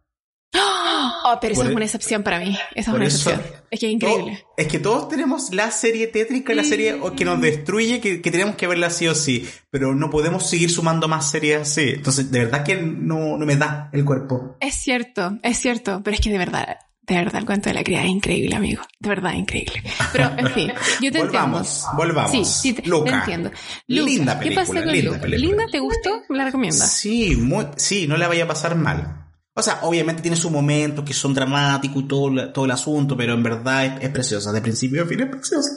Oh, 1.26 1.38
pero 1.40 1.54
esa 1.54 1.64
es 1.64 1.74
una 1.74 1.84
excepción 1.86 2.22
para 2.22 2.38
mí. 2.38 2.56
Esa 2.74 2.90
es 2.90 2.96
una 2.96 3.06
eso, 3.06 3.30
excepción. 3.30 3.62
Es 3.70 3.80
que 3.80 3.86
es 3.86 3.92
increíble. 3.92 4.38
Todo, 4.42 4.54
es 4.58 4.66
que 4.68 4.78
todos 4.78 5.08
tenemos 5.08 5.52
la 5.54 5.70
serie 5.70 6.06
tétrica, 6.06 6.54
la 6.54 6.64
serie 6.64 7.00
que 7.16 7.24
nos 7.24 7.40
destruye, 7.40 8.00
que, 8.00 8.20
que, 8.20 8.30
tenemos 8.30 8.56
que 8.56 8.66
verla 8.66 8.90
sí 8.90 9.08
o 9.08 9.14
sí. 9.14 9.48
Pero 9.70 9.94
no 9.94 10.10
podemos 10.10 10.48
seguir 10.48 10.70
sumando 10.70 11.08
más 11.08 11.30
series 11.30 11.62
así. 11.62 11.88
Entonces, 11.94 12.30
de 12.30 12.40
verdad 12.44 12.62
que 12.62 12.76
no, 12.76 13.38
no 13.38 13.46
me 13.46 13.56
da 13.56 13.88
el 13.92 14.04
cuerpo. 14.04 14.56
Es 14.60 14.74
cierto, 14.74 15.38
es 15.42 15.58
cierto. 15.58 16.02
Pero 16.04 16.14
es 16.14 16.20
que 16.20 16.30
de 16.30 16.38
verdad, 16.38 16.76
de 17.06 17.14
verdad, 17.16 17.36
el 17.36 17.46
cuento 17.46 17.70
de 17.70 17.74
la 17.74 17.84
criada 17.84 18.04
es 18.04 18.10
increíble, 18.10 18.54
amigo. 18.54 18.82
De 18.98 19.08
verdad, 19.08 19.32
increíble. 19.34 19.82
Pero, 20.12 20.30
en 20.36 20.50
fin, 20.52 20.72
yo 21.00 21.10
te 21.10 21.18
volvamos, 21.18 21.68
entiendo. 21.84 21.96
Volvamos, 21.96 22.30
Sí, 22.32 22.44
sí, 22.44 22.72
te, 22.74 22.88
Luca. 22.88 23.10
te 23.10 23.16
entiendo. 23.16 23.50
Luca, 23.88 24.10
linda 24.10 24.38
película, 24.38 24.62
¿Qué 24.62 24.68
pasa 24.72 24.82
con 24.84 24.92
linda 24.92 25.10
Luca? 25.10 25.20
película. 25.22 25.48
¿Linda 25.48 25.64
te 25.72 25.78
gustó? 25.80 26.22
¿Me 26.28 26.36
la 26.38 26.44
recomiendas? 26.44 26.92
Sí, 26.92 27.34
muy, 27.36 27.66
sí, 27.76 28.06
no 28.06 28.16
la 28.18 28.28
vaya 28.28 28.44
a 28.44 28.48
pasar 28.48 28.74
mal. 28.76 29.20
O 29.56 29.62
sea, 29.62 29.80
obviamente 29.82 30.22
tiene 30.22 30.36
sus 30.36 30.50
momentos 30.50 31.04
que 31.04 31.14
son 31.14 31.32
dramáticos 31.32 32.02
y 32.02 32.08
todo, 32.08 32.52
todo 32.52 32.64
el 32.64 32.70
asunto, 32.72 33.16
pero 33.16 33.34
en 33.34 33.42
verdad 33.42 33.86
es, 33.86 34.04
es, 34.04 34.10
preciosa. 34.10 34.52
De 34.52 34.60
principio 34.60 35.04
a 35.04 35.06
fin 35.06 35.20
es 35.20 35.28
preciosa. 35.28 35.70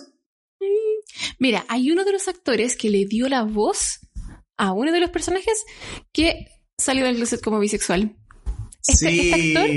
Mira, 1.39 1.63
hay 1.67 1.91
uno 1.91 2.03
de 2.03 2.11
los 2.11 2.27
actores 2.27 2.75
que 2.75 2.89
le 2.89 3.05
dio 3.05 3.29
la 3.29 3.43
voz 3.43 3.99
a 4.57 4.71
uno 4.71 4.91
de 4.91 4.99
los 4.99 5.11
personajes 5.11 5.63
que 6.11 6.47
salió 6.77 7.05
del 7.05 7.17
closet 7.17 7.41
como 7.41 7.59
bisexual. 7.59 8.15
Este, 8.87 9.09
sí, 9.09 9.31
este 9.31 9.57
actor, 9.57 9.75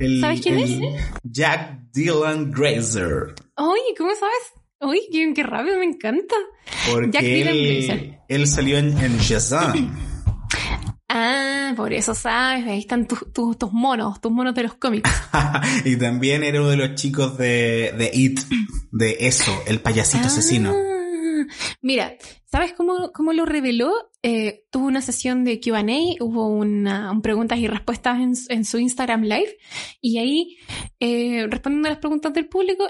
el, 0.00 0.20
¿sabes 0.20 0.40
quién 0.40 0.58
el 0.58 0.84
es? 0.84 1.02
Jack 1.22 1.90
Dylan 1.92 2.50
Grazer. 2.50 3.34
Oye, 3.56 3.94
¿cómo 3.96 4.10
sabes? 4.14 4.62
Uy, 4.80 5.00
qué, 5.10 5.32
qué 5.32 5.42
rápido, 5.42 5.78
me 5.78 5.84
encanta. 5.84 6.34
Porque 6.90 7.10
Jack 7.10 7.22
Dylan 7.22 7.54
Grazer. 7.54 8.18
él 8.28 8.46
salió 8.46 8.78
en, 8.78 8.98
en 8.98 9.16
Shazam. 9.18 9.96
Ah, 11.72 11.74
por 11.74 11.92
eso 11.92 12.14
sabes, 12.14 12.66
ahí 12.66 12.80
están 12.80 13.06
tus, 13.06 13.32
tus, 13.32 13.58
tus 13.58 13.72
monos, 13.72 14.20
tus 14.20 14.30
monos 14.30 14.54
de 14.54 14.64
los 14.64 14.74
cómics. 14.74 15.10
y 15.84 15.96
también 15.96 16.44
era 16.44 16.60
uno 16.60 16.70
de 16.70 16.76
los 16.76 16.94
chicos 16.94 17.38
de, 17.38 17.94
de 17.96 18.10
It, 18.12 18.40
de 18.90 19.16
eso, 19.20 19.52
el 19.66 19.80
payasito 19.80 20.24
ah, 20.24 20.26
asesino. 20.26 20.74
Mira, 21.80 22.14
¿sabes 22.44 22.72
cómo, 22.74 23.10
cómo 23.12 23.32
lo 23.32 23.46
reveló? 23.46 23.92
Eh, 24.22 24.64
tuvo 24.70 24.86
una 24.86 25.02
sesión 25.02 25.44
de 25.44 25.60
QA, 25.60 25.82
hubo 26.20 26.48
una, 26.48 27.10
un 27.10 27.22
preguntas 27.22 27.58
y 27.58 27.66
respuestas 27.66 28.20
en, 28.20 28.34
en, 28.48 28.64
su 28.64 28.78
Instagram 28.78 29.22
Live, 29.22 29.56
y 30.00 30.18
ahí, 30.18 30.58
eh, 31.00 31.46
respondiendo 31.48 31.88
a 31.88 31.92
las 31.92 32.00
preguntas 32.00 32.32
del 32.32 32.48
público, 32.48 32.86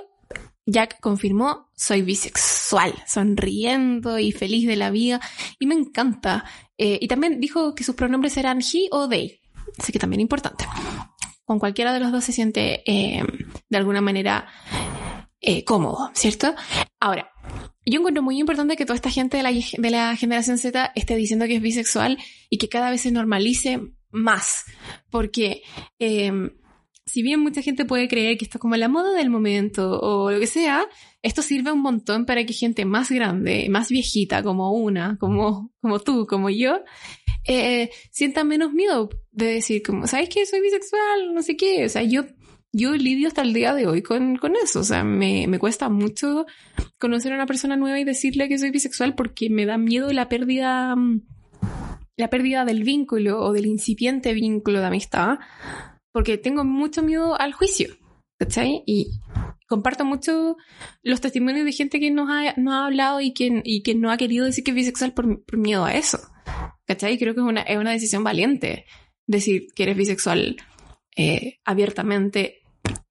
Jack 0.66 1.00
confirmó, 1.00 1.70
soy 1.74 2.02
bisexual, 2.02 2.94
sonriendo 3.06 4.18
y 4.18 4.32
feliz 4.32 4.66
de 4.66 4.76
la 4.76 4.90
vida, 4.90 5.20
y 5.58 5.66
me 5.66 5.74
encanta. 5.74 6.44
Eh, 6.78 6.98
y 7.00 7.08
también 7.08 7.40
dijo 7.40 7.74
que 7.74 7.84
sus 7.84 7.94
pronombres 7.94 8.36
eran 8.36 8.60
he 8.60 8.88
o 8.92 9.08
they, 9.08 9.40
así 9.78 9.92
que 9.92 9.98
también 9.98 10.20
importante. 10.20 10.64
Con 11.44 11.58
cualquiera 11.58 11.92
de 11.92 12.00
los 12.00 12.12
dos 12.12 12.24
se 12.24 12.32
siente 12.32 12.82
eh, 12.86 13.22
de 13.68 13.76
alguna 13.76 14.00
manera 14.00 14.46
eh, 15.40 15.64
cómodo, 15.64 16.10
¿cierto? 16.14 16.54
Ahora, 17.00 17.30
yo 17.84 17.98
encuentro 17.98 18.22
muy 18.22 18.38
importante 18.38 18.76
que 18.76 18.86
toda 18.86 18.94
esta 18.94 19.10
gente 19.10 19.36
de 19.36 19.42
la, 19.42 19.50
de 19.50 19.90
la 19.90 20.16
generación 20.16 20.58
Z 20.58 20.92
esté 20.94 21.16
diciendo 21.16 21.46
que 21.46 21.56
es 21.56 21.62
bisexual 21.62 22.18
y 22.48 22.58
que 22.58 22.68
cada 22.68 22.90
vez 22.90 23.00
se 23.00 23.10
normalice 23.10 23.80
más, 24.10 24.64
porque 25.10 25.62
si 27.04 27.22
bien 27.22 27.40
mucha 27.40 27.62
gente 27.62 27.84
puede 27.84 28.08
creer 28.08 28.38
que 28.38 28.44
esto 28.44 28.58
es 28.58 28.60
como 28.60 28.76
la 28.76 28.88
moda 28.88 29.12
del 29.12 29.28
momento 29.28 29.98
o 30.00 30.30
lo 30.30 30.38
que 30.38 30.46
sea, 30.46 30.86
esto 31.20 31.42
sirve 31.42 31.72
un 31.72 31.80
montón 31.80 32.26
para 32.26 32.44
que 32.44 32.52
gente 32.52 32.84
más 32.84 33.10
grande, 33.10 33.68
más 33.68 33.88
viejita, 33.88 34.42
como 34.42 34.72
una, 34.72 35.16
como, 35.18 35.72
como 35.80 35.98
tú, 35.98 36.26
como 36.26 36.48
yo, 36.48 36.80
eh, 37.44 37.90
sientan 38.10 38.46
menos 38.48 38.72
miedo 38.72 39.10
de 39.32 39.46
decir 39.46 39.82
como, 39.82 40.06
¿sabes 40.06 40.28
qué? 40.28 40.46
Soy 40.46 40.60
bisexual, 40.60 41.34
no 41.34 41.42
sé 41.42 41.56
qué. 41.56 41.84
O 41.84 41.88
sea, 41.88 42.02
yo, 42.02 42.24
yo 42.72 42.94
lidio 42.94 43.26
hasta 43.28 43.42
el 43.42 43.52
día 43.52 43.74
de 43.74 43.86
hoy 43.88 44.02
con, 44.02 44.36
con 44.36 44.54
eso. 44.56 44.80
O 44.80 44.84
sea, 44.84 45.02
me, 45.02 45.46
me 45.48 45.58
cuesta 45.58 45.88
mucho 45.88 46.46
conocer 46.98 47.32
a 47.32 47.36
una 47.36 47.46
persona 47.46 47.76
nueva 47.76 47.98
y 47.98 48.04
decirle 48.04 48.48
que 48.48 48.58
soy 48.58 48.70
bisexual 48.70 49.16
porque 49.16 49.50
me 49.50 49.66
da 49.66 49.76
miedo 49.76 50.12
la 50.12 50.28
pérdida, 50.28 50.94
la 52.16 52.30
pérdida 52.30 52.64
del 52.64 52.84
vínculo 52.84 53.40
o 53.40 53.52
del 53.52 53.66
incipiente 53.66 54.34
vínculo 54.34 54.78
de 54.78 54.86
amistad 54.86 55.38
porque 56.12 56.38
tengo 56.38 56.64
mucho 56.64 57.02
miedo 57.02 57.38
al 57.40 57.52
juicio, 57.52 57.96
¿cachai? 58.38 58.82
Y 58.86 59.20
comparto 59.66 60.04
mucho 60.04 60.56
los 61.02 61.20
testimonios 61.20 61.64
de 61.64 61.72
gente 61.72 62.00
que 62.00 62.10
nos 62.10 62.28
ha, 62.30 62.54
nos 62.56 62.74
ha 62.74 62.86
hablado 62.86 63.20
y 63.20 63.32
que, 63.32 63.62
y 63.64 63.82
que 63.82 63.94
no 63.94 64.10
ha 64.10 64.16
querido 64.16 64.44
decir 64.44 64.64
que 64.64 64.72
es 64.72 64.76
bisexual 64.76 65.14
por, 65.14 65.44
por 65.44 65.58
miedo 65.58 65.84
a 65.84 65.94
eso, 65.94 66.18
¿cachai? 66.86 67.18
Creo 67.18 67.34
que 67.34 67.40
es 67.40 67.46
una, 67.46 67.62
es 67.62 67.78
una 67.78 67.92
decisión 67.92 68.24
valiente 68.24 68.84
decir 69.26 69.68
que 69.74 69.84
eres 69.84 69.96
bisexual 69.96 70.56
eh, 71.16 71.58
abiertamente 71.64 72.62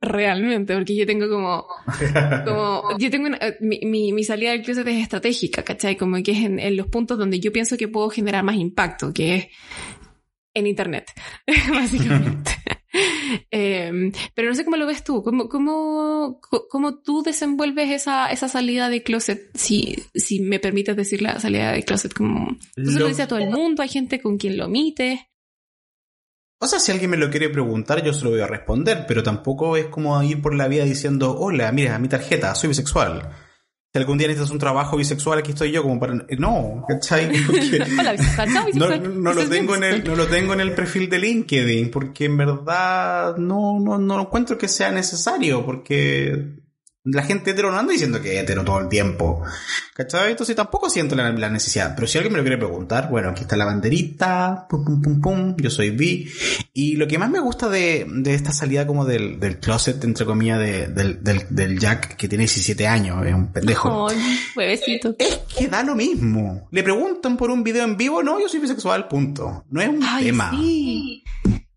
Realmente, 0.04 0.76
porque 0.76 0.96
yo 0.96 1.06
tengo 1.06 1.30
como, 1.30 1.68
como 2.46 2.98
yo 2.98 3.12
tengo 3.12 3.28
una, 3.28 3.38
eh, 3.38 3.58
mi, 3.62 3.80
mi, 3.84 4.12
mi, 4.12 4.24
salida 4.24 4.52
del 4.52 4.64
closet 4.64 4.88
es 4.88 5.02
estratégica, 5.02 5.64
¿cachai? 5.64 5.96
Como 5.96 6.22
que 6.24 6.32
es 6.32 6.40
en, 6.40 6.60
en, 6.60 6.76
los 6.76 6.88
puntos 6.88 7.20
donde 7.20 7.40
yo 7.40 7.52
pienso 7.52 7.78
que 7.78 7.88
puedo 7.88 8.10
generar 8.10 8.44
más 8.44 8.56
impacto, 8.56 9.14
que 9.14 9.36
es 9.36 9.48
en 10.56 10.66
Internet, 10.66 11.12
básicamente. 11.70 12.52
eh, 13.52 14.12
pero 14.36 14.50
no 14.50 14.56
sé 14.56 14.66
cómo 14.66 14.78
lo 14.78 14.86
ves 14.86 15.04
tú, 15.04 15.24
cómo, 15.24 15.48
cómo, 15.48 16.40
cómo 16.70 17.00
tú 17.00 17.24
desenvuelves 17.24 17.90
esa, 17.92 18.32
esa 18.32 18.48
salida 18.48 18.90
de 18.90 19.04
closet, 19.04 19.50
si, 19.56 20.04
si 20.14 20.40
me 20.40 20.60
permites 20.60 20.96
decir 20.96 21.22
la 21.22 21.40
salida 21.40 21.72
de 21.72 21.84
closet, 21.84 22.14
como 22.14 22.58
tú 22.76 22.92
se 22.92 23.00
lo 23.00 23.08
dices 23.08 23.26
a 23.26 23.28
todo 23.28 23.40
el 23.40 23.50
mundo, 23.50 23.82
hay 23.82 23.90
gente 23.90 24.22
con 24.22 24.38
quien 24.38 24.58
lo 24.58 24.66
omites. 24.66 25.20
O 26.60 26.68
sea, 26.68 26.80
si 26.80 26.92
alguien 26.92 27.10
me 27.10 27.18
lo 27.18 27.32
quiere 27.32 27.50
preguntar, 27.50 28.04
yo 28.04 28.14
se 28.14 28.24
lo 28.24 28.32
voy 28.32 28.42
a 28.42 28.48
responder, 28.48 29.06
pero 29.08 29.24
tampoco 29.24 29.78
es 29.78 29.88
como 29.88 30.22
ir 30.22 30.42
por 30.44 30.54
la 30.54 30.68
vida 30.68 30.84
diciendo, 30.84 31.36
hola, 31.40 31.72
mira, 31.72 31.98
mi 31.98 32.08
tarjeta, 32.08 32.54
soy 32.54 32.68
bisexual. 32.68 33.32
Si 33.94 34.00
algún 34.00 34.18
día 34.18 34.30
necesitas 34.30 34.52
un 34.52 34.58
trabajo 34.58 34.96
bisexual, 34.96 35.40
aquí 35.40 35.52
estoy 35.52 35.74
yo 35.74 35.84
como 35.84 36.00
para... 36.00 36.14
No, 36.38 36.86
¿cachai? 36.88 37.26
hola, 38.00 38.14
bisexual, 38.14 38.54
no, 38.54 38.66
bisexual. 38.66 39.22
No, 39.22 39.34
lo 39.34 39.50
tengo 39.50 39.76
en 39.76 39.84
el, 39.84 40.04
no 40.06 40.16
lo 40.16 40.28
tengo 40.28 40.54
en 40.54 40.62
el 40.62 40.74
perfil 40.74 41.10
de 41.10 41.20
LinkedIn, 41.20 41.92
porque 41.92 42.24
en 42.24 42.38
verdad 42.38 43.36
no, 43.36 43.82
no, 43.82 43.98
no 43.98 44.22
encuentro 44.22 44.58
que 44.58 44.70
sea 44.70 44.92
necesario, 44.92 45.66
porque 45.66 46.61
la 47.04 47.24
gente 47.24 47.52
hetero 47.52 47.72
no 47.72 47.80
anda 47.80 47.94
diciendo 47.94 48.22
que 48.22 48.36
es 48.36 48.44
hetero 48.44 48.64
todo 48.64 48.80
el 48.80 48.88
tiempo. 48.88 49.42
¿Cachai? 49.96 50.32
Entonces 50.32 50.56
tampoco 50.56 50.90
siento 50.90 51.16
la, 51.16 51.32
necesidad. 51.50 51.96
Pero 51.96 52.08
si 52.08 52.18
alguien 52.18 52.34
me 52.34 52.38
lo 52.38 52.44
quiere 52.44 52.58
preguntar, 52.58 53.10
bueno, 53.10 53.30
aquí 53.30 53.42
está 53.42 53.58
la 53.58 53.66
banderita, 53.66 54.68
pum, 54.70 54.86
pum, 54.86 55.02
pum, 55.02 55.22
pum, 55.22 55.56
yo 55.58 55.70
soy 55.70 55.90
bi. 55.90 56.30
Y 56.74 56.96
lo 56.98 57.08
que 57.08 57.18
más 57.18 57.30
me 57.30 57.40
gusta 57.40 57.70
de, 57.70 58.06
de 58.08 58.34
esta 58.36 58.54
salida 58.54 58.86
como 58.86 59.06
del, 59.06 59.40
del 59.40 59.60
closet, 59.60 60.04
entre 60.04 60.26
comillas, 60.26 60.60
de, 60.60 60.88
del, 60.88 61.24
del, 61.24 61.48
del, 61.50 61.80
Jack, 61.80 62.16
que 62.16 62.28
tiene 62.28 62.44
17 62.44 62.88
años, 62.88 63.26
es 63.26 63.34
un 63.34 63.52
pendejo. 63.52 64.08
huevecito. 64.56 65.16
Es 65.18 65.40
que 65.58 65.68
da 65.68 65.84
lo 65.84 65.96
mismo. 65.96 66.68
Le 66.72 66.84
preguntan 66.84 67.36
por 67.36 67.50
un 67.50 67.64
video 67.64 67.84
en 67.84 67.98
vivo, 67.98 68.22
no, 68.22 68.40
yo 68.40 68.48
soy 68.48 68.60
bisexual, 68.60 69.08
punto. 69.08 69.66
No 69.72 69.82
es 69.82 69.90
un 69.90 70.04
Ay, 70.04 70.26
tema. 70.26 70.52
Sí. 70.52 71.24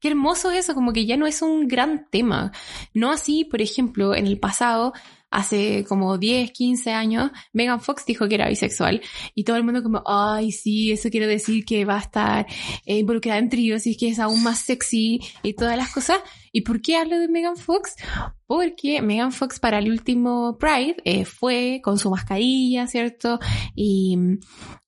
Qué 0.05 0.09
hermoso 0.09 0.51
eso, 0.51 0.75
como 0.75 0.93
que 0.93 1.07
ya 1.07 1.17
no 1.17 1.27
es 1.27 1.41
un 1.41 1.67
gran 1.67 2.11
tema. 2.11 2.53
No 2.93 3.11
así, 3.11 3.47
por 3.47 3.63
ejemplo, 3.63 4.15
en 4.15 4.27
el 4.27 4.39
pasado, 4.39 4.93
hace 5.31 5.87
como 5.89 6.19
10, 6.19 6.51
15 6.51 6.93
años, 6.93 7.31
Megan 7.55 7.81
Fox 7.81 8.05
dijo 8.05 8.29
que 8.29 8.35
era 8.35 8.51
bisexual 8.51 9.01
y 9.35 9.45
todo 9.45 9.57
el 9.57 9.65
mundo 9.65 9.83
como, 9.83 10.03
ay, 10.07 10.53
sí, 10.53 10.93
eso 10.93 11.09
quiere 11.09 11.27
decir 11.27 11.65
que 11.65 11.87
va 11.87 11.97
a 11.97 12.01
estar 12.01 12.47
eh, 12.85 12.99
involucrada 12.99 13.39
en 13.39 13.49
tríos 13.49 13.87
y 13.87 13.97
que 13.97 14.09
es 14.09 14.19
aún 14.19 14.43
más 14.43 14.59
sexy 14.59 15.21
y 15.43 15.55
todas 15.55 15.79
las 15.79 15.91
cosas. 15.91 16.19
¿Y 16.53 16.61
por 16.61 16.83
qué 16.83 16.99
hablo 16.99 17.19
de 17.19 17.29
Megan 17.29 17.57
Fox? 17.57 17.97
Porque 18.47 19.01
Megan 19.01 19.33
Fox 19.33 19.59
para 19.59 19.79
el 19.79 19.91
último 19.91 20.59
Pride 20.59 20.97
eh, 21.07 21.25
fue 21.25 21.81
con 21.83 21.99
su 21.99 22.11
mascarilla, 22.11 22.87
¿cierto? 22.89 23.39
Y, 23.75 24.19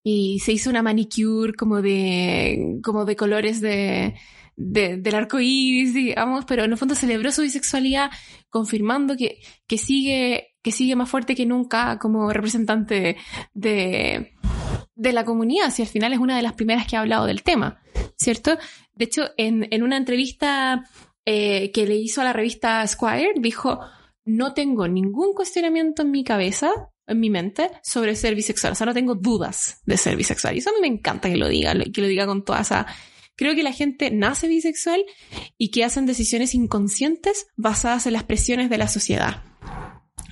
y 0.02 0.40
se 0.40 0.52
hizo 0.52 0.68
una 0.68 0.83
manicure 0.83 1.55
como 1.55 1.81
de, 1.81 2.81
como 2.83 3.07
de 3.07 3.16
colores 3.16 3.62
de, 3.62 4.14
de, 4.56 4.96
del 4.96 5.14
arco 5.14 5.38
iris, 5.38 5.94
digamos, 5.94 6.44
pero 6.46 6.64
en 6.64 6.72
el 6.72 6.78
fondo 6.78 6.94
celebró 6.94 7.30
su 7.30 7.42
bisexualidad, 7.42 8.10
confirmando 8.48 9.16
que, 9.16 9.38
que, 9.66 9.78
sigue, 9.78 10.54
que 10.62 10.72
sigue 10.72 10.96
más 10.96 11.08
fuerte 11.08 11.34
que 11.34 11.46
nunca 11.46 11.98
como 11.98 12.32
representante 12.32 13.16
de, 13.54 14.32
de 14.94 15.12
la 15.12 15.24
comunidad, 15.24 15.70
si 15.70 15.82
al 15.82 15.88
final 15.88 16.12
es 16.12 16.18
una 16.18 16.36
de 16.36 16.42
las 16.42 16.54
primeras 16.54 16.86
que 16.86 16.96
ha 16.96 17.00
hablado 17.00 17.26
del 17.26 17.42
tema, 17.42 17.80
¿cierto? 18.16 18.58
De 18.94 19.04
hecho, 19.04 19.30
en, 19.36 19.68
en 19.70 19.82
una 19.82 19.98
entrevista 19.98 20.84
eh, 21.26 21.70
que 21.72 21.86
le 21.86 21.96
hizo 21.96 22.20
a 22.22 22.24
la 22.24 22.32
revista 22.32 22.86
Squire, 22.86 23.34
dijo, 23.36 23.80
no 24.24 24.54
tengo 24.54 24.88
ningún 24.88 25.34
cuestionamiento 25.34 26.02
en 26.02 26.10
mi 26.10 26.24
cabeza, 26.24 26.70
en 27.06 27.20
mi 27.20 27.30
mente, 27.30 27.70
sobre 27.82 28.16
ser 28.16 28.34
bisexual. 28.34 28.72
O 28.72 28.76
sea, 28.76 28.86
no 28.86 28.94
tengo 28.94 29.14
dudas 29.14 29.80
de 29.84 29.96
ser 29.96 30.16
bisexual. 30.16 30.54
Y 30.54 30.58
eso 30.58 30.70
a 30.70 30.72
mí 30.72 30.80
me 30.80 30.86
encanta 30.86 31.28
que 31.28 31.36
lo 31.36 31.48
diga, 31.48 31.74
que 31.92 32.00
lo 32.00 32.08
diga 32.08 32.26
con 32.26 32.44
toda 32.44 32.60
esa 32.60 32.86
Creo 33.37 33.55
que 33.55 33.62
la 33.62 33.72
gente 33.72 34.11
nace 34.11 34.49
bisexual 34.49 35.05
y 35.59 35.70
que 35.70 35.85
hacen 35.85 36.07
decisiones 36.07 36.55
inconscientes 36.55 37.49
basadas 37.57 38.07
en 38.07 38.14
las 38.14 38.25
presiones 38.25 38.70
de 38.70 38.79
la 38.79 38.88
sociedad. 38.88 39.42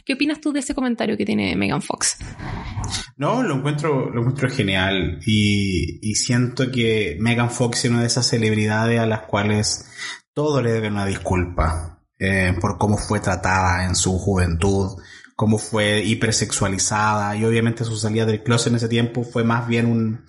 ¿Qué 0.06 0.14
opinas 0.14 0.40
tú 0.40 0.52
de 0.52 0.60
ese 0.60 0.74
comentario 0.74 1.16
que 1.16 1.26
tiene 1.26 1.54
Megan 1.54 1.82
Fox? 1.82 2.16
No, 3.16 3.42
lo 3.42 3.56
encuentro, 3.56 4.10
lo 4.10 4.20
encuentro 4.20 4.50
genial 4.50 5.20
y, 5.26 6.14
siento 6.14 6.70
que 6.70 7.16
Megan 7.20 7.50
Fox 7.50 7.84
es 7.84 7.90
una 7.90 8.00
de 8.00 8.06
esas 8.06 8.26
celebridades 8.26 8.98
a 9.00 9.06
las 9.06 9.22
cuales 9.22 9.86
todo 10.32 10.62
le 10.62 10.72
debe 10.72 10.88
una 10.88 11.06
disculpa 11.06 12.02
eh, 12.18 12.56
por 12.60 12.78
cómo 12.78 12.96
fue 12.96 13.20
tratada 13.20 13.84
en 13.84 13.94
su 13.94 14.18
juventud, 14.18 14.96
cómo 15.36 15.58
fue 15.58 16.02
hipersexualizada 16.04 17.36
y 17.36 17.44
obviamente 17.44 17.84
su 17.84 17.96
salida 17.96 18.24
del 18.24 18.42
closet 18.42 18.68
en 18.68 18.76
ese 18.76 18.88
tiempo 18.88 19.24
fue 19.24 19.44
más 19.44 19.66
bien 19.66 19.86
un, 19.86 20.24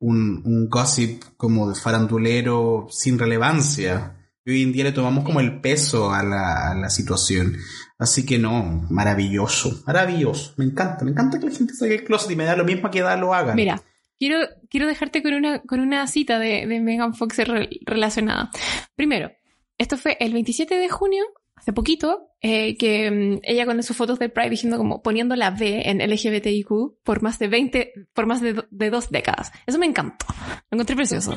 un, 0.00 0.42
un 0.44 0.68
gossip 0.68 1.22
como 1.36 1.68
de 1.68 1.74
farandulero 1.74 2.86
sin 2.90 3.18
relevancia. 3.18 4.14
Hoy 4.46 4.62
en 4.62 4.72
día 4.72 4.84
le 4.84 4.92
tomamos 4.92 5.24
como 5.24 5.40
el 5.40 5.60
peso 5.60 6.12
a 6.12 6.22
la, 6.22 6.70
a 6.70 6.74
la 6.74 6.90
situación. 6.90 7.56
Así 7.98 8.24
que 8.24 8.38
no, 8.38 8.86
maravilloso, 8.90 9.82
maravilloso. 9.86 10.54
Me 10.56 10.64
encanta, 10.64 11.04
me 11.04 11.10
encanta 11.10 11.38
que 11.38 11.46
la 11.46 11.54
gente 11.54 11.74
salga 11.74 11.96
del 11.96 12.04
closet 12.04 12.30
y 12.30 12.36
me 12.36 12.44
da 12.44 12.56
lo 12.56 12.64
mismo 12.64 12.90
que 12.90 13.02
da 13.02 13.16
lo 13.16 13.34
haga. 13.34 13.54
Mira, 13.54 13.82
quiero, 14.18 14.38
quiero 14.70 14.86
dejarte 14.86 15.22
con 15.22 15.34
una, 15.34 15.60
con 15.62 15.80
una 15.80 16.06
cita 16.06 16.38
de, 16.38 16.66
de 16.66 16.80
Megan 16.80 17.14
Fox 17.14 17.36
relacionada. 17.84 18.50
Primero, 18.94 19.32
esto 19.78 19.96
fue 19.96 20.16
el 20.20 20.32
27 20.32 20.76
de 20.76 20.88
junio 20.88 21.24
hace 21.58 21.72
poquito, 21.72 22.32
eh, 22.40 22.76
que 22.76 23.10
um, 23.10 23.40
ella 23.42 23.66
con 23.66 23.82
sus 23.82 23.96
fotos 23.96 24.18
de 24.18 24.28
Pride 24.28 24.50
diciendo 24.50 24.78
como 24.78 25.02
poniendo 25.02 25.34
la 25.36 25.50
B 25.50 25.82
en 25.86 25.98
LGBTIQ 25.98 27.02
por 27.02 27.22
más 27.22 27.38
de 27.38 27.48
20, 27.48 27.92
por 28.14 28.26
más 28.26 28.40
de, 28.40 28.64
de 28.70 28.90
dos 28.90 29.10
décadas. 29.10 29.52
Eso 29.66 29.78
me 29.78 29.86
encantó. 29.86 30.26
Lo 30.70 30.76
encontré 30.76 30.96
precioso. 30.96 31.36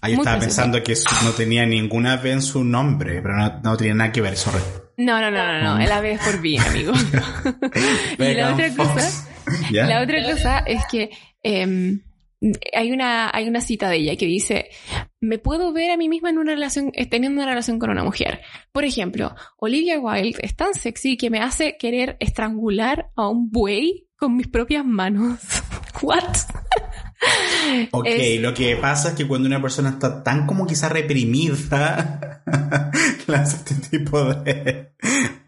Ahí 0.00 0.14
estaba 0.14 0.38
pensando 0.38 0.82
que 0.82 0.94
no 1.24 1.30
tenía 1.32 1.66
ninguna 1.66 2.16
B 2.16 2.32
en 2.32 2.42
su 2.42 2.64
nombre, 2.64 3.20
pero 3.20 3.36
no, 3.36 3.60
no 3.62 3.76
tenía 3.76 3.94
nada 3.94 4.12
que 4.12 4.20
ver, 4.20 4.36
sorry. 4.36 4.62
No, 4.96 5.20
no, 5.20 5.30
no, 5.30 5.46
no, 5.46 5.78
no. 5.78 5.86
La 5.86 6.00
B 6.00 6.12
es 6.12 6.20
por 6.20 6.40
bien, 6.40 6.62
amigo. 6.62 6.92
y 8.18 8.34
la 8.34 8.52
otra 8.52 8.74
cosa, 8.74 9.28
la 9.70 10.02
otra 10.02 10.22
cosa 10.24 10.58
es 10.60 10.82
que, 10.90 11.10
eh, 11.42 11.98
hay 12.72 12.92
una, 12.92 13.30
hay 13.34 13.48
una 13.48 13.60
cita 13.60 13.88
de 13.88 13.96
ella 13.96 14.16
que 14.16 14.26
dice, 14.26 14.68
me 15.20 15.38
puedo 15.38 15.72
ver 15.72 15.90
a 15.90 15.96
mí 15.96 16.08
misma 16.08 16.30
en 16.30 16.38
una 16.38 16.54
relación, 16.54 16.90
eh, 16.94 17.06
teniendo 17.06 17.40
una 17.40 17.50
relación 17.50 17.78
con 17.78 17.90
una 17.90 18.04
mujer. 18.04 18.40
Por 18.72 18.84
ejemplo, 18.84 19.34
Olivia 19.56 19.98
Wilde 19.98 20.38
es 20.42 20.54
tan 20.54 20.74
sexy 20.74 21.16
que 21.16 21.30
me 21.30 21.40
hace 21.40 21.76
querer 21.76 22.16
estrangular 22.20 23.10
a 23.16 23.28
un 23.28 23.50
buey 23.50 24.08
con 24.16 24.36
mis 24.36 24.48
propias 24.48 24.84
manos. 24.84 25.40
What? 26.02 26.22
Ok, 27.90 28.06
lo 28.38 28.54
que 28.54 28.76
pasa 28.76 29.08
es 29.08 29.14
que 29.16 29.26
cuando 29.26 29.48
una 29.48 29.60
persona 29.60 29.90
está 29.90 30.22
tan 30.22 30.46
como 30.46 30.68
quizá 30.68 30.88
reprimida, 30.88 32.42
lanza 33.26 33.56
este 33.56 33.74
tipo 33.98 34.22
de... 34.34 34.94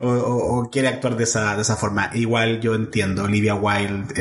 O, 0.01 0.69
quiere 0.71 0.89
actuar 0.89 1.17
de 1.17 1.25
esa, 1.25 1.55
de 1.55 1.63
esa 1.63 1.77
forma. 1.77 2.11
Igual 2.15 2.61
yo 2.61 2.75
entiendo, 2.75 3.23
Olivia 3.23 3.55
Wilde, 3.55 4.13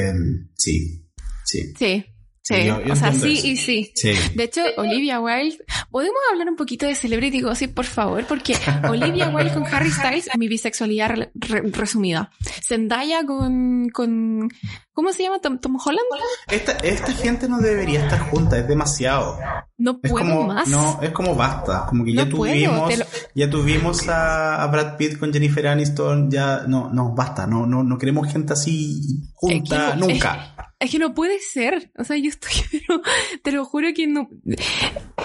sí, 0.56 1.10
sí. 1.44 1.74
Sí. 1.76 2.06
Sí, 2.50 2.68
o 2.68 2.96
sea, 2.96 3.14
sí 3.14 3.40
y 3.44 3.58
sí. 3.58 3.94
De 4.34 4.46
hecho, 4.46 4.62
Olivia 4.78 5.20
Wilde, 5.20 5.64
¿podemos 5.92 6.18
hablar 6.32 6.50
un 6.50 6.56
poquito 6.56 6.88
de 6.88 6.96
Celebrity 6.96 7.42
Gossip, 7.42 7.76
por 7.76 7.86
favor? 7.86 8.26
Porque 8.26 8.56
Olivia 8.90 9.30
Wilde 9.36 9.54
con 9.54 9.68
Harry 9.68 9.92
Styles, 9.92 10.30
mi 10.36 10.48
bisexualidad 10.48 11.30
resumida. 11.36 12.32
Zendaya 12.68 13.24
con, 13.24 13.90
con, 13.90 14.50
¿cómo 14.94 15.14
se 15.14 15.24
llama? 15.24 15.40
Tom, 15.40 15.60
Holland. 15.62 16.06
Esta, 16.50 16.72
esta 16.72 17.14
gente 17.14 17.48
no 17.48 17.60
debería 17.60 18.04
estar 18.06 18.20
junta, 18.32 18.58
es 18.58 18.68
demasiado. 18.68 19.38
No 19.78 20.02
puedo 20.02 20.18
como, 20.18 20.48
más. 20.48 20.68
No, 20.70 21.00
es 21.04 21.12
como 21.12 21.36
basta, 21.36 21.86
como 21.88 22.04
que 22.04 22.16
ya 22.16 22.28
tuvimos, 22.28 22.92
ya 23.36 23.48
tuvimos 23.48 24.10
a, 24.10 24.66
Brad 24.72 24.98
Pitt 24.98 25.20
con 25.20 25.32
Jennifer 25.32 25.68
Aniston, 25.68 26.32
ya, 26.32 26.64
no, 26.68 26.90
no, 26.92 27.14
basta, 27.14 27.46
no, 27.46 27.68
no, 27.68 27.84
no 27.84 27.98
queremos 28.00 28.28
gente 28.32 28.54
así 28.54 29.22
junta, 29.36 29.96
nunca. 29.96 30.56
Es 30.80 30.92
que 30.92 31.00
no 31.00 31.14
puede 31.14 31.40
ser. 31.40 31.92
O 31.98 32.04
sea, 32.06 32.16
yo 32.18 32.30
estoy, 32.30 32.52
pero 32.88 33.02
te 33.44 33.52
lo 33.52 33.66
juro 33.66 33.90
que 33.94 34.08
no. 34.08 34.30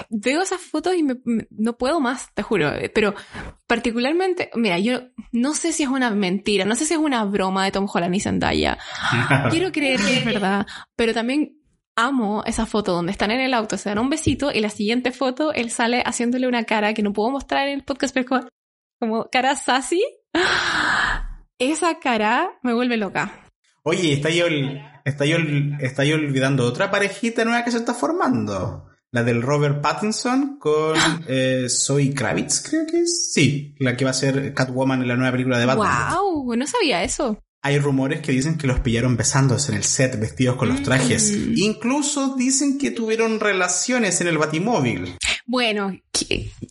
Veo 0.09 0.41
esas 0.41 0.61
fotos 0.61 0.95
y 0.95 1.03
me, 1.03 1.15
no 1.49 1.77
puedo 1.77 1.99
más, 1.99 2.33
te 2.33 2.41
juro. 2.41 2.71
Pero 2.93 3.15
particularmente, 3.65 4.49
mira, 4.55 4.77
yo 4.79 5.01
no 5.31 5.53
sé 5.53 5.71
si 5.71 5.83
es 5.83 5.89
una 5.89 6.11
mentira, 6.11 6.65
no 6.65 6.75
sé 6.75 6.85
si 6.85 6.93
es 6.93 6.99
una 6.99 7.23
broma 7.23 7.63
de 7.63 7.71
Tom 7.71 7.87
Holland 7.91 8.15
y 8.15 8.19
Zendaya. 8.19 8.77
Quiero 9.49 9.71
creer 9.71 9.99
que 10.01 10.17
es 10.17 10.25
verdad, 10.25 10.67
pero 10.95 11.13
también 11.13 11.57
amo 11.95 12.43
esa 12.45 12.65
foto 12.65 12.91
donde 12.91 13.13
están 13.13 13.31
en 13.31 13.39
el 13.39 13.53
auto, 13.53 13.77
se 13.77 13.87
dan 13.87 13.99
un 13.99 14.09
besito 14.09 14.51
y 14.51 14.59
la 14.59 14.69
siguiente 14.69 15.11
foto 15.13 15.53
él 15.53 15.71
sale 15.71 16.03
haciéndole 16.05 16.45
una 16.47 16.65
cara 16.65 16.93
que 16.93 17.01
no 17.01 17.13
puedo 17.13 17.31
mostrar 17.31 17.69
en 17.69 17.75
el 17.75 17.85
podcast, 17.85 18.13
pero 18.13 18.41
como 18.99 19.29
cara 19.29 19.55
sassy. 19.55 20.03
Esa 21.57 21.99
cara 21.99 22.59
me 22.63 22.73
vuelve 22.73 22.97
loca. 22.97 23.44
Oye, 23.87 24.13
está 24.13 24.31
yo, 24.31 24.47
está, 25.05 25.25
yo, 25.25 25.37
está 25.79 26.03
yo 26.05 26.15
olvidando 26.15 26.65
otra 26.65 26.89
parejita 26.89 27.45
nueva 27.45 27.63
que 27.63 27.69
se 27.69 27.77
está 27.77 27.93
formando. 27.93 28.87
La 29.11 29.23
del 29.23 29.43
Robert 29.43 29.79
Pattinson 29.79 30.57
con 30.57 30.97
eh, 31.27 31.67
Zoe 31.69 32.11
Kravitz, 32.11 32.67
creo 32.67 32.87
que 32.87 33.01
es. 33.01 33.31
Sí, 33.31 33.75
la 33.77 33.95
que 33.95 34.03
va 34.03 34.09
a 34.09 34.15
ser 34.15 34.55
Catwoman 34.55 35.03
en 35.03 35.07
la 35.07 35.15
nueva 35.15 35.33
película 35.33 35.59
de 35.59 35.67
Batman. 35.67 36.15
¡Wow! 36.15 36.55
No 36.55 36.65
sabía 36.65 37.03
eso. 37.03 37.39
Hay 37.61 37.77
rumores 37.77 38.21
que 38.21 38.31
dicen 38.31 38.57
que 38.57 38.65
los 38.65 38.79
pillaron 38.79 39.17
besándose 39.17 39.71
en 39.71 39.77
el 39.77 39.83
set, 39.83 40.19
vestidos 40.19 40.55
con 40.55 40.69
los 40.69 40.81
trajes. 40.81 41.31
Mm. 41.31 41.53
Incluso 41.55 42.35
dicen 42.35 42.79
que 42.79 42.89
tuvieron 42.89 43.39
relaciones 43.39 44.19
en 44.19 44.27
el 44.27 44.39
Batimóvil. 44.39 45.15
Bueno, 45.45 45.95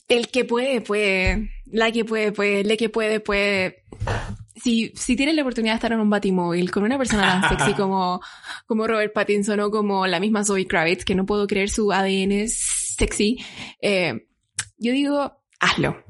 el 0.09 0.29
que 0.29 0.45
puede, 0.45 0.81
puede. 0.81 1.49
La 1.67 1.93
que 1.93 2.05
puede, 2.05 2.33
puede. 2.33 2.63
El 2.63 2.77
que 2.77 2.89
puede, 2.89 3.21
puede. 3.21 3.85
Si, 4.65 4.93
si 4.97 5.15
tienes 5.15 5.35
la 5.35 5.43
oportunidad 5.43 5.75
de 5.75 5.77
estar 5.77 5.93
en 5.93 6.01
un 6.01 6.09
batimóvil 6.09 6.71
con 6.71 6.85
una 6.85 6.97
persona 6.97 7.39
tan 7.39 7.51
sexy 7.51 7.75
como, 7.77 8.23
como 8.65 8.87
Robert 8.87 9.13
Pattinson 9.13 9.61
o 9.61 9.71
como 9.71 10.07
la 10.07 10.19
misma 10.21 10.43
Zoe 10.43 10.67
Kravitz, 10.67 11.05
que 11.05 11.15
no 11.15 11.27
puedo 11.27 11.47
creer 11.47 11.69
su 11.69 11.93
ADN 11.93 12.49
sexy, 12.49 13.45
eh, 13.83 14.27
yo 14.79 14.93
digo, 14.93 15.43
hazlo. 15.61 16.03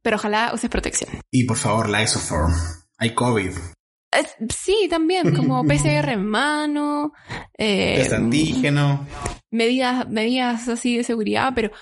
Pero 0.00 0.16
ojalá 0.16 0.52
uses 0.54 0.70
protección. 0.70 1.10
Y 1.30 1.44
por 1.44 1.58
favor, 1.58 1.90
la 1.90 2.02
Isoform. 2.02 2.50
Hay 2.96 3.14
COVID. 3.14 3.50
Eh, 3.50 4.46
sí, 4.48 4.86
también, 4.88 5.36
como 5.36 5.62
PCR 5.68 6.08
en 6.08 6.24
mano, 6.24 7.12
eh, 7.58 7.96
Test 7.98 8.14
antígeno. 8.14 9.06
medidas, 9.50 10.08
medidas 10.08 10.66
así 10.66 10.96
de 10.96 11.04
seguridad, 11.04 11.52
pero 11.54 11.72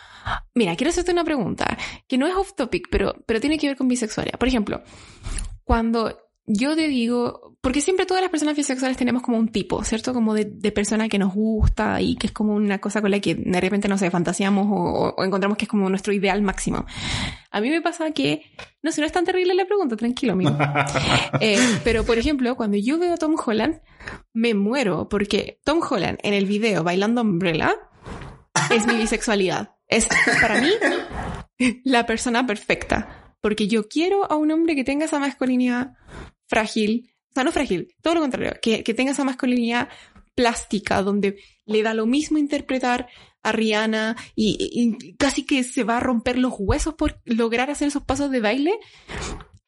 mira, 0.56 0.74
quiero 0.74 0.90
hacerte 0.90 1.12
una 1.12 1.22
pregunta 1.22 1.78
que 2.08 2.18
no 2.18 2.26
es 2.26 2.34
off 2.34 2.54
topic, 2.56 2.88
pero, 2.90 3.14
pero 3.26 3.40
tiene 3.40 3.58
que 3.58 3.68
ver 3.68 3.76
con 3.76 3.86
bisexualidad. 3.86 4.40
Por 4.40 4.48
ejemplo, 4.48 4.82
cuando 5.66 6.16
yo 6.46 6.76
te 6.76 6.86
digo, 6.86 7.56
porque 7.60 7.80
siempre 7.80 8.06
todas 8.06 8.22
las 8.22 8.30
personas 8.30 8.54
bisexuales 8.54 8.96
tenemos 8.96 9.20
como 9.22 9.36
un 9.36 9.48
tipo, 9.48 9.82
¿cierto? 9.82 10.14
Como 10.14 10.32
de, 10.32 10.44
de 10.44 10.70
persona 10.70 11.08
que 11.08 11.18
nos 11.18 11.34
gusta 11.34 12.00
y 12.00 12.14
que 12.14 12.28
es 12.28 12.32
como 12.32 12.54
una 12.54 12.78
cosa 12.78 13.00
con 13.00 13.10
la 13.10 13.18
que 13.18 13.34
de 13.34 13.60
repente, 13.60 13.88
no 13.88 13.98
sé, 13.98 14.08
fantaseamos 14.12 14.68
o, 14.70 15.14
o 15.16 15.24
encontramos 15.24 15.58
que 15.58 15.64
es 15.64 15.68
como 15.68 15.90
nuestro 15.90 16.12
ideal 16.12 16.40
máximo. 16.42 16.86
A 17.50 17.60
mí 17.60 17.68
me 17.68 17.82
pasa 17.82 18.12
que, 18.12 18.42
no 18.80 18.92
sé, 18.92 19.00
no 19.00 19.08
es 19.08 19.12
tan 19.12 19.24
terrible 19.24 19.54
la 19.54 19.64
pregunta, 19.64 19.96
tranquilo, 19.96 20.34
amigo. 20.34 20.56
Eh, 21.40 21.58
pero, 21.82 22.04
por 22.04 22.16
ejemplo, 22.18 22.54
cuando 22.56 22.76
yo 22.76 22.98
veo 22.98 23.14
a 23.14 23.16
Tom 23.16 23.34
Holland, 23.44 23.80
me 24.32 24.54
muero 24.54 25.08
porque 25.08 25.58
Tom 25.64 25.80
Holland 25.82 26.18
en 26.22 26.32
el 26.32 26.46
video 26.46 26.84
bailando 26.84 27.22
Umbrella 27.22 27.74
es 28.70 28.86
mi 28.86 28.94
bisexualidad. 28.94 29.74
Es 29.88 30.08
para 30.40 30.60
mí 30.60 30.70
la 31.84 32.06
persona 32.06 32.46
perfecta. 32.46 33.15
Porque 33.46 33.68
yo 33.68 33.86
quiero 33.86 34.28
a 34.28 34.34
un 34.34 34.50
hombre 34.50 34.74
que 34.74 34.82
tenga 34.82 35.04
esa 35.04 35.20
masculinidad 35.20 35.92
frágil, 36.48 37.12
o 37.30 37.32
sea, 37.32 37.44
no 37.44 37.52
frágil, 37.52 37.94
todo 38.02 38.16
lo 38.16 38.20
contrario, 38.20 38.54
que, 38.60 38.82
que 38.82 38.92
tenga 38.92 39.12
esa 39.12 39.22
masculinidad 39.22 39.88
plástica, 40.34 41.00
donde 41.00 41.38
le 41.64 41.84
da 41.84 41.94
lo 41.94 42.06
mismo 42.06 42.38
interpretar 42.38 43.06
a 43.44 43.52
Rihanna 43.52 44.16
y, 44.34 45.14
casi 45.16 45.46
que 45.46 45.62
se 45.62 45.84
va 45.84 45.98
a 45.98 46.00
romper 46.00 46.38
los 46.38 46.54
huesos 46.58 46.94
por 46.94 47.20
lograr 47.24 47.70
hacer 47.70 47.86
esos 47.86 48.02
pasos 48.02 48.32
de 48.32 48.40
baile. 48.40 48.80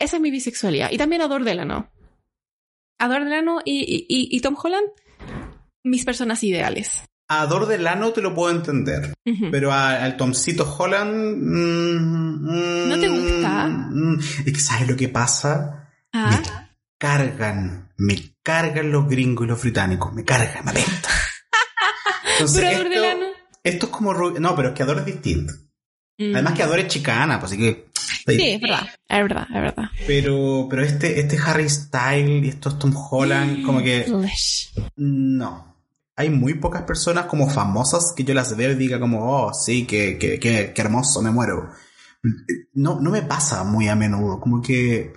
Esa 0.00 0.16
es 0.16 0.22
mi 0.22 0.32
bisexualidad. 0.32 0.90
Y 0.90 0.98
también 0.98 1.22
Ador 1.22 1.44
Delano. 1.44 1.88
Ador 2.98 3.22
Delano 3.22 3.60
y- 3.64 4.06
y 4.08 4.40
Tom 4.40 4.56
Holland, 4.60 4.88
mis 5.84 6.04
personas 6.04 6.42
ideales. 6.42 7.04
A 7.30 7.46
Dor 7.46 7.66
Delano 7.66 8.10
te 8.12 8.22
lo 8.22 8.34
puedo 8.34 8.54
entender. 8.54 9.12
Pero 9.50 9.70
a- 9.72 10.02
al 10.02 10.16
Tomcito 10.16 10.64
Holland. 10.78 11.36
mm, 11.36 12.88
¿No 12.88 12.98
te 12.98 13.08
mm, 13.08 13.12
gusta? 13.14 13.66
mm, 13.68 14.18
es 14.46 14.52
que, 14.52 14.60
¿sabes 14.60 14.88
lo 14.88 14.96
que 14.96 15.08
pasa? 15.08 15.90
Ah. 16.12 16.30
Me 16.40 16.68
cargan. 16.98 17.92
Me 17.98 18.34
cargan 18.42 18.90
los 18.90 19.08
gringos 19.08 19.44
y 19.44 19.48
los 19.48 19.60
británicos. 19.60 20.12
Me 20.14 20.24
cargan, 20.24 20.64
me 20.64 20.70
apesta. 20.70 21.08
Entonces, 22.32 22.60
Pero 22.60 22.76
Ador 22.76 22.86
esto, 22.86 23.00
Delano. 23.02 23.26
esto 23.64 23.86
es 23.86 23.92
como. 23.92 24.14
No, 24.14 24.56
pero 24.56 24.68
es 24.68 24.74
que 24.74 24.82
Ador 24.82 24.98
es 25.00 25.04
distinto. 25.06 25.52
Mm. 26.18 26.34
Además 26.34 26.52
que 26.54 26.62
Ador 26.62 26.78
es 26.80 26.88
chicana, 26.88 27.38
pues 27.40 27.52
así 27.52 27.60
que. 27.60 27.88
Sí, 28.26 28.50
es 28.50 28.60
verdad. 28.60 28.86
Es 29.08 29.22
verdad, 29.22 29.46
es 29.48 29.54
verdad. 29.62 29.84
Pero, 30.06 30.66
pero 30.68 30.82
este, 30.82 31.18
este 31.20 31.38
Harry 31.38 31.68
Style 31.68 32.44
y 32.44 32.48
estos 32.48 32.78
Tom 32.78 32.94
Holland, 32.94 33.64
como 33.64 33.82
que. 33.82 34.06
No. 34.96 35.67
Hay 36.18 36.30
muy 36.30 36.54
pocas 36.54 36.82
personas 36.82 37.26
como 37.26 37.48
famosas 37.48 38.12
que 38.16 38.24
yo 38.24 38.34
las 38.34 38.56
veo 38.56 38.72
y 38.72 38.74
diga 38.74 38.98
como, 39.00 39.24
oh, 39.24 39.54
sí, 39.54 39.86
qué, 39.86 40.18
qué, 40.18 40.38
qué, 40.38 40.72
qué 40.74 40.80
hermoso, 40.82 41.22
me 41.22 41.30
muero. 41.30 41.70
No, 42.74 43.00
no 43.00 43.10
me 43.10 43.22
pasa 43.22 43.62
muy 43.64 43.88
a 43.88 43.94
menudo. 43.94 44.40
Como 44.40 44.60
que 44.60 45.12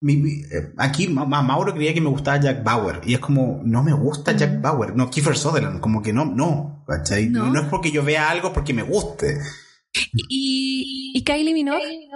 mi- 0.00 0.16
mi- 0.16 0.42
eh, 0.44 0.72
aquí 0.76 1.08
Ma- 1.08 1.24
Ma- 1.24 1.42
Mauro 1.42 1.74
creía 1.74 1.92
que 1.92 2.00
me 2.00 2.08
gustaba 2.10 2.38
Jack 2.40 2.62
Bauer 2.62 3.00
y 3.04 3.14
es 3.14 3.18
como, 3.20 3.60
no 3.64 3.82
me 3.82 3.92
gusta 3.92 4.32
Jack 4.36 4.60
Bauer. 4.60 4.94
No, 4.94 5.10
Kiefer 5.10 5.36
Sutherland, 5.36 5.80
como 5.80 6.00
que 6.00 6.12
no, 6.12 6.24
no. 6.24 6.84
¿cachai? 6.86 7.28
No. 7.28 7.46
No. 7.46 7.52
no 7.52 7.60
es 7.62 7.66
porque 7.66 7.90
yo 7.90 8.04
vea 8.04 8.30
algo 8.30 8.52
porque 8.52 8.72
me 8.72 8.84
guste. 8.84 9.38
¿Y, 10.28 11.12
y 11.14 11.24
Kylie 11.24 11.54
Minogue? 11.54 12.08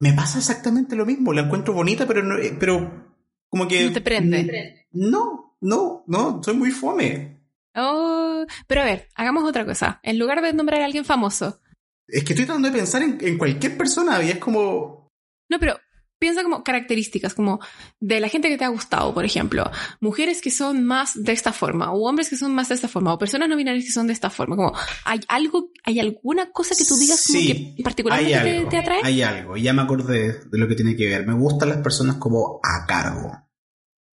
Me 0.00 0.12
pasa 0.14 0.38
exactamente 0.38 0.96
lo 0.96 1.04
mismo. 1.04 1.32
La 1.34 1.42
encuentro 1.42 1.74
bonita, 1.74 2.06
pero 2.06 2.22
no, 2.22 2.38
eh, 2.38 2.56
pero 2.58 3.04
como 3.48 3.68
que... 3.68 3.84
No 3.84 3.92
te 3.92 4.00
prende. 4.00 4.86
No, 4.92 5.56
no, 5.60 6.04
no, 6.06 6.40
soy 6.42 6.54
muy 6.56 6.70
fome. 6.70 7.35
Oh, 7.76 8.44
pero 8.66 8.82
a 8.82 8.84
ver, 8.84 9.08
hagamos 9.14 9.44
otra 9.44 9.64
cosa. 9.66 10.00
En 10.02 10.18
lugar 10.18 10.40
de 10.42 10.52
nombrar 10.52 10.80
a 10.82 10.86
alguien 10.86 11.04
famoso. 11.04 11.60
Es 12.08 12.24
que 12.24 12.32
estoy 12.32 12.46
tratando 12.46 12.70
de 12.70 12.76
pensar 12.78 13.02
en, 13.02 13.18
en 13.20 13.36
cualquier 13.38 13.76
persona 13.76 14.22
y 14.22 14.30
es 14.30 14.38
como... 14.38 15.08
No, 15.50 15.58
pero 15.58 15.78
piensa 16.18 16.42
como 16.42 16.64
características, 16.64 17.34
como 17.34 17.60
de 18.00 18.20
la 18.20 18.28
gente 18.28 18.48
que 18.48 18.56
te 18.56 18.64
ha 18.64 18.68
gustado, 18.68 19.12
por 19.12 19.24
ejemplo. 19.24 19.70
Mujeres 20.00 20.40
que 20.40 20.50
son 20.50 20.84
más 20.84 21.12
de 21.22 21.32
esta 21.32 21.52
forma, 21.52 21.92
o 21.92 22.08
hombres 22.08 22.30
que 22.30 22.36
son 22.36 22.54
más 22.54 22.68
de 22.70 22.76
esta 22.76 22.88
forma, 22.88 23.12
o 23.12 23.18
personas 23.18 23.48
no 23.48 23.56
binarias 23.56 23.84
que 23.84 23.90
son 23.92 24.06
de 24.06 24.12
esta 24.14 24.30
forma. 24.30 24.56
Como, 24.56 24.72
¿hay 25.04 25.20
algo, 25.28 25.70
hay 25.84 26.00
alguna 26.00 26.50
cosa 26.52 26.74
que 26.76 26.84
tú 26.84 26.96
digas 26.96 27.24
como 27.26 27.38
Sí, 27.38 27.74
que 27.76 27.82
particularmente 27.82 28.38
te, 28.50 28.56
algo, 28.56 28.68
te 28.70 28.76
atrae? 28.78 29.00
hay 29.04 29.22
algo. 29.22 29.56
Ya 29.56 29.72
me 29.74 29.82
acordé 29.82 30.40
de 30.50 30.58
lo 30.58 30.66
que 30.66 30.74
tiene 30.74 30.96
que 30.96 31.06
ver. 31.06 31.26
Me 31.26 31.34
gustan 31.34 31.68
las 31.68 31.78
personas 31.78 32.16
como 32.16 32.60
a 32.62 32.86
cargo. 32.86 33.32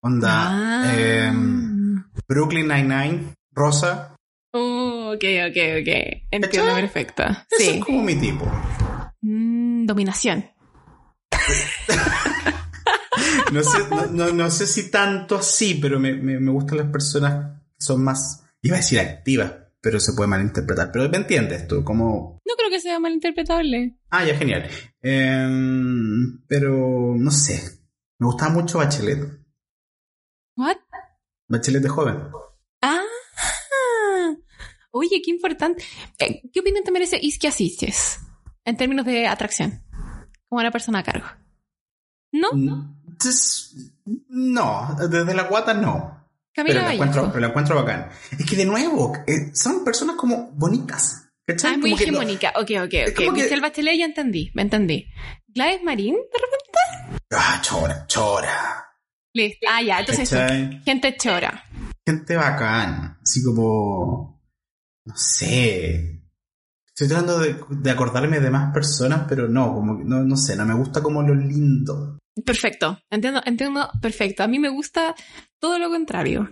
Onda, 0.02 0.48
Ah. 0.50 0.92
em, 0.96 2.04
Brooklyn 2.26 2.66
Nine-Nine, 2.68 3.34
Rosa. 3.52 4.16
Oh, 4.54 5.12
ok, 5.14 5.24
ok, 5.48 5.56
ok. 5.80 6.22
Entiendo 6.30 6.74
perfecto. 6.74 7.22
Eso 7.22 7.38
Sí. 7.58 7.68
es 7.78 7.84
como 7.84 8.02
mi 8.02 8.14
tipo. 8.16 8.44
Mm, 9.22 9.86
dominación. 9.86 10.44
No 13.52 13.62
sé, 13.62 13.78
no, 13.90 14.06
no- 14.06 14.32
no 14.32 14.50
sé 14.50 14.66
si 14.66 14.90
tanto 14.90 15.36
así, 15.36 15.74
pero 15.74 16.00
me, 16.00 16.14
me- 16.14 16.40
me 16.40 16.50
gustan 16.50 16.78
las 16.78 16.86
personas 16.90 17.60
que 17.70 17.84
son 17.84 18.02
más, 18.02 18.42
iba 18.62 18.76
a 18.76 18.80
decir 18.80 18.98
activas, 18.98 19.52
pero 19.80 20.00
se 20.00 20.14
puede 20.14 20.28
malinterpretar. 20.28 20.90
Pero 20.90 21.08
me 21.10 21.18
entiendes 21.18 21.68
tú, 21.68 21.84
como... 21.84 22.40
No 22.46 22.54
creo 22.56 22.70
que 22.70 22.80
sea 22.80 22.98
malinterpretable. 22.98 23.98
Ah, 24.10 24.24
ya, 24.24 24.34
genial. 24.36 24.66
Em, 25.02 26.42
pero, 26.48 27.14
no 27.16 27.30
sé. 27.30 27.60
Me 28.18 28.26
gustaba 28.26 28.52
mucho 28.52 28.78
Bachelet. 28.78 29.18
¿What? 30.56 30.78
Bachelet 31.48 31.82
de 31.82 31.88
joven. 31.90 32.18
Oye, 34.92 35.20
qué 35.24 35.30
importante. 35.30 35.82
Eh, 36.18 36.42
¿Qué 36.52 36.60
opinión 36.60 36.84
te 36.84 36.92
merece 36.92 37.18
Isquia 37.20 37.50
Sitges 37.50 38.20
en 38.64 38.76
términos 38.76 39.04
de 39.06 39.26
atracción? 39.26 39.82
Como 40.48 40.60
una 40.60 40.70
persona 40.70 41.00
a 41.00 41.02
cargo. 41.02 41.26
¿No? 42.32 42.48
Entonces, 43.08 43.92
no, 44.28 44.96
desde 45.10 45.34
la 45.34 45.44
guata 45.44 45.74
no. 45.74 46.22
Camila 46.54 46.74
Pero 46.74 46.86
la, 46.86 46.94
encuentro, 46.94 47.28
pero 47.28 47.40
la 47.40 47.46
encuentro 47.48 47.76
bacán. 47.76 48.08
Es 48.38 48.44
que 48.44 48.56
de 48.56 48.66
nuevo, 48.66 49.14
eh, 49.26 49.54
son 49.54 49.84
personas 49.84 50.16
como 50.16 50.50
bonitas. 50.52 51.28
¿cachai? 51.46 51.74
Ah, 51.74 51.78
muy 51.78 51.90
Como 51.90 51.96
que 51.98 52.06
lo- 52.06 52.12
hegemónica. 52.18 52.50
Ok, 52.56 52.70
ok, 52.76 52.94
ok. 53.10 53.14
que- 53.16 53.30
Michelle 53.32 53.60
Bachelet 53.60 53.98
ya 53.98 54.04
entendí, 54.04 54.50
me 54.54 54.62
entendí. 54.62 55.06
Gladys 55.48 55.82
Marín, 55.82 56.14
de 56.14 56.38
repente. 56.38 57.22
Ah, 57.30 57.60
chora, 57.62 58.06
chora. 58.06 58.86
Listo. 59.34 59.66
Ah, 59.70 59.82
ya, 59.82 60.00
entonces. 60.00 60.30
Gente 60.84 61.16
chora. 61.16 61.64
Gente 62.06 62.36
bacán. 62.36 63.18
Así 63.22 63.42
como. 63.42 64.41
No 65.04 65.14
sé. 65.16 66.22
Estoy 66.88 67.08
tratando 67.08 67.38
de, 67.38 67.56
de 67.70 67.90
acordarme 67.90 68.40
de 68.40 68.50
más 68.50 68.72
personas, 68.72 69.24
pero 69.28 69.48
no, 69.48 69.74
como 69.74 69.98
que 69.98 70.04
no, 70.04 70.22
no 70.22 70.36
sé, 70.36 70.56
no 70.56 70.66
me 70.66 70.74
gusta 70.74 71.02
como 71.02 71.22
lo 71.22 71.34
lindo. 71.34 72.18
Perfecto. 72.44 72.98
Entiendo, 73.10 73.40
entiendo, 73.44 73.90
perfecto. 74.00 74.42
A 74.42 74.46
mí 74.46 74.58
me 74.58 74.68
gusta 74.68 75.14
todo 75.58 75.78
lo 75.78 75.90
contrario. 75.90 76.50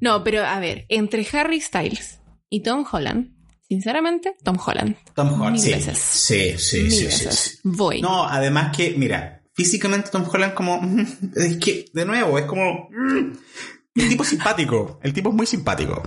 No, 0.00 0.24
pero 0.24 0.44
a 0.44 0.58
ver, 0.60 0.86
entre 0.88 1.26
Harry 1.32 1.60
Styles 1.60 2.20
y 2.48 2.62
Tom 2.62 2.84
Holland, 2.90 3.34
sinceramente, 3.68 4.36
Tom 4.42 4.58
Holland. 4.64 4.96
Tom 5.14 5.40
Holland, 5.40 5.58
sí. 5.58 5.72
veces. 5.72 5.98
Sí, 5.98 6.58
sí, 6.58 6.82
Mil 6.82 6.90
sí, 6.90 6.98
sí, 6.98 7.04
veces. 7.06 7.34
sí. 7.38 7.58
Voy. 7.64 8.00
No, 8.00 8.26
además 8.26 8.74
que, 8.76 8.94
mira, 8.96 9.42
físicamente 9.54 10.10
Tom 10.10 10.24
Holland 10.32 10.54
como... 10.54 10.80
Es 11.36 11.56
que, 11.58 11.86
de 11.92 12.04
nuevo, 12.04 12.38
es 12.38 12.46
como... 12.46 12.88
El 13.94 14.08
tipo 14.08 14.24
simpático. 14.24 15.00
El 15.02 15.12
tipo 15.12 15.30
es 15.30 15.34
muy 15.34 15.46
simpático. 15.46 16.02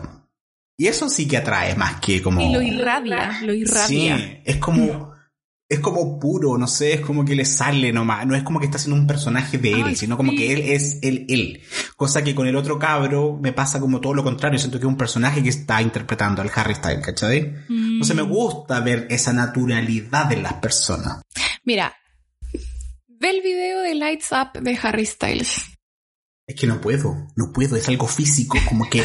Y 0.77 0.87
eso 0.87 1.07
sí 1.09 1.27
que 1.27 1.37
atrae 1.37 1.75
más 1.75 1.99
que 1.99 2.21
como... 2.21 2.41
Y 2.41 2.51
lo 2.53 2.61
irradia, 2.61 3.39
lo 3.43 3.53
irradia. 3.53 4.17
Sí, 4.17 4.39
es 4.43 4.57
como... 4.57 5.13
es 5.69 5.79
como 5.79 6.19
puro, 6.19 6.57
no 6.57 6.67
sé, 6.67 6.93
es 6.93 6.99
como 7.01 7.25
que 7.25 7.35
le 7.35 7.45
sale 7.45 7.91
nomás, 7.91 8.27
no 8.27 8.35
es 8.35 8.43
como 8.43 8.59
que 8.59 8.65
está 8.65 8.77
haciendo 8.77 8.99
un 8.99 9.07
personaje 9.07 9.57
de 9.57 9.71
él, 9.71 9.83
Ay, 9.87 9.95
sino 9.95 10.17
como 10.17 10.31
sí. 10.31 10.37
que 10.37 10.53
él 10.53 10.61
es 10.71 10.99
él, 11.01 11.25
él. 11.29 11.61
Cosa 11.95 12.23
que 12.23 12.35
con 12.35 12.45
el 12.47 12.55
otro 12.55 12.77
cabro 12.77 13.39
me 13.41 13.53
pasa 13.53 13.79
como 13.79 13.99
todo 14.01 14.13
lo 14.13 14.23
contrario, 14.23 14.59
siento 14.59 14.77
que 14.79 14.85
es 14.85 14.89
un 14.89 14.97
personaje 14.97 15.41
que 15.41 15.49
está 15.49 15.81
interpretando 15.81 16.41
al 16.43 16.51
Harry 16.53 16.75
Styles, 16.75 17.03
¿cachai? 17.05 17.53
Entonces 17.69 18.15
me 18.15 18.23
Mm. 18.23 18.29
gusta 18.29 18.79
ver 18.81 19.07
esa 19.09 19.33
naturalidad 19.33 20.31
en 20.31 20.43
las 20.43 20.53
personas. 20.53 21.21
Mira, 21.63 21.95
ve 23.07 23.29
el 23.29 23.41
video 23.41 23.81
de 23.81 23.95
Lights 23.95 24.31
Up 24.31 24.61
de 24.61 24.77
Harry 24.81 25.05
Styles. 25.07 25.72
Es 26.45 26.59
que 26.59 26.67
no 26.67 26.81
puedo, 26.81 27.15
no 27.37 27.53
puedo, 27.53 27.77
es 27.77 27.87
algo 27.87 28.05
físico, 28.05 28.57
como 28.67 28.89
que 28.89 29.01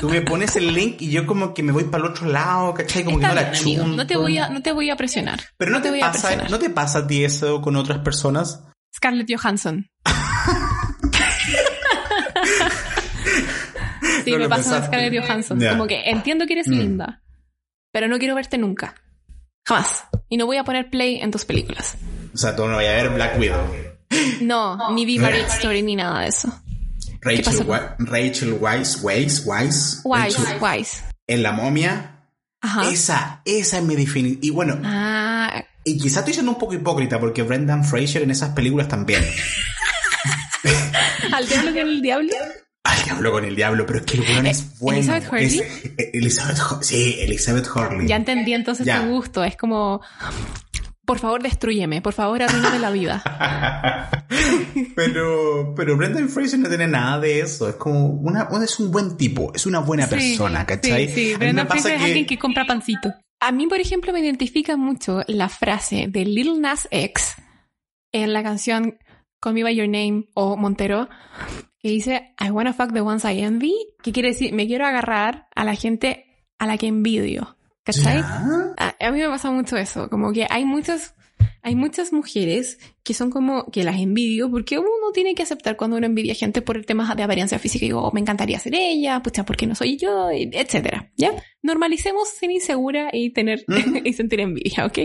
tú 0.00 0.08
me 0.08 0.20
pones 0.22 0.54
el 0.54 0.72
link 0.72 1.02
y 1.02 1.10
yo 1.10 1.26
como 1.26 1.52
que 1.52 1.64
me 1.64 1.72
voy 1.72 1.82
para 1.84 2.04
el 2.04 2.10
otro 2.10 2.28
lado, 2.28 2.72
¿cachai? 2.72 3.02
Como 3.02 3.16
Está 3.18 3.30
que 3.30 3.34
no 3.34 3.40
la 3.40 3.50
bien, 3.50 3.62
amigo, 3.62 3.82
chunto. 3.82 3.96
no 3.96 4.06
te 4.06 4.16
voy 4.16 4.38
a, 4.38 4.48
no 4.48 4.62
te 4.62 4.70
voy 4.72 4.88
a 4.90 4.96
presionar. 4.96 5.40
Pero 5.56 5.72
no, 5.72 5.82
te, 5.82 5.90
voy 5.90 5.98
a 6.00 6.06
pasa, 6.12 6.28
presionar. 6.28 6.50
¿no 6.52 6.58
te 6.60 6.70
pasa 6.70 6.98
a 7.00 7.06
ti 7.08 7.24
eso 7.24 7.60
con 7.62 7.74
otras 7.74 7.98
personas? 7.98 8.62
Scarlett 8.94 9.28
Johansson. 9.28 9.88
sí, 14.24 14.30
No 14.30 14.38
me 14.38 14.48
pasa 14.48 14.78
con. 14.78 14.86
Scarlett 14.86 15.20
Johansson. 15.24 15.58
Como 15.60 15.86
que 15.86 16.08
entiendo 16.10 16.46
que 16.46 16.52
eres 16.54 16.68
Mm. 16.68 16.72
linda, 16.78 17.22
pero 17.92 18.08
no 18.08 18.18
quiero 18.18 18.34
verte 18.34 18.56
nunca. 18.58 18.94
Jamás. 19.66 20.04
Y 20.28 20.36
no 20.36 20.46
voy 20.46 20.56
a 20.58 20.64
poner 20.64 20.90
play 20.90 21.16
en 21.20 21.30
tus 21.30 21.44
películas. 21.44 21.96
O 22.34 22.38
sea, 22.38 22.54
tú 22.54 22.66
no 22.66 22.76
vayas 22.76 22.92
a 23.00 23.02
ver 23.02 23.12
Black 23.14 23.38
Widow. 23.38 23.66
No, 24.42 24.92
ni 24.92 25.04
vi 25.04 25.18
Marriage 25.18 25.48
Story 25.56 25.82
ni 25.82 25.96
nada 25.96 26.20
de 26.20 26.28
eso. 26.28 26.48
Rachel? 27.20 27.64
Wa- 27.66 27.96
Rachel 27.98 28.52
Weisz, 28.60 29.02
Weisz, 29.02 29.42
Weisz, 29.44 30.00
Wise, 30.04 30.38
Rachel- 30.38 30.58
wise. 30.60 31.02
en 31.26 31.42
La 31.42 31.52
Momia. 31.52 32.14
Ajá. 32.60 32.90
Esa, 32.90 33.42
esa 33.44 33.78
es 33.78 33.84
mi 33.84 33.94
definición. 33.96 34.38
Y 34.42 34.50
bueno, 34.50 34.80
Ah, 34.84 35.64
y 35.84 35.96
quizás 35.98 36.18
estoy 36.18 36.34
siendo 36.34 36.52
un 36.52 36.58
poco 36.58 36.74
hipócrita 36.74 37.18
porque 37.20 37.42
Brendan 37.42 37.84
Fraser 37.84 38.22
en 38.22 38.30
esas 38.32 38.50
películas 38.50 38.88
también. 38.88 39.24
al 41.32 41.46
diablo 41.48 41.70
con 41.70 41.78
el 41.88 42.02
diablo. 42.02 42.32
Al 42.84 43.04
diablo 43.04 43.32
con 43.32 43.44
el 43.44 43.54
diablo, 43.54 43.86
pero 43.86 43.98
es 44.00 44.04
que 44.06 44.16
el 44.18 44.22
weón 44.22 44.46
Eh, 44.46 44.50
es 44.50 44.78
bueno. 44.78 44.98
Elizabeth 44.98 45.28
Hurley. 45.30 45.46
Es- 45.46 45.60
eh, 45.60 46.10
Elizabeth 46.14 46.82
sí, 46.82 47.16
Elizabeth 47.20 47.66
Hurley. 47.74 48.06
Ya 48.08 48.16
entendí 48.16 48.54
entonces 48.54 48.86
Ya. 48.86 49.02
tu 49.02 49.08
gusto. 49.08 49.44
Es 49.44 49.56
como, 49.56 50.00
por 51.08 51.18
favor, 51.20 51.42
destruyeme. 51.42 52.02
Por 52.02 52.12
favor, 52.12 52.42
arruíname 52.42 52.78
la 52.78 52.90
vida. 52.90 53.22
pero, 54.94 55.72
pero 55.74 55.96
Brendan 55.96 56.28
Fraser 56.28 56.60
no 56.60 56.68
tiene 56.68 56.86
nada 56.86 57.18
de 57.18 57.40
eso. 57.40 57.66
Es 57.66 57.76
como 57.76 58.08
una, 58.08 58.46
es 58.62 58.78
un 58.78 58.90
buen 58.90 59.16
tipo, 59.16 59.50
es 59.54 59.64
una 59.64 59.78
buena 59.78 60.06
persona, 60.06 60.66
¿cachai? 60.66 61.08
Sí, 61.08 61.14
sí. 61.30 61.34
Brendan 61.36 61.66
Fraser 61.66 61.92
es 61.92 61.98
que- 61.98 62.04
alguien 62.04 62.26
que 62.26 62.38
compra 62.38 62.66
pancito. 62.66 63.10
A 63.40 63.52
mí, 63.52 63.66
por 63.66 63.80
ejemplo, 63.80 64.12
me 64.12 64.20
identifica 64.20 64.76
mucho 64.76 65.22
la 65.28 65.48
frase 65.48 66.08
de 66.10 66.26
Lil 66.26 66.60
Nas 66.60 66.86
X 66.90 67.36
en 68.12 68.34
la 68.34 68.42
canción 68.42 68.98
Call 69.40 69.54
Me 69.54 69.62
By 69.62 69.76
Your 69.76 69.88
Name 69.88 70.28
o 70.34 70.58
Montero, 70.58 71.08
que 71.78 71.88
dice 71.88 72.34
I 72.38 72.50
wanna 72.50 72.74
fuck 72.74 72.92
the 72.92 73.00
ones 73.00 73.24
I 73.24 73.40
envy, 73.40 73.74
que 74.02 74.12
quiere 74.12 74.28
decir 74.28 74.52
me 74.52 74.66
quiero 74.66 74.84
agarrar 74.84 75.48
a 75.54 75.64
la 75.64 75.74
gente 75.74 76.44
a 76.58 76.66
la 76.66 76.76
que 76.76 76.88
envidio. 76.88 77.56
¿Cachai? 77.88 78.18
A, 78.18 78.94
a 79.00 79.10
mí 79.10 79.18
me 79.18 79.28
pasa 79.28 79.50
mucho 79.50 79.78
eso, 79.78 80.10
como 80.10 80.30
que 80.30 80.46
hay 80.50 80.66
muchas, 80.66 81.14
hay 81.62 81.74
muchas 81.74 82.12
mujeres 82.12 82.78
que 83.02 83.14
son 83.14 83.30
como 83.30 83.64
que 83.70 83.82
las 83.82 83.98
envidio 83.98 84.50
porque 84.50 84.78
uno 84.78 85.10
tiene 85.14 85.34
que 85.34 85.42
aceptar 85.42 85.78
cuando 85.78 85.96
uno 85.96 86.04
envidia 86.04 86.34
gente 86.34 86.60
por 86.60 86.76
el 86.76 86.84
tema 86.84 87.14
de 87.14 87.22
apariencia 87.22 87.58
física 87.58 87.86
y 87.86 87.88
digo, 87.88 88.02
"Oh, 88.02 88.12
me 88.12 88.20
encantaría 88.20 88.58
ser 88.58 88.74
ella, 88.74 89.22
pucha, 89.22 89.46
¿por 89.46 89.56
qué 89.56 89.66
no 89.66 89.74
soy 89.74 89.96
yo? 89.96 90.28
Etcétera, 90.30 91.10
¿ya? 91.16 91.32
Normalicemos 91.62 92.28
ser 92.28 92.50
insegura 92.50 93.08
y 93.10 93.30
tener 93.30 93.64
y 94.04 94.12
sentir 94.12 94.40
envidia, 94.40 94.84
¿ok? 94.84 94.98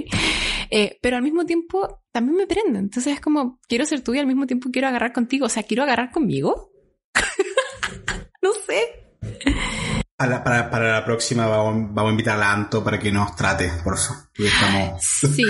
Eh, 0.70 0.98
pero 1.02 1.16
al 1.16 1.24
mismo 1.24 1.46
tiempo 1.46 2.02
también 2.12 2.36
me 2.36 2.48
prende, 2.48 2.80
entonces 2.80 3.14
es 3.14 3.22
como, 3.22 3.62
quiero 3.70 3.86
ser 3.86 4.02
tú 4.02 4.14
y 4.14 4.20
al 4.20 4.28
mismo 4.28 4.46
tiempo 4.46 4.72
quiero 4.74 4.90
agarrar 4.90 5.14
contigo, 5.14 5.46
o 5.46 5.50
sea, 5.50 5.64
quiero 5.64 5.84
agarrar 5.84 6.12
conmigo. 6.12 6.70
no 8.42 8.52
sé. 8.68 9.93
Para, 10.24 10.42
para, 10.42 10.70
para 10.70 10.92
la 10.94 11.04
próxima 11.04 11.48
vamos, 11.48 11.94
vamos 11.94 12.10
a 12.10 12.12
invitar 12.12 12.36
a 12.36 12.40
la 12.40 12.54
Anto 12.54 12.82
para 12.82 12.98
que 12.98 13.12
nos 13.12 13.36
trate, 13.36 13.70
por 13.84 13.98
favor. 13.98 14.24
Porque 14.34 14.48
Estamos... 14.48 15.04
Sí, 15.04 15.44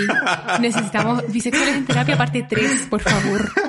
necesitamos 0.60 1.32
bisexuales 1.32 1.76
en 1.76 1.86
terapia 1.86 2.18
parte 2.18 2.44
3, 2.48 2.88
por 2.90 3.00
favor. 3.00 3.52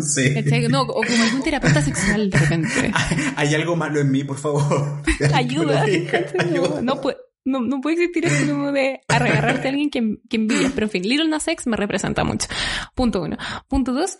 Sí. 0.00 0.32
No, 0.68 0.82
o 0.82 1.02
como 1.02 1.22
algún 1.24 1.42
terapeuta 1.42 1.82
sexual 1.82 2.30
de 2.30 2.38
repente. 2.38 2.92
Hay 3.36 3.52
algo 3.52 3.74
malo 3.74 3.98
en 3.98 4.12
mí, 4.12 4.22
por 4.22 4.38
favor. 4.38 5.02
Ayuda. 5.34 5.84
¿cachai? 6.08 6.52
No, 6.52 6.64
ayuda. 6.64 6.82
no 6.82 7.00
puede, 7.00 7.16
no, 7.44 7.60
no 7.60 7.80
puede 7.80 7.96
existir 7.96 8.26
esto 8.26 8.52
como 8.52 8.70
de 8.70 9.00
agarrarte 9.08 9.66
a 9.66 9.70
alguien 9.70 9.90
que, 9.90 10.18
que 10.28 10.36
envidias. 10.36 10.70
Pero 10.72 10.86
en 10.86 10.90
fin, 10.90 11.02
Little 11.02 11.28
Nas 11.28 11.48
X 11.48 11.66
me 11.66 11.76
representa 11.76 12.22
mucho. 12.22 12.46
Punto 12.94 13.22
uno. 13.22 13.38
Punto 13.66 13.92
dos, 13.92 14.18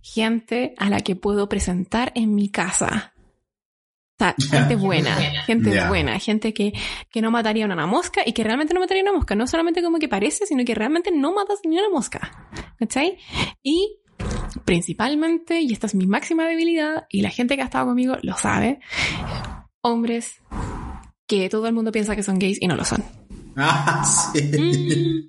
gente 0.00 0.72
a 0.78 0.88
la 0.88 1.00
que 1.00 1.14
puedo 1.14 1.46
presentar 1.48 2.10
en 2.14 2.34
mi 2.34 2.48
casa. 2.48 3.11
Sea, 4.38 4.60
gente 4.60 4.76
buena, 4.76 5.14
gente 5.46 5.72
Ya. 5.74 5.88
buena, 5.88 6.18
gente 6.18 6.54
que, 6.54 6.72
que 7.10 7.20
no 7.20 7.30
mataría 7.30 7.64
una 7.66 7.86
mosca 7.86 8.22
y 8.24 8.32
que 8.32 8.44
realmente 8.44 8.72
no 8.74 8.80
mataría 8.80 9.02
una 9.02 9.12
mosca. 9.12 9.34
No 9.34 9.46
solamente 9.46 9.82
como 9.82 9.98
que 9.98 10.08
parece, 10.08 10.46
sino 10.46 10.64
que 10.64 10.74
realmente 10.74 11.10
no 11.10 11.32
matas 11.34 11.58
ni 11.64 11.78
una 11.78 11.88
mosca. 11.90 12.48
¿Cachai? 12.78 13.18
Y 13.62 13.98
principalmente, 14.64 15.60
y 15.60 15.72
esta 15.72 15.86
es 15.86 15.94
mi 15.94 16.06
máxima 16.06 16.46
debilidad, 16.46 17.06
y 17.10 17.22
la 17.22 17.30
gente 17.30 17.56
que 17.56 17.62
ha 17.62 17.66
estado 17.66 17.86
conmigo 17.86 18.16
lo 18.22 18.36
sabe, 18.36 18.78
hombres 19.80 20.36
que 21.26 21.48
todo 21.48 21.66
el 21.66 21.72
mundo 21.74 21.90
piensa 21.92 22.14
que 22.14 22.22
son 22.22 22.38
gays 22.38 22.58
y 22.60 22.66
no 22.68 22.76
lo 22.76 22.84
son. 22.84 23.02
Ah, 23.54 24.02
sí. 24.32 25.28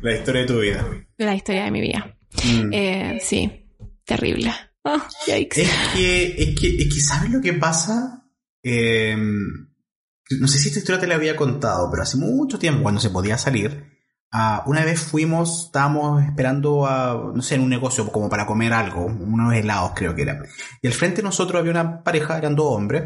La 0.00 0.14
historia 0.16 0.40
de 0.40 0.46
tu 0.46 0.58
vida. 0.58 0.86
La 1.18 1.34
historia 1.34 1.64
de 1.64 1.70
mi 1.70 1.82
vida. 1.82 2.16
Mm. 2.42 2.70
Eh, 2.72 3.18
sí, 3.20 3.66
terrible. 4.06 4.54
Oh, 4.84 4.96
yikes. 5.26 5.60
Es 5.60 5.70
que, 5.92 6.24
es 6.42 6.58
que, 6.58 6.76
es 6.78 6.94
que, 6.94 7.00
¿sabes 7.02 7.30
lo 7.30 7.42
que 7.42 7.52
pasa? 7.52 8.24
Eh, 8.70 9.16
no 9.16 10.46
sé 10.46 10.58
si 10.58 10.68
esta 10.68 10.80
historia 10.80 11.00
te 11.00 11.06
la 11.06 11.14
había 11.14 11.36
contado, 11.36 11.90
pero 11.90 12.02
hace 12.02 12.18
mucho 12.18 12.58
tiempo, 12.58 12.82
cuando 12.82 13.00
se 13.00 13.10
podía 13.10 13.38
salir, 13.38 13.84
ah, 14.30 14.62
una 14.66 14.84
vez 14.84 15.00
fuimos, 15.00 15.66
estábamos 15.66 16.22
esperando 16.22 16.86
a, 16.86 17.32
no 17.34 17.40
sé, 17.40 17.54
en 17.54 17.62
un 17.62 17.70
negocio 17.70 18.06
como 18.12 18.28
para 18.28 18.46
comer 18.46 18.72
algo, 18.74 19.06
unos 19.06 19.54
helados 19.54 19.92
creo 19.94 20.14
que 20.14 20.22
era. 20.22 20.42
Y 20.82 20.86
al 20.86 20.92
frente 20.92 21.18
de 21.18 21.22
nosotros 21.22 21.58
había 21.58 21.72
una 21.72 22.02
pareja, 22.02 22.36
eran 22.36 22.54
dos 22.56 22.74
hombres, 22.74 23.04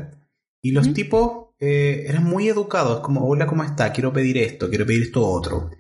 y 0.61 0.73
los 0.73 0.87
Ujú. 0.87 0.95
tipos 0.95 1.47
eh, 1.61 2.07
eran 2.09 2.25
muy 2.25 2.49
educados, 2.49 3.01
como, 3.01 3.25
hola, 3.29 3.47
¿cómo 3.47 3.63
está? 3.63 3.93
Quiero 3.93 4.13
pedir 4.13 4.39
esto, 4.39 4.69
quiero 4.69 4.85
pedir 4.85 5.03
esto 5.03 5.25
otro. 5.25 5.71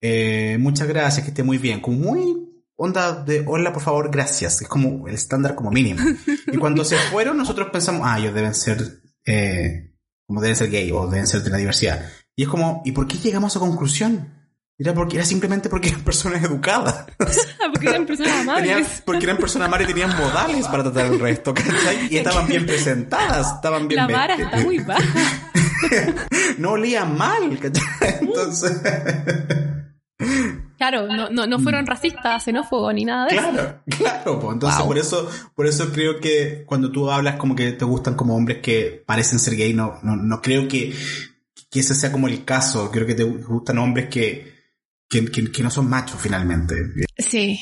Eh, 0.00 0.56
muchas 0.60 0.86
gracias, 0.86 1.24
que 1.24 1.30
esté 1.30 1.42
muy 1.42 1.58
bien. 1.58 1.80
Como 1.80 1.98
muy 1.98 2.48
onda 2.76 3.12
de 3.24 3.44
hola, 3.46 3.72
por 3.72 3.82
favor, 3.82 4.10
gracias. 4.10 4.62
Es 4.62 4.68
como 4.68 5.06
el 5.08 5.14
estándar 5.14 5.54
como 5.54 5.70
mínimo. 5.70 6.00
Y 6.52 6.58
cuando 6.58 6.84
se 6.84 6.96
fueron, 6.96 7.36
nosotros 7.36 7.68
pensamos, 7.72 8.02
ah, 8.04 8.18
ellos 8.18 8.34
deben 8.34 8.54
ser, 8.54 9.01
eh, 9.26 9.94
como 10.26 10.40
deben 10.40 10.56
ser 10.56 10.70
gay 10.70 10.90
o 10.92 11.06
deben 11.08 11.26
ser 11.26 11.42
de 11.42 11.50
la 11.50 11.56
diversidad. 11.58 12.04
Y 12.36 12.42
es 12.44 12.48
como, 12.48 12.82
¿y 12.84 12.92
por 12.92 13.06
qué 13.06 13.18
llegamos 13.18 13.56
a 13.56 13.60
conclusión? 13.60 14.40
Era, 14.78 14.94
porque, 14.94 15.16
era 15.16 15.24
simplemente 15.26 15.68
porque 15.68 15.90
eran 15.90 16.00
personas 16.02 16.42
educadas. 16.42 17.04
Porque 17.72 17.88
eran 17.88 18.04
personas 18.06 18.32
Tenían- 18.32 18.48
amables. 18.78 19.02
porque 19.04 19.24
eran 19.24 19.36
personas 19.38 19.66
amables 19.68 19.88
y 19.88 19.92
tenían 19.92 20.16
modales 20.16 20.66
para 20.68 20.82
tratar 20.84 21.06
al 21.06 21.18
resto, 21.20 21.54
¿cachai? 21.54 22.08
Y 22.10 22.16
estaban 22.18 22.46
bien 22.46 22.66
presentadas, 22.66 23.54
estaban 23.54 23.88
bien 23.88 24.00
La 24.00 24.06
vara 24.06 24.34
está 24.36 24.58
muy 24.60 24.78
baja. 24.80 25.02
No 26.58 26.72
olían 26.72 27.16
mal, 27.16 27.58
¿cachai? 27.58 28.18
Entonces, 28.20 28.72
Claro, 30.82 31.06
no, 31.06 31.30
no, 31.30 31.46
no 31.46 31.60
fueron 31.60 31.86
racistas, 31.86 32.42
xenófobos 32.42 32.92
ni 32.92 33.04
nada 33.04 33.26
de 33.26 33.36
eso. 33.36 33.50
claro, 33.52 33.82
claro, 33.98 34.40
pues 34.40 34.52
entonces 34.54 34.78
Wow. 34.80 34.88
por 34.88 34.98
eso, 34.98 35.30
por 35.54 35.66
eso 35.68 35.92
creo 35.92 36.18
que 36.18 36.64
cuando 36.66 36.90
tú 36.90 37.08
hablas 37.08 37.36
como 37.36 37.54
que 37.54 37.70
te 37.70 37.84
gustan 37.84 38.14
como 38.16 38.34
hombres 38.34 38.58
que 38.58 39.00
parecen 39.06 39.38
ser 39.38 39.54
gay, 39.54 39.74
no, 39.74 40.00
no, 40.02 40.16
no 40.16 40.40
creo 40.42 40.66
que, 40.66 40.92
que 41.70 41.78
ese 41.80 41.94
sea 41.94 42.10
como 42.10 42.26
el 42.26 42.44
caso. 42.44 42.90
Creo 42.90 43.06
que 43.06 43.14
te 43.14 43.22
gustan 43.22 43.78
hombres 43.78 44.08
que, 44.08 44.52
que, 45.08 45.24
que- 45.26 45.52
que 45.52 45.62
no 45.62 45.70
son 45.70 45.88
machos 45.88 46.20
finalmente. 46.20 46.74
Sí. 47.16 47.60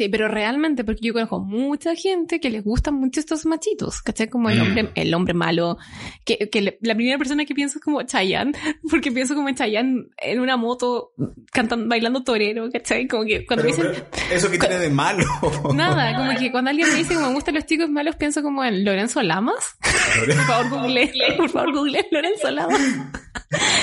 Sí, 0.00 0.08
pero 0.08 0.28
realmente, 0.28 0.82
porque 0.82 1.00
yo 1.08 1.12
conozco 1.12 1.40
mucha 1.40 1.94
gente 1.94 2.40
que 2.40 2.48
les 2.48 2.64
gustan 2.64 2.94
mucho 2.94 3.20
estos 3.20 3.44
machitos, 3.44 4.00
¿cachai? 4.00 4.28
Como 4.30 4.48
el 4.48 4.58
Mm. 4.58 4.62
hombre, 4.62 4.90
el 4.94 5.12
hombre 5.12 5.34
malo, 5.34 5.76
que, 6.24 6.48
que 6.48 6.62
le- 6.62 6.78
la 6.80 6.94
primera 6.94 7.18
persona 7.18 7.44
que 7.44 7.54
pienso 7.54 7.76
es 7.78 7.84
como 7.84 8.00
Chayanne, 8.02 8.52
porque 8.90 9.12
pienso 9.12 9.34
como 9.34 9.50
en 9.50 9.56
Chayanne 9.56 10.04
en 10.16 10.40
una 10.40 10.56
moto 10.56 11.12
cantando, 11.52 11.86
bailando 11.86 12.24
torero, 12.24 12.70
¿cachai? 12.72 13.06
Como 13.06 13.24
que 13.26 13.44
cuando 13.44 13.64
Pero, 13.66 13.76
me 13.76 13.88
dicen 13.90 14.04
pero, 14.10 14.34
¿Eso 14.34 14.50
que 14.50 14.58
tiene 14.58 14.78
de 14.78 14.88
malo? 14.88 15.24
nada, 15.74 16.16
como 16.16 16.34
que 16.38 16.50
cuando 16.50 16.70
alguien 16.70 16.88
me 16.88 16.94
dice 16.94 17.12
que 17.12 17.20
me 17.20 17.34
gustan 17.34 17.56
los 17.56 17.66
chicos 17.66 17.90
malos, 17.90 18.16
pienso 18.16 18.42
como 18.42 18.64
en 18.64 18.82
Lorenzo 18.82 19.20
Lamas. 19.20 19.76
Por 20.24 20.32
favor, 20.46 20.70
google, 20.80 21.10
por 21.36 21.50
favor, 21.50 21.74
google 21.74 22.06
Lorenzo 22.10 22.50
Lamas. 22.50 22.80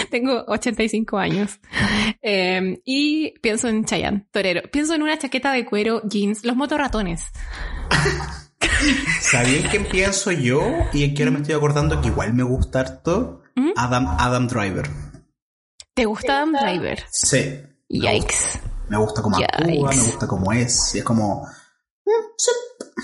Tengo 0.10 0.46
85 0.48 1.18
años. 1.18 1.60
Eh, 2.22 2.80
y 2.86 3.32
pienso 3.42 3.68
en 3.68 3.86
Chayanne, 3.86 4.26
torero. 4.32 4.62
Pienso 4.72 4.94
en 4.96 5.02
una 5.04 5.18
chaqueta 5.18 5.52
de 5.52 5.66
cuero, 5.66 6.02
jeans, 6.10 6.44
los 6.46 6.56
motorratones. 6.56 7.26
¿Sabían 9.22 9.70
quién 9.70 9.86
pienso 9.86 10.32
yo? 10.32 10.62
Y 10.94 11.14
que 11.14 11.24
ahora 11.24 11.32
me 11.32 11.42
estoy 11.42 11.56
acordando 11.56 12.02
que 12.02 12.08
igual 12.08 12.34
me 12.34 12.44
gusta 12.44 12.80
harto. 12.82 13.42
¿Mm? 13.56 13.72
Adam, 13.76 14.08
Adam 14.20 14.48
Driver. 14.48 14.90
¿Te 15.94 16.06
gusta 16.06 16.38
Adam 16.38 16.54
Driver? 16.54 17.04
Sí. 17.10 17.62
Yikes. 17.90 18.60
Me 18.90 18.98
gusta 18.98 19.22
como 19.22 19.38
actúa, 19.38 19.92
me 19.92 20.04
gusta 20.04 20.28
como 20.28 20.52
es. 20.52 20.96
Y 20.96 21.00
es 21.00 21.04
como. 21.04 21.48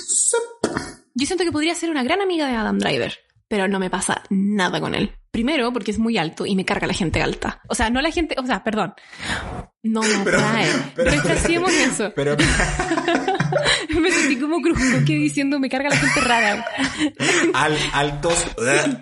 sup. 0.03 0.41
Yo 1.15 1.25
siento 1.25 1.43
que 1.43 1.51
podría 1.51 1.75
ser 1.75 1.89
una 1.89 2.03
gran 2.03 2.21
amiga 2.21 2.47
de 2.47 2.55
Adam 2.55 2.79
Driver, 2.79 3.13
pero 3.47 3.67
no 3.67 3.79
me 3.79 3.89
pasa 3.89 4.23
nada 4.29 4.79
con 4.79 4.95
él. 4.95 5.15
Primero, 5.33 5.73
porque 5.73 5.89
es 5.89 5.97
muy 5.97 6.19
alto 6.19 6.45
y 6.45 6.55
me 6.55 6.63
carga 6.63 6.85
la 6.85 6.93
gente 6.93 7.19
alta. 7.23 7.59
O 7.67 7.73
sea, 7.73 7.89
no 7.89 8.01
la 8.03 8.11
gente, 8.11 8.35
o 8.37 8.45
sea, 8.45 8.63
perdón. 8.63 8.93
No 9.81 10.01
me 10.03 10.19
Pero- 10.23 10.37
atrae. 10.37 10.67
pero- 10.95 11.09
Refraseemos 11.09 11.73
eso. 11.73 12.13
Pero. 12.15 12.37
me 13.99 14.11
sentí 14.11 14.37
como 14.39 14.57
que 14.61 15.15
diciendo 15.15 15.59
me 15.59 15.69
carga 15.69 15.89
la 15.89 15.97
gente 15.97 16.21
rara. 16.21 16.63
al- 17.55 17.77
altos. 17.93 18.45
ugh, 18.57 18.97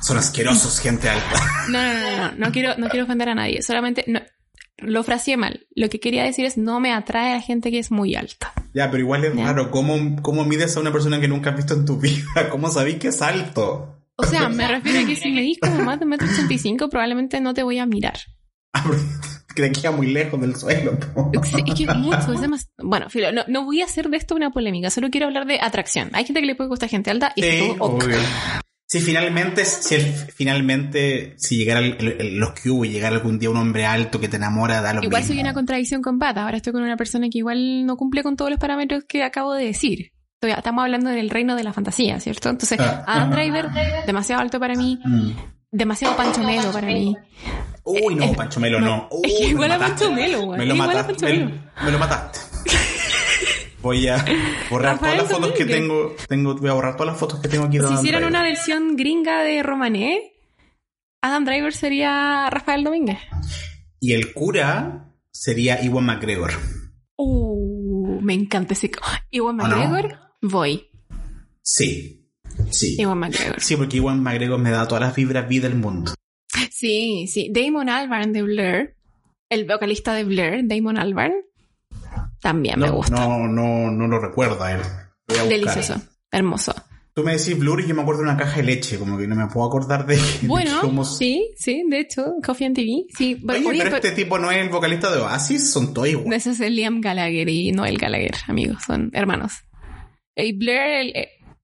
son 0.00 0.16
asquerosos, 0.16 0.80
gente 0.80 1.06
alta. 1.10 1.40
No, 1.68 1.82
no, 1.82 1.92
no, 1.92 2.16
no, 2.16 2.32
no 2.46 2.50
quiero, 2.52 2.76
no 2.78 2.88
quiero 2.88 3.04
ofender 3.04 3.28
a 3.28 3.34
nadie. 3.34 3.60
Solamente 3.60 4.04
no, 4.06 4.20
lo 4.78 5.02
fraseé 5.04 5.36
mal. 5.36 5.66
Lo 5.76 5.90
que 5.90 6.00
quería 6.00 6.24
decir 6.24 6.46
es 6.46 6.56
no 6.56 6.80
me 6.80 6.94
atrae 6.94 7.32
a 7.32 7.36
la 7.36 7.40
gente 7.42 7.70
que 7.70 7.78
es 7.78 7.90
muy 7.90 8.14
alta. 8.14 8.54
Ya, 8.72 8.90
pero 8.90 9.02
igual 9.02 9.22
es 9.26 9.34
Ya. 9.34 9.44
raro. 9.44 9.70
¿Cómo, 9.70 10.16
¿Cómo 10.22 10.44
mides 10.46 10.76
a 10.78 10.80
una 10.80 10.92
persona 10.92 11.20
que 11.20 11.28
nunca 11.28 11.50
has 11.50 11.56
visto 11.56 11.74
en 11.74 11.84
tu 11.84 11.96
vida? 12.00 12.48
¿Cómo 12.50 12.70
sabéis 12.70 12.96
que 12.98 13.08
es 13.08 13.20
alto? 13.20 14.00
O 14.16 14.24
sea, 14.24 14.48
me 14.48 14.66
refiero 14.68 15.00
a 15.00 15.06
que 15.06 15.16
si 15.16 15.30
me 15.30 15.40
dis 15.42 15.58
como 15.60 15.82
más 15.84 15.98
de 15.98 16.06
1,85m, 16.06 16.88
probablemente 16.88 17.40
no 17.40 17.52
te 17.54 17.62
voy 17.62 17.78
a 17.78 17.86
mirar. 17.86 18.18
que 19.54 19.62
te 19.62 19.72
queda 19.72 19.90
muy 19.92 20.08
lejos 20.08 20.40
del 20.40 20.54
suelo. 20.56 20.98
po. 21.14 21.30
Sí, 21.44 21.54
es 21.66 21.74
que 21.74 21.84
es 21.84 21.96
mucho, 21.96 22.32
es 22.32 22.40
demasiado. 22.40 22.72
Bueno, 22.82 23.08
filo, 23.10 23.30
no, 23.32 23.42
no 23.48 23.64
voy 23.64 23.82
a 23.82 23.84
hacer 23.84 24.08
de 24.10 24.16
esto 24.16 24.34
una 24.34 24.50
polémica, 24.50 24.90
solo 24.90 25.10
quiero 25.10 25.26
hablar 25.26 25.46
de 25.46 25.60
atracción. 25.60 26.10
Hay 26.12 26.24
gente 26.24 26.40
que 26.40 26.46
le 26.46 26.54
puede 26.56 26.68
gustar 26.68 26.88
gente 26.88 27.10
alta 27.10 27.32
y 27.36 27.42
Sí, 27.42 27.58
todo 27.58 27.72
ok. 27.86 28.04
obvio. 28.04 28.16
Si 28.86 29.00
finalmente, 29.00 29.64
si 29.64 29.94
el- 29.94 30.12
finalmente, 30.12 31.34
si 31.38 31.56
llegara 31.56 31.80
el- 31.80 31.96
el- 31.98 32.16
el- 32.20 32.36
los 32.38 32.50
Q 32.60 32.84
y 32.84 32.90
llegara 32.90 33.16
algún 33.16 33.38
día 33.38 33.50
un 33.50 33.56
hombre 33.56 33.86
alto 33.86 34.20
que 34.20 34.28
te 34.28 34.36
enamora, 34.36 34.80
da 34.82 34.92
lo 34.92 35.02
Igual 35.02 35.22
mismo. 35.22 35.34
soy 35.34 35.40
una 35.42 35.54
contradicción 35.54 36.02
con 36.02 36.18
pata. 36.18 36.44
Ahora 36.44 36.56
estoy 36.58 36.72
con 36.72 36.82
una 36.82 36.96
persona 36.96 37.28
que 37.30 37.38
igual 37.38 37.86
no 37.86 37.96
cumple 37.96 38.22
con 38.22 38.36
todos 38.36 38.50
los 38.50 38.60
parámetros 38.60 39.04
que 39.08 39.22
acabo 39.24 39.54
de 39.54 39.64
decir. 39.64 40.10
Estoy- 40.46 40.58
Estamos 40.58 40.82
hablando 40.84 41.10
del 41.10 41.30
reino 41.30 41.56
de 41.56 41.64
la 41.64 41.72
fantasía, 41.72 42.20
¿cierto? 42.20 42.50
Entonces, 42.50 42.78
Ah. 42.80 43.04
Adam 43.06 43.30
Driver, 43.30 43.68
demasiado 44.06 44.42
alto 44.42 44.60
para 44.60 44.74
mí, 44.74 44.98
Mm. 45.04 45.30
demasiado 45.72 46.16
Pancho 46.16 46.42
Melo 46.42 46.70
para 46.72 46.86
mí. 46.88 47.16
Uy, 47.84 48.14
no, 48.14 48.24
Eh, 48.24 48.32
Pancho 48.36 48.60
Melo, 48.60 48.80
no. 48.80 49.08
es 49.22 49.32
que 49.32 49.38
Uy, 49.38 49.44
me 49.46 49.50
igual 49.50 49.72
a 49.72 49.78
mataste. 49.78 50.04
Pancho 50.04 50.14
Melo, 50.14 50.42
güey. 50.42 50.58
Me 50.58 50.66
lo 50.66 50.74
Igual 50.74 50.90
a 50.90 50.92
mataste. 50.94 51.12
Pancho 51.14 51.26
Me, 51.26 51.44
Melo. 51.44 51.62
me 51.84 51.90
lo 51.90 51.98
mataste. 51.98 52.38
Voy 53.82 54.08
a 54.08 54.24
borrar 54.70 54.94
Rafael 54.94 55.18
todas 55.18 55.30
las 55.30 55.38
fotos 55.38 55.52
que 55.58 55.64
tengo, 55.66 56.14
tengo. 56.28 56.54
Voy 56.56 56.70
a 56.70 56.72
borrar 56.72 56.96
todas 56.96 57.12
las 57.12 57.20
fotos 57.20 57.40
que 57.40 57.48
tengo 57.48 57.64
aquí 57.66 57.76
de 57.76 57.82
Si 57.82 57.86
Adam 57.88 57.98
hicieran 57.98 58.20
Driver. 58.22 58.30
una 58.40 58.42
versión 58.42 58.96
gringa 58.96 59.42
de 59.42 59.62
Romané, 59.62 60.32
Adam 61.22 61.44
Driver 61.44 61.72
sería 61.74 62.48
Rafael 62.50 62.82
Domínguez. 62.84 63.18
Y 64.00 64.12
el 64.12 64.32
cura 64.32 65.12
sería 65.30 65.82
Iwan 65.84 66.06
McGregor. 66.06 66.52
Uh, 67.16 68.20
me 68.22 68.32
encanta 68.34 68.72
ese. 68.72 68.90
Iwan 69.30 69.60
¿O 69.60 69.68
no? 69.68 70.08
Voy. 70.46 70.86
Sí. 71.62 72.28
Sí. 72.70 72.96
Iwan 73.00 73.18
McGregor. 73.18 73.60
Sí, 73.60 73.76
porque 73.76 73.96
Iwan 73.96 74.22
McGregor 74.22 74.58
me 74.58 74.70
da 74.70 74.86
todas 74.86 75.02
las 75.02 75.14
vibras 75.16 75.48
vida 75.48 75.68
del 75.68 75.78
mundo. 75.78 76.12
Sí, 76.70 77.26
sí. 77.28 77.50
Damon 77.52 77.88
Albarn 77.88 78.32
de 78.32 78.42
Blur, 78.42 78.94
el 79.48 79.64
vocalista 79.66 80.12
de 80.14 80.24
Blur, 80.24 80.60
Damon 80.64 80.98
Albarn, 80.98 81.32
también 82.40 82.78
me 82.78 82.90
gusta. 82.90 83.14
no, 83.26 83.48
no, 83.48 83.90
no 83.90 84.06
lo 84.06 84.18
recuerdo 84.20 84.62
a 84.62 84.72
él. 84.72 84.80
Delicioso, 85.48 86.00
hermoso. 86.30 86.74
Tú 87.14 87.22
me 87.22 87.32
decís 87.36 87.56
Blur 87.58 87.80
y 87.80 87.86
yo 87.86 87.94
me 87.94 88.02
acuerdo 88.02 88.22
de 88.22 88.28
una 88.28 88.36
caja 88.36 88.56
de 88.56 88.64
leche, 88.64 88.98
como 88.98 89.16
que 89.16 89.26
no 89.28 89.36
me 89.36 89.46
puedo 89.46 89.66
acordar 89.66 90.04
de, 90.04 90.16
de 90.16 90.22
Bueno, 90.48 90.80
cómo- 90.80 91.04
sí, 91.04 91.52
sí, 91.56 91.84
de 91.88 92.00
hecho, 92.00 92.34
Coffee 92.44 92.66
and 92.66 92.74
TV. 92.76 93.06
Sí, 93.16 93.40
Oye, 93.48 93.58
oye, 93.66 93.78
pero 93.78 93.84
pero- 93.84 93.96
este 93.96 94.10
tipo 94.12 94.36
no 94.38 94.50
es 94.50 94.58
el 94.58 94.68
vocalista 94.68 95.10
de 95.14 95.20
Oasis, 95.22 95.70
son 95.70 95.94
todos 95.94 96.08
iguales. 96.08 96.42
ese 96.46 96.50
es 96.50 96.60
el 96.60 96.74
Liam 96.74 97.00
Gallagher 97.00 97.48
y 97.48 97.70
Noel 97.72 97.98
Gallagher, 97.98 98.34
amigos, 98.48 98.82
son 98.84 99.10
hermanos. 99.14 99.52
Y 100.36 100.52
Blur, 100.56 100.74
el, 100.74 101.12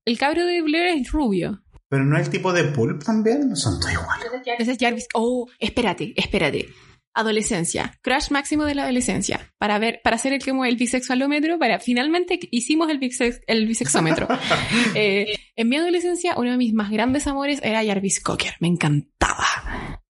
el 0.04 0.18
cabro 0.18 0.44
de 0.46 0.62
Blur 0.62 0.82
es 0.82 1.10
rubio. 1.10 1.62
Pero 1.88 2.04
no 2.04 2.16
es 2.16 2.26
el 2.26 2.32
tipo 2.32 2.52
de 2.52 2.64
Pulp 2.64 3.02
también, 3.02 3.56
son 3.56 3.80
todos 3.80 3.92
iguales. 3.92 4.26
Ese 4.58 4.72
es 4.72 4.78
Jarvis. 4.78 5.06
Oh, 5.14 5.48
espérate, 5.58 6.12
espérate. 6.16 6.68
Adolescencia. 7.12 7.98
Crush 8.02 8.30
máximo 8.30 8.64
de 8.64 8.76
la 8.76 8.84
adolescencia. 8.84 9.52
Para 9.58 9.80
ver, 9.80 10.00
para 10.04 10.14
hacer 10.14 10.32
el 10.32 10.44
como 10.44 10.64
el 10.64 10.76
bisexualómetro, 10.76 11.58
para 11.58 11.80
finalmente 11.80 12.38
hicimos 12.52 12.88
el, 12.88 13.00
bisex- 13.00 13.40
el 13.48 13.66
bisexómetro. 13.66 14.28
Eh, 14.94 15.34
en 15.56 15.68
mi 15.68 15.76
adolescencia, 15.76 16.34
uno 16.36 16.52
de 16.52 16.56
mis 16.56 16.72
más 16.72 16.90
grandes 16.90 17.26
amores 17.26 17.60
era 17.64 17.84
Jarvis 17.84 18.20
Cocker. 18.22 18.54
Me 18.60 18.68
encantaba. 18.68 19.44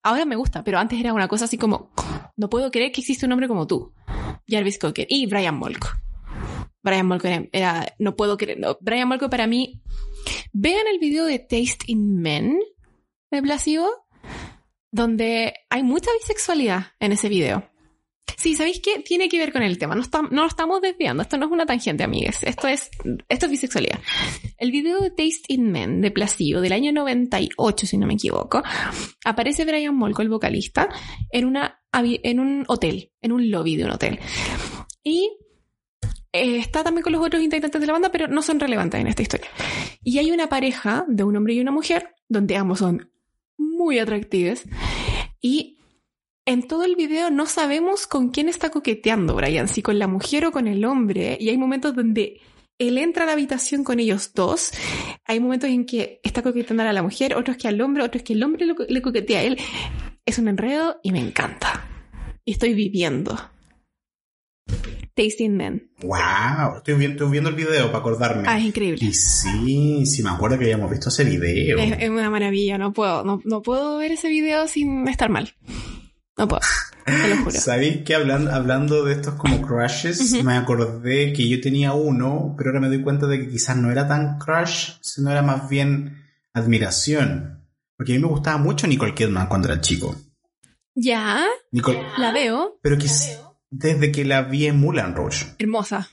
Ahora 0.02 0.26
me 0.26 0.36
gusta, 0.36 0.62
pero 0.62 0.78
antes 0.78 1.00
era 1.00 1.12
una 1.14 1.28
cosa 1.28 1.46
así 1.46 1.56
como, 1.58 1.92
no 2.36 2.48
puedo 2.50 2.70
creer 2.70 2.92
que 2.92 3.00
existe 3.00 3.24
un 3.26 3.32
hombre 3.32 3.48
como 3.48 3.66
tú. 3.66 3.94
Jarvis 4.46 4.78
Cocker. 4.78 5.06
Y 5.08 5.24
Brian 5.26 5.56
Molko. 5.56 5.88
Brian 6.82 7.06
Molko 7.06 7.28
era, 7.52 7.94
no 7.98 8.16
puedo 8.16 8.36
creer, 8.36 8.58
Brian 8.80 9.08
Molko 9.08 9.28
para 9.30 9.46
mí, 9.46 9.82
vean 10.52 10.86
el 10.92 10.98
video 10.98 11.24
de 11.26 11.38
Taste 11.38 11.84
in 11.86 12.20
Men 12.20 12.58
de 13.30 13.42
Placebo, 13.42 13.88
donde 14.90 15.54
hay 15.68 15.82
mucha 15.82 16.10
bisexualidad 16.20 16.88
en 16.98 17.12
ese 17.12 17.28
video. 17.28 17.70
Sí, 18.40 18.54
¿sabéis 18.54 18.80
qué? 18.80 19.00
Tiene 19.00 19.28
que 19.28 19.38
ver 19.38 19.52
con 19.52 19.62
el 19.62 19.76
tema. 19.76 19.94
No, 19.94 20.02
no 20.30 20.42
lo 20.42 20.48
estamos 20.48 20.80
desviando. 20.80 21.22
Esto 21.22 21.36
no 21.36 21.44
es 21.44 21.52
una 21.52 21.66
tangente, 21.66 22.04
amigues. 22.04 22.42
Esto 22.42 22.68
es, 22.68 22.88
esto 23.28 23.46
es 23.46 23.50
bisexualidad. 23.50 24.00
El 24.56 24.70
video 24.70 24.98
de 24.98 25.10
Taste 25.10 25.42
in 25.48 25.70
Men 25.70 26.00
de 26.00 26.10
Placebo 26.10 26.62
del 26.62 26.72
año 26.72 26.90
98, 26.90 27.86
si 27.86 27.98
no 27.98 28.06
me 28.06 28.14
equivoco, 28.14 28.62
aparece 29.26 29.66
Brian 29.66 29.94
Molko, 29.94 30.22
el 30.22 30.30
vocalista, 30.30 30.88
en, 31.30 31.44
una, 31.44 31.82
en 31.92 32.40
un 32.40 32.64
hotel, 32.68 33.12
en 33.20 33.32
un 33.32 33.50
lobby 33.50 33.76
de 33.76 33.84
un 33.84 33.90
hotel. 33.90 34.18
Y 35.04 35.30
eh, 36.32 36.58
está 36.58 36.84
también 36.84 37.02
con 37.02 37.12
los 37.12 37.24
otros 37.24 37.42
integrantes 37.42 37.80
de 37.80 37.86
la 37.86 37.92
banda, 37.92 38.12
pero 38.12 38.28
no 38.28 38.42
son 38.42 38.60
relevantes 38.60 39.00
en 39.00 39.06
esta 39.06 39.22
historia. 39.22 39.48
Y 40.02 40.18
hay 40.18 40.30
una 40.30 40.48
pareja 40.48 41.04
de 41.08 41.24
un 41.24 41.36
hombre 41.36 41.54
y 41.54 41.60
una 41.60 41.72
mujer, 41.72 42.14
donde 42.28 42.56
ambos 42.56 42.78
son 42.78 43.10
muy 43.58 43.98
atractivos. 43.98 44.62
Y 45.40 45.78
en 46.46 46.66
todo 46.66 46.84
el 46.84 46.96
video 46.96 47.30
no 47.30 47.46
sabemos 47.46 48.06
con 48.06 48.30
quién 48.30 48.48
está 48.48 48.70
coqueteando 48.70 49.34
Brian, 49.34 49.68
si 49.68 49.82
con 49.82 49.98
la 49.98 50.06
mujer 50.06 50.46
o 50.46 50.52
con 50.52 50.68
el 50.68 50.84
hombre. 50.84 51.36
Y 51.40 51.48
hay 51.48 51.58
momentos 51.58 51.94
donde 51.94 52.40
él 52.78 52.96
entra 52.98 53.24
a 53.24 53.26
la 53.26 53.32
habitación 53.32 53.84
con 53.84 54.00
ellos 54.00 54.32
dos. 54.34 54.70
Hay 55.26 55.40
momentos 55.40 55.68
en 55.68 55.84
que 55.84 56.20
está 56.22 56.42
coqueteando 56.42 56.82
a 56.82 56.92
la 56.92 57.02
mujer, 57.02 57.34
otros 57.34 57.56
que 57.56 57.68
al 57.68 57.80
hombre, 57.80 58.04
otros 58.04 58.22
que 58.22 58.32
el 58.34 58.42
hombre 58.42 58.66
le 58.88 59.02
coquetea 59.02 59.40
a 59.40 59.42
él. 59.42 59.58
Es 60.24 60.38
un 60.38 60.48
enredo 60.48 61.00
y 61.02 61.12
me 61.12 61.20
encanta. 61.20 61.86
Y 62.44 62.52
estoy 62.52 62.74
viviendo. 62.74 63.36
Tasting 65.22 65.56
Men. 65.56 65.90
Wow, 66.02 66.76
estoy 66.78 66.94
viendo, 66.94 67.16
estoy 67.16 67.30
viendo 67.30 67.50
el 67.50 67.56
video 67.56 67.86
para 67.88 67.98
acordarme. 67.98 68.44
Ah, 68.46 68.58
es 68.58 68.64
increíble. 68.64 69.04
Y 69.04 69.12
sí, 69.12 70.06
sí 70.06 70.22
me 70.22 70.30
acuerdo 70.30 70.58
que 70.58 70.64
habíamos 70.64 70.90
visto 70.90 71.08
ese 71.10 71.24
video. 71.24 71.78
Es, 71.78 71.96
es 72.00 72.08
una 72.10 72.30
maravilla, 72.30 72.78
no 72.78 72.92
puedo, 72.92 73.22
no, 73.24 73.40
no 73.44 73.60
puedo 73.62 73.98
ver 73.98 74.12
ese 74.12 74.28
video 74.28 74.66
sin 74.66 75.06
estar 75.08 75.28
mal. 75.28 75.52
No 76.38 76.48
puedo, 76.48 76.62
te 77.04 77.28
lo 77.28 77.36
juro. 77.38 77.50
¿Sabéis 77.60 78.02
que 78.04 78.14
hablando, 78.14 78.50
hablando 78.50 79.04
de 79.04 79.12
estos 79.12 79.34
como 79.34 79.60
crushes, 79.60 80.42
me 80.42 80.54
acordé 80.56 81.32
que 81.34 81.46
yo 81.48 81.60
tenía 81.60 81.92
uno, 81.92 82.54
pero 82.56 82.70
ahora 82.70 82.80
me 82.80 82.88
doy 82.88 83.02
cuenta 83.02 83.26
de 83.26 83.40
que 83.40 83.48
quizás 83.50 83.76
no 83.76 83.90
era 83.90 84.08
tan 84.08 84.38
crush, 84.38 84.92
sino 85.02 85.30
era 85.30 85.42
más 85.42 85.68
bien 85.68 86.16
admiración. 86.54 87.66
Porque 87.96 88.12
a 88.12 88.16
mí 88.16 88.22
me 88.22 88.28
gustaba 88.28 88.56
mucho 88.56 88.86
Nicole 88.86 89.14
Kidman 89.14 89.48
cuando 89.48 89.68
era 89.68 89.82
chico. 89.82 90.16
Ya, 90.94 91.44
Nicole, 91.72 92.00
la 92.16 92.32
veo. 92.32 92.78
pero 92.82 92.96
que 92.96 93.04
s- 93.06 93.38
desde 93.70 94.10
que 94.12 94.24
la 94.24 94.42
vi 94.42 94.66
en 94.66 94.78
Moulin 94.80 95.14
Rouge. 95.14 95.46
Hermosa. 95.58 96.08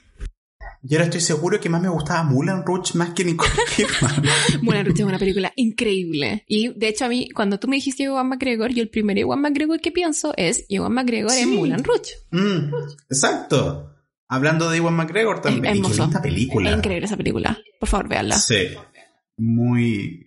Y 0.84 0.94
ahora 0.94 1.06
estoy 1.06 1.22
seguro 1.22 1.60
que 1.60 1.70
más 1.70 1.82
me 1.82 1.90
gustaba 1.90 2.24
Moulin 2.24 2.64
Rouge 2.66 2.96
más 2.98 3.10
que 3.10 3.26
Nicole 3.26 3.50
Kidman. 3.76 4.24
Moulin 4.62 4.86
Rouge 4.86 5.02
es 5.02 5.08
una 5.08 5.18
película 5.20 5.52
increíble. 5.56 6.44
Y 6.48 6.70
de 6.78 6.88
hecho 6.88 7.06
a 7.06 7.10
mí, 7.10 7.30
cuando 7.32 7.60
tú 7.60 7.68
me 7.68 7.76
dijiste 7.78 8.04
Ewan 8.04 8.30
McGregor, 8.30 8.72
yo 8.72 8.84
el 8.84 8.90
primer 8.90 9.18
Ewan 9.18 9.42
McGregor 9.42 9.82
que 9.82 9.92
pienso 9.92 10.34
es 10.38 10.66
Ewan 10.70 10.94
McGregor 10.94 11.32
en 11.32 11.38
Sí. 11.38 11.46
Moulin 11.58 11.84
Rouge. 11.84 12.12
Mm, 12.32 12.72
exacto. 13.10 13.96
Hablando 14.30 14.70
de 14.70 14.78
Iwan 14.78 14.94
McGregor 14.96 15.42
también. 15.42 15.66
Es 15.66 15.72
hermoso. 15.80 16.04
linda 16.04 16.22
película. 16.22 16.70
Es 16.70 16.78
increíble 16.78 17.06
esa 17.06 17.18
película. 17.18 17.58
Por 17.80 17.90
favor, 17.90 18.08
véanla. 18.10 18.38
Sí. 18.38 18.68
Muy. 19.38 20.27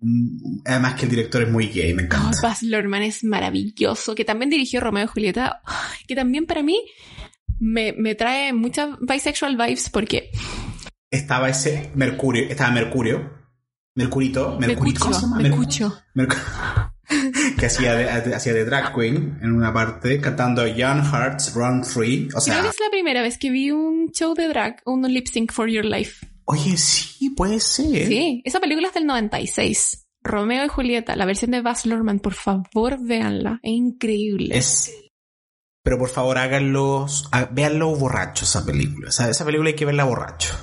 Mm, 0.00 0.60
Además 0.66 0.94
que 0.94 1.04
el 1.06 1.10
director 1.10 1.42
es 1.42 1.50
muy 1.50 1.68
gay, 1.68 1.94
me 1.94 2.02
Oh, 2.02 2.06
encanta. 2.06 2.38
Baz 2.42 2.62
Luhrmann 2.62 3.02
es 3.02 3.24
maravilloso, 3.24 4.14
que 4.14 4.24
también 4.24 4.50
dirigió 4.50 4.80
Romeo 4.80 5.04
y 5.04 5.08
Julieta, 5.08 5.62
que 6.06 6.14
también 6.14 6.46
para 6.46 6.62
mí 6.62 6.80
me, 7.58 7.92
me 7.92 8.14
trae 8.14 8.52
muchas 8.52 8.90
bisexual 9.00 9.56
vibes 9.56 9.90
porque 9.90 10.30
Estaba 11.10 11.48
ese 11.48 11.90
Mercurio. 11.94 12.44
Estaba 12.48 12.70
Mercurio. 12.70 13.38
Mercurito. 13.96 14.56
me 14.60 14.68
Mercurito. 14.68 15.00
¿cómo 15.00 15.12
se 15.14 15.18
escucho, 15.20 15.26
llama? 15.36 15.42
me 15.42 15.48
Mercu- 15.48 15.60
escucho. 15.60 16.02
Mercu- 16.14 16.90
que 17.58 17.66
hacía 17.66 17.94
de, 17.96 18.34
hacía 18.34 18.54
de 18.54 18.64
drag 18.64 18.94
queen 18.94 19.38
en 19.42 19.50
una 19.52 19.72
parte 19.74 20.20
cantando 20.20 20.64
Young 20.66 21.02
Hearts 21.12 21.52
Run 21.54 21.84
Free. 21.84 22.26
O 22.28 22.28
Creo 22.28 22.40
sea, 22.40 22.62
que 22.62 22.68
es 22.68 22.78
la 22.80 22.88
primera 22.90 23.20
vez 23.22 23.36
que 23.36 23.50
vi 23.50 23.72
un 23.72 24.12
show 24.12 24.34
de 24.34 24.46
drag, 24.46 24.80
un 24.86 25.02
lip 25.12 25.26
sync 25.26 25.52
for 25.52 25.68
your 25.68 25.84
life. 25.84 26.24
Oye, 26.50 26.76
sí, 26.76 27.30
puede 27.30 27.60
ser. 27.60 28.06
Sí, 28.08 28.42
esa 28.44 28.60
película 28.60 28.88
es 28.88 28.94
del 28.94 29.06
96. 29.06 30.06
Romeo 30.22 30.64
y 30.64 30.68
Julieta, 30.68 31.16
la 31.16 31.24
versión 31.24 31.50
de 31.52 31.62
Baz 31.62 31.86
Luhrmann, 31.86 32.20
por 32.20 32.34
favor, 32.34 32.98
véanla. 33.00 33.58
Es 33.62 33.72
increíble. 33.72 34.56
Es 34.56 34.92
Pero 35.82 35.98
por 35.98 36.10
favor 36.10 36.36
háganlos, 36.36 37.28
ha- 37.32 37.46
véanlo 37.46 37.94
borracho 37.96 38.44
esa 38.44 38.64
película. 38.66 39.08
O 39.08 39.12
sea, 39.12 39.30
esa 39.30 39.44
película 39.46 39.70
hay 39.70 39.76
que 39.76 39.86
verla 39.86 40.04
borracho. 40.04 40.54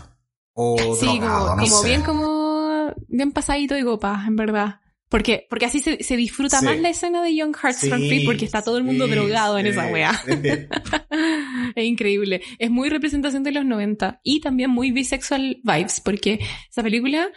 O 0.54 0.78
Sí, 0.96 1.06
drogado, 1.20 1.40
como, 1.50 1.56
no 1.56 1.64
como 1.64 1.82
sé. 1.82 1.88
bien 1.88 2.02
como 2.04 2.94
bien 3.08 3.32
pasadito 3.32 3.74
de 3.76 3.84
copa, 3.84 4.24
en 4.28 4.36
verdad. 4.36 4.80
Porque, 5.10 5.48
porque 5.50 5.66
así 5.66 5.80
se, 5.80 6.04
se 6.04 6.18
disfruta 6.18 6.60
Sí. 6.60 6.66
más 6.66 6.80
la 6.80 6.90
escena 6.90 7.24
de 7.24 7.34
Young 7.34 7.56
Hearts 7.56 7.80
Sí, 7.80 7.90
Free 7.90 8.26
porque 8.26 8.44
está 8.44 8.62
todo 8.62 8.78
el 8.78 8.84
mundo 8.84 9.06
sí, 9.06 9.12
drogado 9.12 9.58
en 9.58 9.66
sí, 9.66 9.72
esa 9.72 9.88
wea. 9.88 10.12
es 11.76 11.86
increíble. 11.86 12.42
Es 12.60 12.70
muy 12.70 12.90
representación 12.90 13.44
de 13.44 13.52
los 13.52 13.66
90 13.66 14.20
y 14.24 14.42
también 14.42 14.70
muy 14.70 14.92
bisexual 14.92 15.60
vibes 15.64 16.02
porque 16.02 16.40
esa 16.70 16.84
película, 16.84 17.30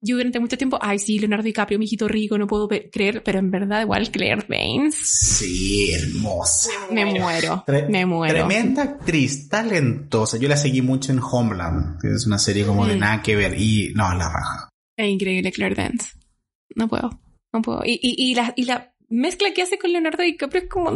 yo 0.00 0.16
durante 0.16 0.38
mucho 0.40 0.56
tiempo, 0.56 0.78
ay 0.80 0.98
sí, 0.98 1.18
Leonardo 1.18 1.42
DiCaprio, 1.44 1.78
mi 1.78 1.86
hijito 1.86 2.06
rico, 2.08 2.38
no 2.38 2.46
puedo 2.46 2.68
creer, 2.68 3.22
pero 3.24 3.38
en 3.40 3.50
verdad 3.50 3.82
igual 3.82 4.10
Claire 4.10 4.44
Danes, 4.48 4.94
Sí, 4.94 5.92
hermosa. 5.92 6.70
me 6.92 7.04
muero, 7.06 7.64
Tre- 7.66 7.88
me 7.88 8.06
muero. 8.06 8.34
Tremenda 8.46 8.82
actriz, 8.84 9.48
talentosa. 9.48 10.38
Yo 10.38 10.48
la 10.48 10.56
seguí 10.56 10.80
mucho 10.82 11.12
en 11.12 11.18
Homeland, 11.20 12.00
que 12.00 12.08
es 12.14 12.24
una 12.26 12.38
serie 12.38 12.64
como 12.64 12.86
de 12.86 12.96
nada 12.96 13.20
que 13.22 13.34
ver. 13.36 13.60
Y 13.60 13.92
no, 13.94 14.12
la 14.14 14.28
raja. 14.28 14.68
Es 14.96 15.08
increíble 15.08 15.50
Claire 15.52 15.74
Dance. 15.74 16.10
No 16.76 16.86
puedo, 16.88 17.10
no 17.52 17.62
puedo. 17.62 17.82
Y, 17.84 17.98
y, 18.00 18.30
y, 18.30 18.34
la, 18.34 18.52
y 18.54 18.64
la 18.66 18.92
mezcla 19.08 19.52
que 19.52 19.62
hace 19.62 19.78
con 19.78 19.92
Leonardo 19.92 20.22
DiCaprio 20.22 20.62
es 20.62 20.68
como, 20.68 20.90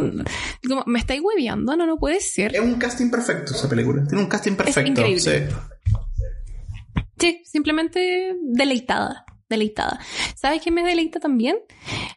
como 0.67 0.83
me 0.85 0.99
estáis 0.99 1.21
hueveando, 1.21 1.75
no, 1.75 1.85
no 1.85 1.97
puede 1.97 2.21
ser. 2.21 2.55
Es 2.55 2.61
un 2.61 2.75
casting 2.75 3.09
perfecto 3.09 3.53
esa 3.53 3.67
película. 3.67 4.05
Tiene 4.07 4.23
un 4.23 4.29
casting 4.29 4.53
perfecto. 4.53 4.89
increíble. 4.89 5.19
sí. 5.19 5.55
Sí, 7.19 7.43
simplemente 7.45 8.35
deleitada, 8.41 9.25
deleitada. 9.47 9.99
¿Sabes 10.35 10.61
qué 10.63 10.71
me 10.71 10.83
deleita 10.83 11.19
también? 11.19 11.57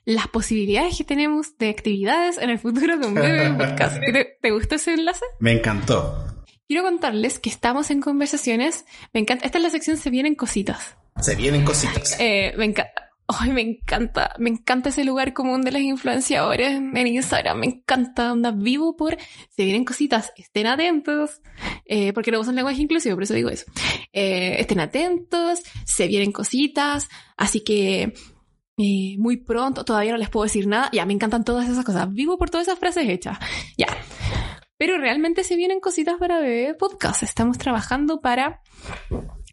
Las 0.06 0.28
posibilidades 0.28 0.96
que 0.96 1.04
tenemos 1.04 1.58
de 1.58 1.68
actividades 1.68 2.38
en 2.38 2.48
el 2.48 2.58
futuro 2.58 2.98
con 2.98 3.12
Bebe 3.12 3.50
Podcast. 3.52 3.98
¿Te, 4.00 4.38
¿Te 4.40 4.50
gustó 4.50 4.76
ese 4.76 4.94
enlace? 4.94 5.24
Me 5.40 5.52
encantó. 5.52 6.24
Quiero 6.66 6.82
contarles 6.82 7.38
que 7.38 7.50
estamos 7.50 7.90
en 7.90 8.00
conversaciones. 8.00 8.86
Me 9.12 9.20
encanta. 9.20 9.44
Esta 9.44 9.58
es 9.58 9.64
la 9.64 9.70
sección 9.70 9.98
Se 9.98 10.08
vienen 10.08 10.34
cositas. 10.34 10.96
Se 11.20 11.36
vienen 11.36 11.64
cositas. 11.64 12.16
Eh, 12.18 12.54
me 12.56 12.64
encanta. 12.64 13.03
Ay, 13.27 13.53
me 13.53 13.62
encanta, 13.62 14.35
me 14.39 14.51
encanta 14.51 14.91
ese 14.91 15.03
lugar 15.03 15.33
común 15.33 15.62
de 15.62 15.72
las 15.72 15.81
influenciadores 15.81 16.72
en 16.72 17.07
Instagram, 17.07 17.59
me 17.59 17.66
encanta, 17.66 18.31
anda 18.31 18.51
vivo 18.51 18.97
por, 18.97 19.16
se 19.49 19.64
vienen 19.64 19.87
cositas, 19.87 20.33
estén 20.37 20.66
atentos, 20.66 21.41
eh, 21.87 22.12
porque 22.12 22.31
no 22.31 22.41
usan 22.41 22.55
lenguaje 22.55 22.83
inclusivo, 22.83 23.16
por 23.16 23.22
eso 23.22 23.33
digo 23.33 23.49
eso, 23.49 23.64
Eh, 24.12 24.57
estén 24.61 24.79
atentos, 24.79 25.62
se 25.87 26.07
vienen 26.07 26.33
cositas, 26.33 27.09
así 27.39 27.61
que 27.64 28.12
eh, 28.77 29.16
muy 29.18 29.39
pronto, 29.39 29.87
todavía 29.87 30.12
no 30.12 30.18
les 30.18 30.29
puedo 30.29 30.45
decir 30.45 30.66
nada, 30.66 30.91
ya, 30.93 31.07
me 31.07 31.14
encantan 31.14 31.45
todas 31.45 31.68
esas 31.68 31.85
cosas, 31.85 32.12
vivo 32.12 32.37
por 32.37 32.51
todas 32.51 32.68
esas 32.68 32.79
frases 32.79 33.09
hechas, 33.09 33.39
ya. 33.79 33.87
Pero 34.77 34.99
realmente 34.99 35.45
se 35.45 35.57
vienen 35.57 35.81
cositas 35.81 36.16
para 36.18 36.41
Bebé 36.41 36.75
Podcast, 36.75 37.22
estamos 37.22 37.57
trabajando 37.57 38.20
para 38.20 38.61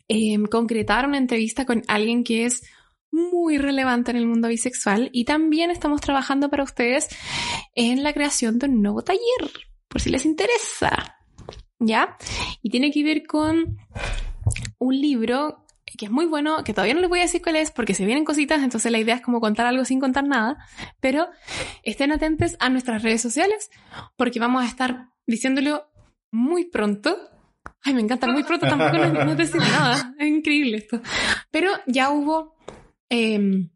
eh, 0.09 0.37
concretar 0.49 1.07
una 1.07 1.17
entrevista 1.17 1.65
con 1.65 1.83
alguien 1.87 2.25
que 2.25 2.45
es 2.45 2.63
muy 3.11 3.57
relevante 3.57 4.11
en 4.11 4.17
el 4.17 4.25
mundo 4.25 4.47
bisexual 4.47 5.09
y 5.11 5.25
también 5.25 5.69
estamos 5.69 6.01
trabajando 6.01 6.49
para 6.49 6.63
ustedes 6.63 7.09
en 7.75 8.03
la 8.03 8.13
creación 8.13 8.57
de 8.57 8.67
un 8.67 8.81
nuevo 8.81 9.03
taller, 9.03 9.21
por 9.87 10.01
si 10.01 10.09
les 10.09 10.25
interesa. 10.25 11.17
¿Ya? 11.79 12.15
Y 12.61 12.69
tiene 12.69 12.91
que 12.91 13.03
ver 13.03 13.25
con 13.25 13.77
un 14.77 15.01
libro 15.01 15.65
que 15.97 16.05
es 16.05 16.11
muy 16.11 16.25
bueno, 16.25 16.63
que 16.63 16.73
todavía 16.73 16.93
no 16.93 17.01
les 17.01 17.09
voy 17.09 17.19
a 17.19 17.23
decir 17.23 17.41
cuál 17.41 17.57
es 17.57 17.71
porque 17.71 17.93
se 17.93 18.05
vienen 18.05 18.23
cositas, 18.23 18.63
entonces 18.63 18.91
la 18.91 18.99
idea 18.99 19.15
es 19.15 19.21
como 19.21 19.41
contar 19.41 19.65
algo 19.65 19.83
sin 19.85 19.99
contar 19.99 20.25
nada, 20.25 20.57
pero 20.99 21.27
estén 21.83 22.11
atentos 22.11 22.55
a 22.59 22.69
nuestras 22.69 23.03
redes 23.03 23.21
sociales 23.21 23.69
porque 24.15 24.39
vamos 24.39 24.63
a 24.63 24.67
estar 24.67 25.09
diciéndolo 25.25 25.89
muy 26.31 26.65
pronto. 26.65 27.17
Ay, 27.83 27.93
me 27.93 28.01
encanta, 28.01 28.27
muy 28.27 28.43
pronto 28.43 28.67
tampoco 28.67 28.97
no, 28.97 29.25
no 29.25 29.35
decir 29.35 29.61
nada, 29.61 30.13
es 30.19 30.27
increíble 30.27 30.77
esto. 30.77 31.01
Pero 31.51 31.71
ya 31.87 32.11
hubo 32.11 32.55
eh, 33.11 33.67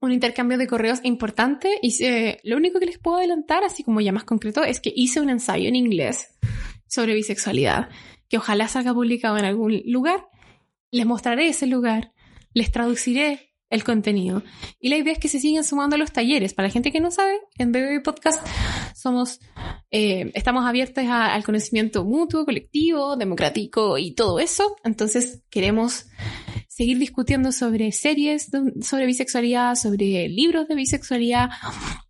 un 0.00 0.12
intercambio 0.12 0.58
de 0.58 0.66
correos 0.66 1.00
importante 1.02 1.78
y 1.82 2.02
eh, 2.04 2.40
lo 2.44 2.56
único 2.56 2.80
que 2.80 2.86
les 2.86 2.98
puedo 2.98 3.18
adelantar, 3.18 3.62
así 3.62 3.84
como 3.84 4.00
ya 4.00 4.12
más 4.12 4.24
concreto, 4.24 4.64
es 4.64 4.80
que 4.80 4.92
hice 4.94 5.20
un 5.20 5.30
ensayo 5.30 5.68
en 5.68 5.76
inglés 5.76 6.34
sobre 6.86 7.14
bisexualidad, 7.14 7.88
que 8.28 8.38
ojalá 8.38 8.68
salga 8.68 8.94
publicado 8.94 9.36
en 9.36 9.44
algún 9.44 9.82
lugar. 9.86 10.26
Les 10.90 11.06
mostraré 11.06 11.48
ese 11.48 11.66
lugar, 11.66 12.12
les 12.54 12.72
traduciré 12.72 13.54
el 13.70 13.82
contenido. 13.82 14.42
Y 14.78 14.88
la 14.88 14.96
idea 14.96 15.12
es 15.12 15.18
que 15.18 15.28
se 15.28 15.40
sigan 15.40 15.64
sumando 15.64 15.96
a 15.96 15.98
los 15.98 16.12
talleres. 16.12 16.54
Para 16.54 16.68
la 16.68 16.72
gente 16.72 16.92
que 16.92 17.00
no 17.00 17.10
sabe, 17.10 17.40
en 17.58 17.72
BB 17.72 18.02
Podcast 18.02 18.46
somos, 18.94 19.40
eh, 19.90 20.30
estamos 20.34 20.64
abiertos 20.64 21.04
al 21.08 21.42
conocimiento 21.44 22.04
mutuo, 22.04 22.44
colectivo, 22.44 23.16
democrático 23.16 23.98
y 23.98 24.12
todo 24.12 24.38
eso. 24.38 24.76
Entonces 24.84 25.42
queremos 25.50 26.06
seguir 26.74 26.98
discutiendo 26.98 27.52
sobre 27.52 27.92
series 27.92 28.50
de- 28.50 28.82
sobre 28.82 29.06
bisexualidad, 29.06 29.76
sobre 29.76 30.28
libros 30.28 30.66
de 30.66 30.74
bisexualidad, 30.74 31.50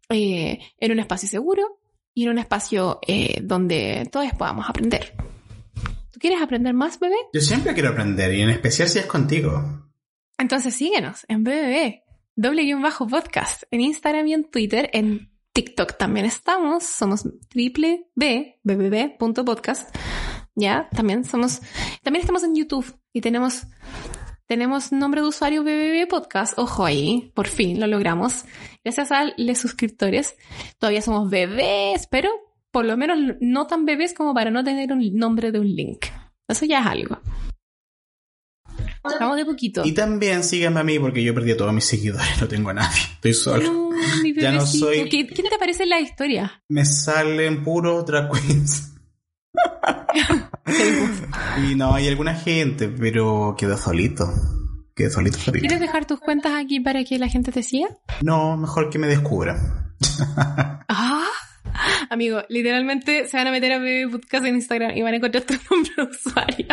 eh, 0.08 0.58
en 0.78 0.92
un 0.92 0.98
espacio 1.00 1.28
seguro 1.28 1.80
y 2.14 2.24
en 2.24 2.30
un 2.30 2.38
espacio 2.38 2.98
eh, 3.06 3.40
donde 3.42 4.08
todos 4.10 4.32
podamos 4.38 4.68
aprender. 4.68 5.14
¿Tú 6.10 6.18
quieres 6.18 6.40
aprender 6.40 6.72
más, 6.72 6.98
bebé? 6.98 7.16
Yo 7.34 7.40
siempre 7.40 7.74
quiero 7.74 7.90
aprender 7.90 8.32
y 8.32 8.40
en 8.40 8.48
especial 8.50 8.88
si 8.88 9.00
es 9.00 9.06
contigo. 9.06 9.90
Entonces 10.38 10.74
síguenos 10.74 11.26
en 11.28 11.44
BBB, 11.44 12.02
doble 12.34 12.62
guion 12.62 12.80
bajo 12.80 13.06
podcast, 13.06 13.64
en 13.70 13.80
Instagram 13.82 14.26
y 14.28 14.32
en 14.34 14.44
Twitter, 14.50 14.88
en 14.94 15.30
TikTok 15.52 15.98
también 15.98 16.24
estamos, 16.26 16.84
somos 16.84 17.28
triple 17.48 18.06
B, 18.14 18.58
bbb.podcast, 18.64 19.94
ya, 20.54 20.88
también 20.90 21.24
somos, 21.24 21.60
también 22.02 22.22
estamos 22.22 22.42
en 22.44 22.54
YouTube 22.54 22.96
y 23.12 23.20
tenemos, 23.20 23.66
tenemos 24.46 24.92
nombre 24.92 25.20
de 25.22 25.28
usuario 25.28 25.62
BBB 25.62 26.06
Podcast, 26.08 26.58
ojo 26.58 26.84
ahí, 26.84 27.30
por 27.34 27.46
fin 27.48 27.80
lo 27.80 27.86
logramos, 27.86 28.44
gracias 28.84 29.10
a 29.12 29.32
los 29.36 29.58
suscriptores, 29.58 30.36
todavía 30.78 31.02
somos 31.02 31.30
bebés, 31.30 32.06
pero 32.10 32.30
por 32.70 32.84
lo 32.84 32.96
menos 32.96 33.18
no 33.40 33.66
tan 33.66 33.84
bebés 33.86 34.14
como 34.14 34.34
para 34.34 34.50
no 34.50 34.62
tener 34.64 34.92
un 34.92 35.14
nombre 35.16 35.50
de 35.52 35.60
un 35.60 35.74
link, 35.74 36.06
eso 36.48 36.64
ya 36.66 36.80
es 36.80 36.86
algo. 36.86 37.18
Vamos 39.20 39.36
de 39.36 39.44
poquito. 39.44 39.82
Y 39.84 39.92
también 39.92 40.42
síganme 40.42 40.80
a 40.80 40.82
mí 40.84 40.98
porque 40.98 41.22
yo 41.22 41.34
perdí 41.34 41.52
a 41.52 41.56
todos 41.56 41.72
mis 41.74 41.84
seguidores, 41.84 42.40
no 42.40 42.48
tengo 42.48 42.70
a 42.70 42.74
nadie, 42.74 43.00
estoy 43.14 43.34
solo. 43.34 43.62
No, 43.72 43.90
mi 44.22 44.34
Ya 44.34 44.50
no 44.50 44.64
soy- 44.66 45.08
¿Qué- 45.10 45.26
¿Quién 45.26 45.48
te 45.48 45.54
aparece 45.54 45.82
en 45.84 45.90
la 45.90 46.00
historia? 46.00 46.62
Me 46.68 46.84
salen 46.84 47.62
puros 47.62 48.04
drag 48.06 48.30
queens. 48.32 48.93
y 51.70 51.74
no, 51.74 51.94
hay 51.94 52.08
alguna 52.08 52.34
gente, 52.34 52.88
pero 52.88 53.54
quedo 53.58 53.76
solito. 53.76 54.32
Quedo 54.94 55.10
solito. 55.10 55.38
¿Quieres 55.52 55.80
dejar 55.80 56.06
tus 56.06 56.20
cuentas 56.20 56.52
aquí 56.54 56.80
para 56.80 57.04
que 57.04 57.18
la 57.18 57.28
gente 57.28 57.50
te 57.50 57.62
siga? 57.62 57.88
No, 58.22 58.56
mejor 58.56 58.90
que 58.90 58.98
me 58.98 59.08
descubran. 59.08 59.94
Ah, 60.88 61.26
amigo, 62.10 62.42
literalmente 62.48 63.26
se 63.26 63.36
van 63.36 63.48
a 63.48 63.50
meter 63.50 63.72
a 63.72 63.78
BB 63.78 64.12
Podcast 64.12 64.46
en 64.46 64.54
Instagram 64.56 64.96
y 64.96 65.02
van 65.02 65.14
a 65.14 65.16
encontrar 65.16 65.44
tu 65.44 65.54
nombre 65.70 65.92
de 65.96 66.02
usuario. 66.04 66.66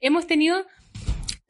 Hemos 0.00 0.26
tenido 0.26 0.64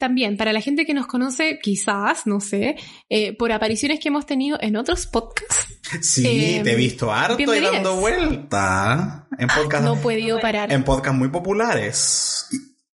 también, 0.03 0.35
para 0.35 0.51
la 0.51 0.59
gente 0.59 0.85
que 0.85 0.93
nos 0.93 1.07
conoce, 1.07 1.59
quizás, 1.61 2.27
no 2.27 2.41
sé, 2.41 2.75
eh, 3.09 3.35
por 3.37 3.53
apariciones 3.53 3.99
que 4.01 4.09
hemos 4.09 4.25
tenido 4.25 4.57
en 4.59 4.75
otros 4.75 5.07
podcasts, 5.07 5.79
Sí, 6.01 6.25
Eh, 6.57 6.61
te 6.63 6.73
he 6.73 6.75
visto 6.75 7.11
harto 7.13 7.39
y 7.41 7.45
dando 7.61 7.95
vuelta. 7.97 9.27
En 9.37 9.47
podcast, 9.47 9.85
no 9.85 9.93
he 9.95 9.97
podido 9.97 10.39
parar. 10.39 10.71
en 10.73 10.83
podcast 10.83 11.15
muy 11.17 11.29
populares 11.29 12.47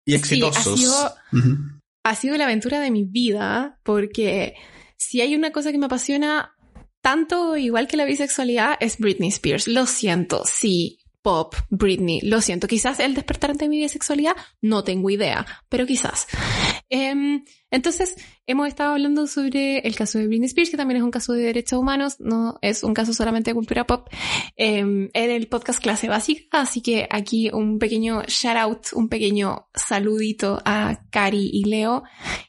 y, 0.05 0.13
y 0.13 0.19
Sí, 0.19 0.41
ha 0.43 0.47
exitosos. 0.49 0.79
sido- 0.79 1.15
ha 2.03 2.15
sido 2.15 2.37
la 2.37 2.43
aventura 2.45 2.79
de 2.79 2.91
mi 2.91 3.05
vida, 3.05 3.79
porque 3.83 4.53
si 4.97 5.21
hay 5.21 5.35
una 5.35 5.51
cosa 5.51 5.71
que 5.71 5.77
me 5.77 5.85
apasiona 5.87 6.53
tanto 7.01 7.57
igual 7.57 7.87
que 7.87 7.97
la 7.97 8.05
bisexualidad 8.05 8.75
es 8.79 8.97
Britney 8.99 9.29
Spears. 9.29 9.67
Lo 9.67 9.85
siento, 9.85 10.43
sí, 10.45 10.98
pop, 11.21 11.55
Britney, 11.69 12.21
lo 12.21 12.41
siento. 12.41 12.67
Quizás 12.67 12.99
el 12.99 13.13
despertar 13.13 13.51
ante 13.51 13.67
mi 13.67 13.79
bisexualidad, 13.79 14.35
no 14.61 14.83
tengo 14.83 15.09
idea, 15.09 15.45
pero 15.67 15.85
quizás. 15.85 16.27
Em, 16.89 17.43
entonces, 17.71 18.15
hemos 18.47 18.67
estado 18.67 18.93
hablando 18.93 19.27
sobre 19.27 19.79
el 19.79 19.95
caso 19.95 20.17
de 20.17 20.27
Britney 20.27 20.47
Spears, 20.47 20.71
que 20.71 20.77
también 20.77 20.97
es 20.97 21.03
un 21.03 21.11
caso 21.11 21.33
de 21.33 21.43
derechos 21.43 21.79
humanos, 21.79 22.19
no 22.19 22.57
es 22.61 22.83
un 22.83 22.93
caso 22.93 23.13
solamente 23.13 23.51
de 23.51 23.55
cultura 23.55 23.85
pop, 23.85 24.07
em, 24.55 25.09
en 25.13 25.31
el 25.31 25.47
podcast 25.47 25.81
Clase 25.81 26.07
Básica, 26.07 26.61
así 26.61 26.81
que 26.81 27.07
aquí 27.09 27.49
un 27.51 27.77
pequeño 27.79 28.23
shout 28.27 28.57
out, 28.57 28.87
un 28.93 29.09
pequeño 29.09 29.67
saludito 29.75 30.61
a 30.65 31.01
Cari 31.11 31.49
y 31.53 31.65
Leo, 31.65 32.03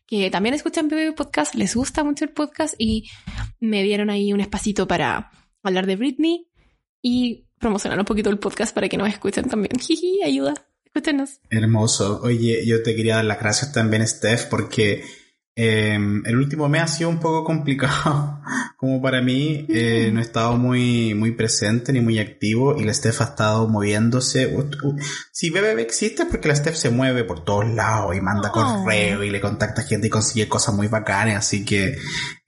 que 0.06 0.30
también 0.30 0.54
escuchan 0.54 0.88
BB 0.88 1.14
Podcast, 1.14 1.54
les 1.54 1.74
gusta 1.74 2.02
mucho 2.04 2.24
el 2.24 2.32
podcast 2.32 2.74
y 2.78 3.10
me 3.58 3.82
dieron 3.82 4.10
ahí 4.10 4.32
un 4.32 4.40
espacito 4.40 4.88
para 4.88 5.30
hablar 5.62 5.86
de 5.86 5.96
Britney 5.96 6.46
y 7.02 7.46
promocionar 7.60 7.98
un 7.98 8.04
poquito 8.04 8.30
el 8.30 8.38
podcast 8.38 8.74
para 8.74 8.88
que 8.88 8.96
nos 8.96 9.08
escuchen 9.08 9.48
también. 9.48 9.72
Jiji, 9.78 10.22
ayuda, 10.24 10.54
escúchenos. 10.86 11.40
Hermoso. 11.50 12.20
Oye, 12.24 12.66
yo 12.66 12.82
te 12.82 12.96
quería 12.96 13.16
dar 13.16 13.24
las 13.26 13.38
gracias 13.38 13.72
también, 13.72 14.06
Steph, 14.08 14.46
porque 14.46 15.04
Em, 15.62 16.22
el 16.24 16.36
último 16.38 16.70
mes 16.70 16.82
ha 16.82 16.86
sido 16.86 17.10
un 17.10 17.20
poco 17.20 17.44
complicado, 17.44 18.40
como 18.78 19.02
para 19.02 19.20
mí, 19.20 19.66
eh, 19.68 20.08
no 20.10 20.20
he 20.20 20.22
estado 20.22 20.56
muy, 20.56 21.12
muy 21.12 21.32
presente 21.32 21.92
ni 21.92 22.00
muy 22.00 22.18
activo 22.18 22.78
y 22.80 22.84
la 22.84 22.94
Steph 22.94 23.20
ha 23.20 23.24
estado 23.24 23.68
moviéndose. 23.68 24.56
Si 25.32 25.50
BBB 25.50 25.80
existe 25.80 26.22
es 26.22 26.28
porque 26.30 26.48
la 26.48 26.56
Steph 26.56 26.76
se 26.76 26.88
mueve 26.88 27.24
por 27.24 27.44
todos 27.44 27.68
lados 27.68 28.16
y 28.16 28.22
manda 28.22 28.48
Oh. 28.48 28.52
correo 28.82 29.22
y 29.22 29.28
le 29.28 29.38
contacta 29.40 29.82
gente 29.82 30.06
y 30.06 30.10
consigue 30.10 30.48
cosas 30.48 30.74
muy 30.74 30.86
bacanas, 30.88 31.36
así 31.36 31.62
que 31.62 31.94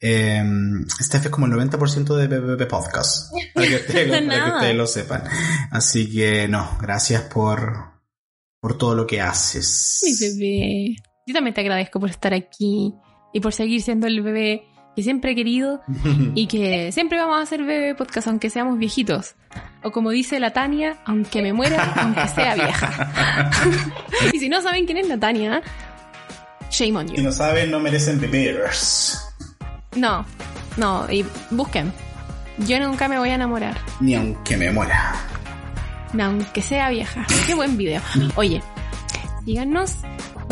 eh, 0.01 0.43
Steph 1.03 1.27
es 1.27 1.31
como 1.31 1.45
el 1.47 1.53
90% 1.53 2.17
de 2.17 2.29
BBB 2.29 2.67
Podcast, 2.67 3.31
para 3.55 3.69
que, 3.69 3.77
ustedes, 3.77 4.09
lo- 4.23 4.27
para 4.29 4.45
que 4.47 4.51
ustedes 4.53 4.77
lo 4.77 4.87
sepan. 4.87 5.25
Así 5.71 6.11
que 6.11 6.49
no, 6.49 6.79
gracias 6.81 7.21
por, 7.25 7.75
por 8.59 8.79
todo 8.79 8.95
lo 8.95 9.07
que 9.07 9.21
haces. 9.21 10.01
Mi 10.03 10.17
bebé. 10.19 10.97
Yo 11.27 11.35
también 11.35 11.55
te 11.55 11.61
agradezco 11.61 12.01
por 12.01 12.11
estar 12.11 12.35
aquí 12.35 12.95
y 13.33 13.41
por 13.41 13.53
seguir 13.53 13.81
siendo 13.83 14.07
el 14.07 14.21
bebé 14.23 14.67
que 14.97 15.03
siempre 15.03 15.33
he 15.33 15.35
querido 15.35 15.81
y 16.35 16.47
que 16.49 16.93
siempre 16.93 17.19
vamos 17.19 17.39
a 17.39 17.43
hacer 17.43 17.63
bebé 17.65 17.95
podcast 17.95 18.27
aunque 18.29 18.51
seamos 18.51 18.79
viejitos. 18.79 19.35
O 19.83 19.91
como 19.91 20.11
dice 20.11 20.39
la 20.41 20.53
Tania, 20.53 20.99
aunque 21.05 21.43
me 21.43 21.53
muera, 21.53 21.93
aunque 21.97 22.27
sea 22.29 22.55
vieja. 22.55 23.11
y 24.33 24.39
si 24.39 24.49
no 24.49 24.61
saben 24.63 24.85
quién 24.87 24.99
es 24.99 25.09
la 25.09 25.19
Tania, 25.19 25.63
shame 26.71 26.97
on 26.99 27.09
Si 27.09 27.23
no 27.23 27.33
saben, 27.33 27.71
no 27.71 27.81
merecen 27.81 28.21
bebeers. 28.21 29.19
No, 29.97 30.25
no, 30.77 31.11
y 31.11 31.25
busquen. 31.51 31.93
Yo 32.67 32.79
nunca 32.81 33.09
me 33.09 33.19
voy 33.19 33.31
a 33.31 33.35
enamorar, 33.35 33.77
Ni 34.01 34.15
aunque 34.15 34.57
me 34.57 34.71
muera. 34.71 35.15
no, 36.13 36.25
aunque 36.25 36.63
sea 36.63 36.91
vieja. 36.91 37.27
Qué 37.47 37.55
buen 37.55 37.77
video. 37.77 38.01
Oye, 38.37 38.63
síganos. 39.45 39.97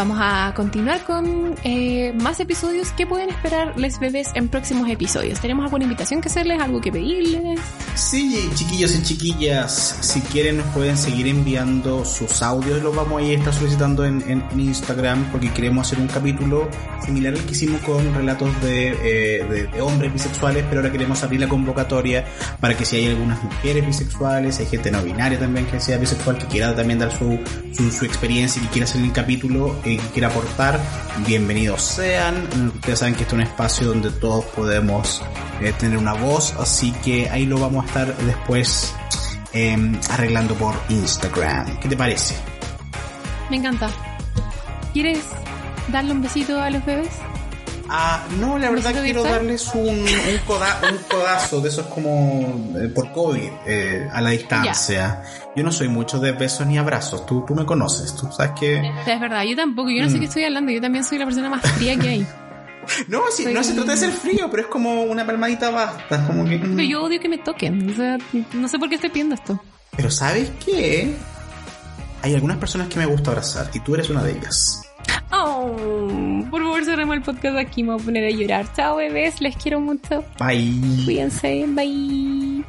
Vamos 0.00 0.16
a 0.18 0.54
continuar 0.56 1.04
con 1.04 1.54
eh, 1.62 2.14
más 2.14 2.40
episodios. 2.40 2.90
¿Qué 2.92 3.06
pueden 3.06 3.28
esperar 3.28 3.78
les 3.78 4.00
bebés 4.00 4.28
en 4.34 4.48
próximos 4.48 4.88
episodios? 4.88 5.38
¿Tenemos 5.40 5.66
alguna 5.66 5.84
invitación 5.84 6.22
que 6.22 6.28
hacerles? 6.28 6.58
¿Algo 6.58 6.80
que 6.80 6.90
pedirles? 6.90 7.60
Sí, 7.96 8.48
chiquillos 8.54 8.94
y 8.94 9.02
chiquillas, 9.02 9.98
si 10.00 10.22
quieren 10.22 10.56
nos 10.56 10.66
pueden 10.68 10.96
seguir 10.96 11.26
enviando 11.26 12.02
sus 12.06 12.40
audios, 12.40 12.82
los 12.82 12.96
vamos 12.96 13.20
a 13.20 13.24
estar 13.26 13.52
solicitando 13.52 14.06
en, 14.06 14.22
en- 14.26 14.42
en 14.50 14.60
Instagram 14.60 15.30
porque 15.30 15.52
queremos 15.52 15.86
hacer 15.86 15.98
un 16.00 16.06
capítulo 16.08 16.66
similar 17.04 17.34
al 17.34 17.40
que 17.44 17.52
hicimos 17.52 17.82
con 17.82 18.14
relatos 18.14 18.48
de, 18.62 18.88
eh, 19.02 19.44
de- 19.50 19.66
de 19.66 19.80
hombres 19.82 20.10
bisexuales, 20.14 20.64
pero 20.70 20.80
ahora 20.80 20.90
queremos 20.92 21.22
abrir 21.22 21.40
la 21.40 21.48
convocatoria 21.48 22.24
para 22.58 22.74
que 22.74 22.86
si 22.86 22.96
hay 22.96 23.08
algunas 23.08 23.42
mujeres 23.44 23.86
bisexuales, 23.86 24.58
hay 24.60 24.66
gente 24.66 24.90
no 24.90 25.02
binaria 25.02 25.38
también 25.38 25.66
que 25.66 25.78
sea 25.78 25.98
bisexual, 25.98 26.38
que 26.38 26.46
quiera 26.46 26.74
también 26.74 27.00
dar 27.00 27.12
su, 27.12 27.38
su, 27.76 27.90
su 27.90 28.06
experiencia 28.06 28.62
y 28.62 28.64
que 28.64 28.70
quiera 28.72 28.84
hacer 28.86 29.02
el 29.02 29.12
capítulo 29.12 29.76
que 29.96 30.08
quiera 30.08 30.28
aportar, 30.28 30.80
bienvenidos 31.26 31.82
sean. 31.82 32.48
Ustedes 32.74 32.98
saben 32.98 33.14
que 33.14 33.22
este 33.22 33.34
es 33.34 33.40
un 33.40 33.46
espacio 33.46 33.88
donde 33.88 34.10
todos 34.10 34.44
podemos 34.46 35.22
eh, 35.60 35.72
tener 35.78 35.98
una 35.98 36.12
voz, 36.14 36.54
así 36.58 36.92
que 37.04 37.28
ahí 37.30 37.46
lo 37.46 37.58
vamos 37.58 37.84
a 37.84 37.88
estar 37.88 38.16
después 38.18 38.94
eh, 39.52 39.76
arreglando 40.10 40.54
por 40.54 40.74
Instagram. 40.88 41.78
¿Qué 41.78 41.88
te 41.88 41.96
parece? 41.96 42.34
Me 43.50 43.56
encanta. 43.56 43.90
¿Quieres 44.92 45.20
darle 45.88 46.12
un 46.12 46.22
besito 46.22 46.60
a 46.60 46.70
los 46.70 46.84
bebés? 46.84 47.10
Ah, 47.92 48.24
no, 48.38 48.56
la 48.56 48.70
verdad 48.70 48.92
quiero 49.02 49.24
darles 49.24 49.66
un, 49.74 49.88
un, 49.88 50.06
coda- 50.46 50.80
un 50.92 50.98
codazo 51.10 51.60
de 51.60 51.70
esos 51.70 51.86
como 51.86 52.70
eh, 52.80 52.86
por 52.88 53.10
COVID 53.10 53.50
eh, 53.66 54.08
a 54.12 54.20
la 54.20 54.30
distancia. 54.30 55.22
Yo 55.56 55.64
no 55.64 55.72
soy 55.72 55.88
mucho 55.88 56.20
de 56.20 56.30
besos 56.30 56.66
ni 56.68 56.78
abrazos, 56.78 57.26
tú, 57.26 57.44
tú 57.44 57.54
me 57.56 57.64
conoces, 57.66 58.14
tú 58.14 58.30
sabes 58.30 58.52
que... 58.58 58.76
Es 59.06 59.20
verdad, 59.20 59.42
yo 59.42 59.56
tampoco, 59.56 59.90
yo 59.90 60.04
no 60.04 60.08
sé 60.08 60.18
Mm. 60.18 60.20
qué 60.20 60.26
estoy 60.26 60.44
hablando, 60.44 60.70
yo 60.70 60.80
también 60.80 61.02
soy 61.04 61.18
la 61.18 61.24
persona 61.24 61.48
más 61.50 61.62
fría 61.72 61.96
que 61.98 62.08
hay. 62.08 62.26
No, 63.08 63.20
si, 63.30 63.42
Soy- 63.44 63.52
no 63.54 63.62
se 63.62 63.74
trata 63.74 63.90
de 63.92 63.96
ser 63.98 64.10
frío, 64.10 64.48
pero 64.50 64.62
es 64.62 64.68
como 64.68 65.02
una 65.02 65.24
palmadita 65.26 65.70
basta, 65.70 66.26
como 66.26 66.44
que... 66.44 66.58
mm. 66.58 66.76
Pero 66.76 66.88
yo 66.88 67.02
odio 67.02 67.20
que 67.20 67.28
me 67.28 67.38
toquen, 67.38 67.90
o 67.90 67.94
sea, 67.94 68.18
no 68.54 68.68
sé 68.68 68.78
por 68.78 68.88
qué 68.88 68.94
estoy 68.94 69.10
pidiendo 69.10 69.34
esto. 69.34 69.60
Pero 69.96 70.10
¿sabes 70.10 70.50
qué? 70.64 71.14
Hay 72.22 72.34
algunas 72.34 72.56
personas 72.58 72.88
que 72.88 72.98
me 72.98 73.06
gusta 73.06 73.30
abrazar 73.30 73.70
y 73.74 73.80
tú 73.80 73.94
eres 73.94 74.08
una 74.10 74.22
de 74.22 74.32
ellas. 74.32 74.82
Oh, 75.32 75.76
por 76.50 76.62
favor, 76.62 76.84
cerremos 76.84 77.16
el 77.16 77.22
podcast 77.22 77.56
aquí, 77.56 77.82
me 77.82 77.92
voy 77.92 78.02
a 78.02 78.04
poner 78.04 78.24
a 78.24 78.30
llorar. 78.30 78.72
Chao, 78.74 78.96
bebés, 78.96 79.40
les 79.40 79.56
quiero 79.56 79.80
mucho. 79.80 80.24
Bye. 80.38 81.04
Cuídense, 81.04 81.66
bye. 81.68 82.64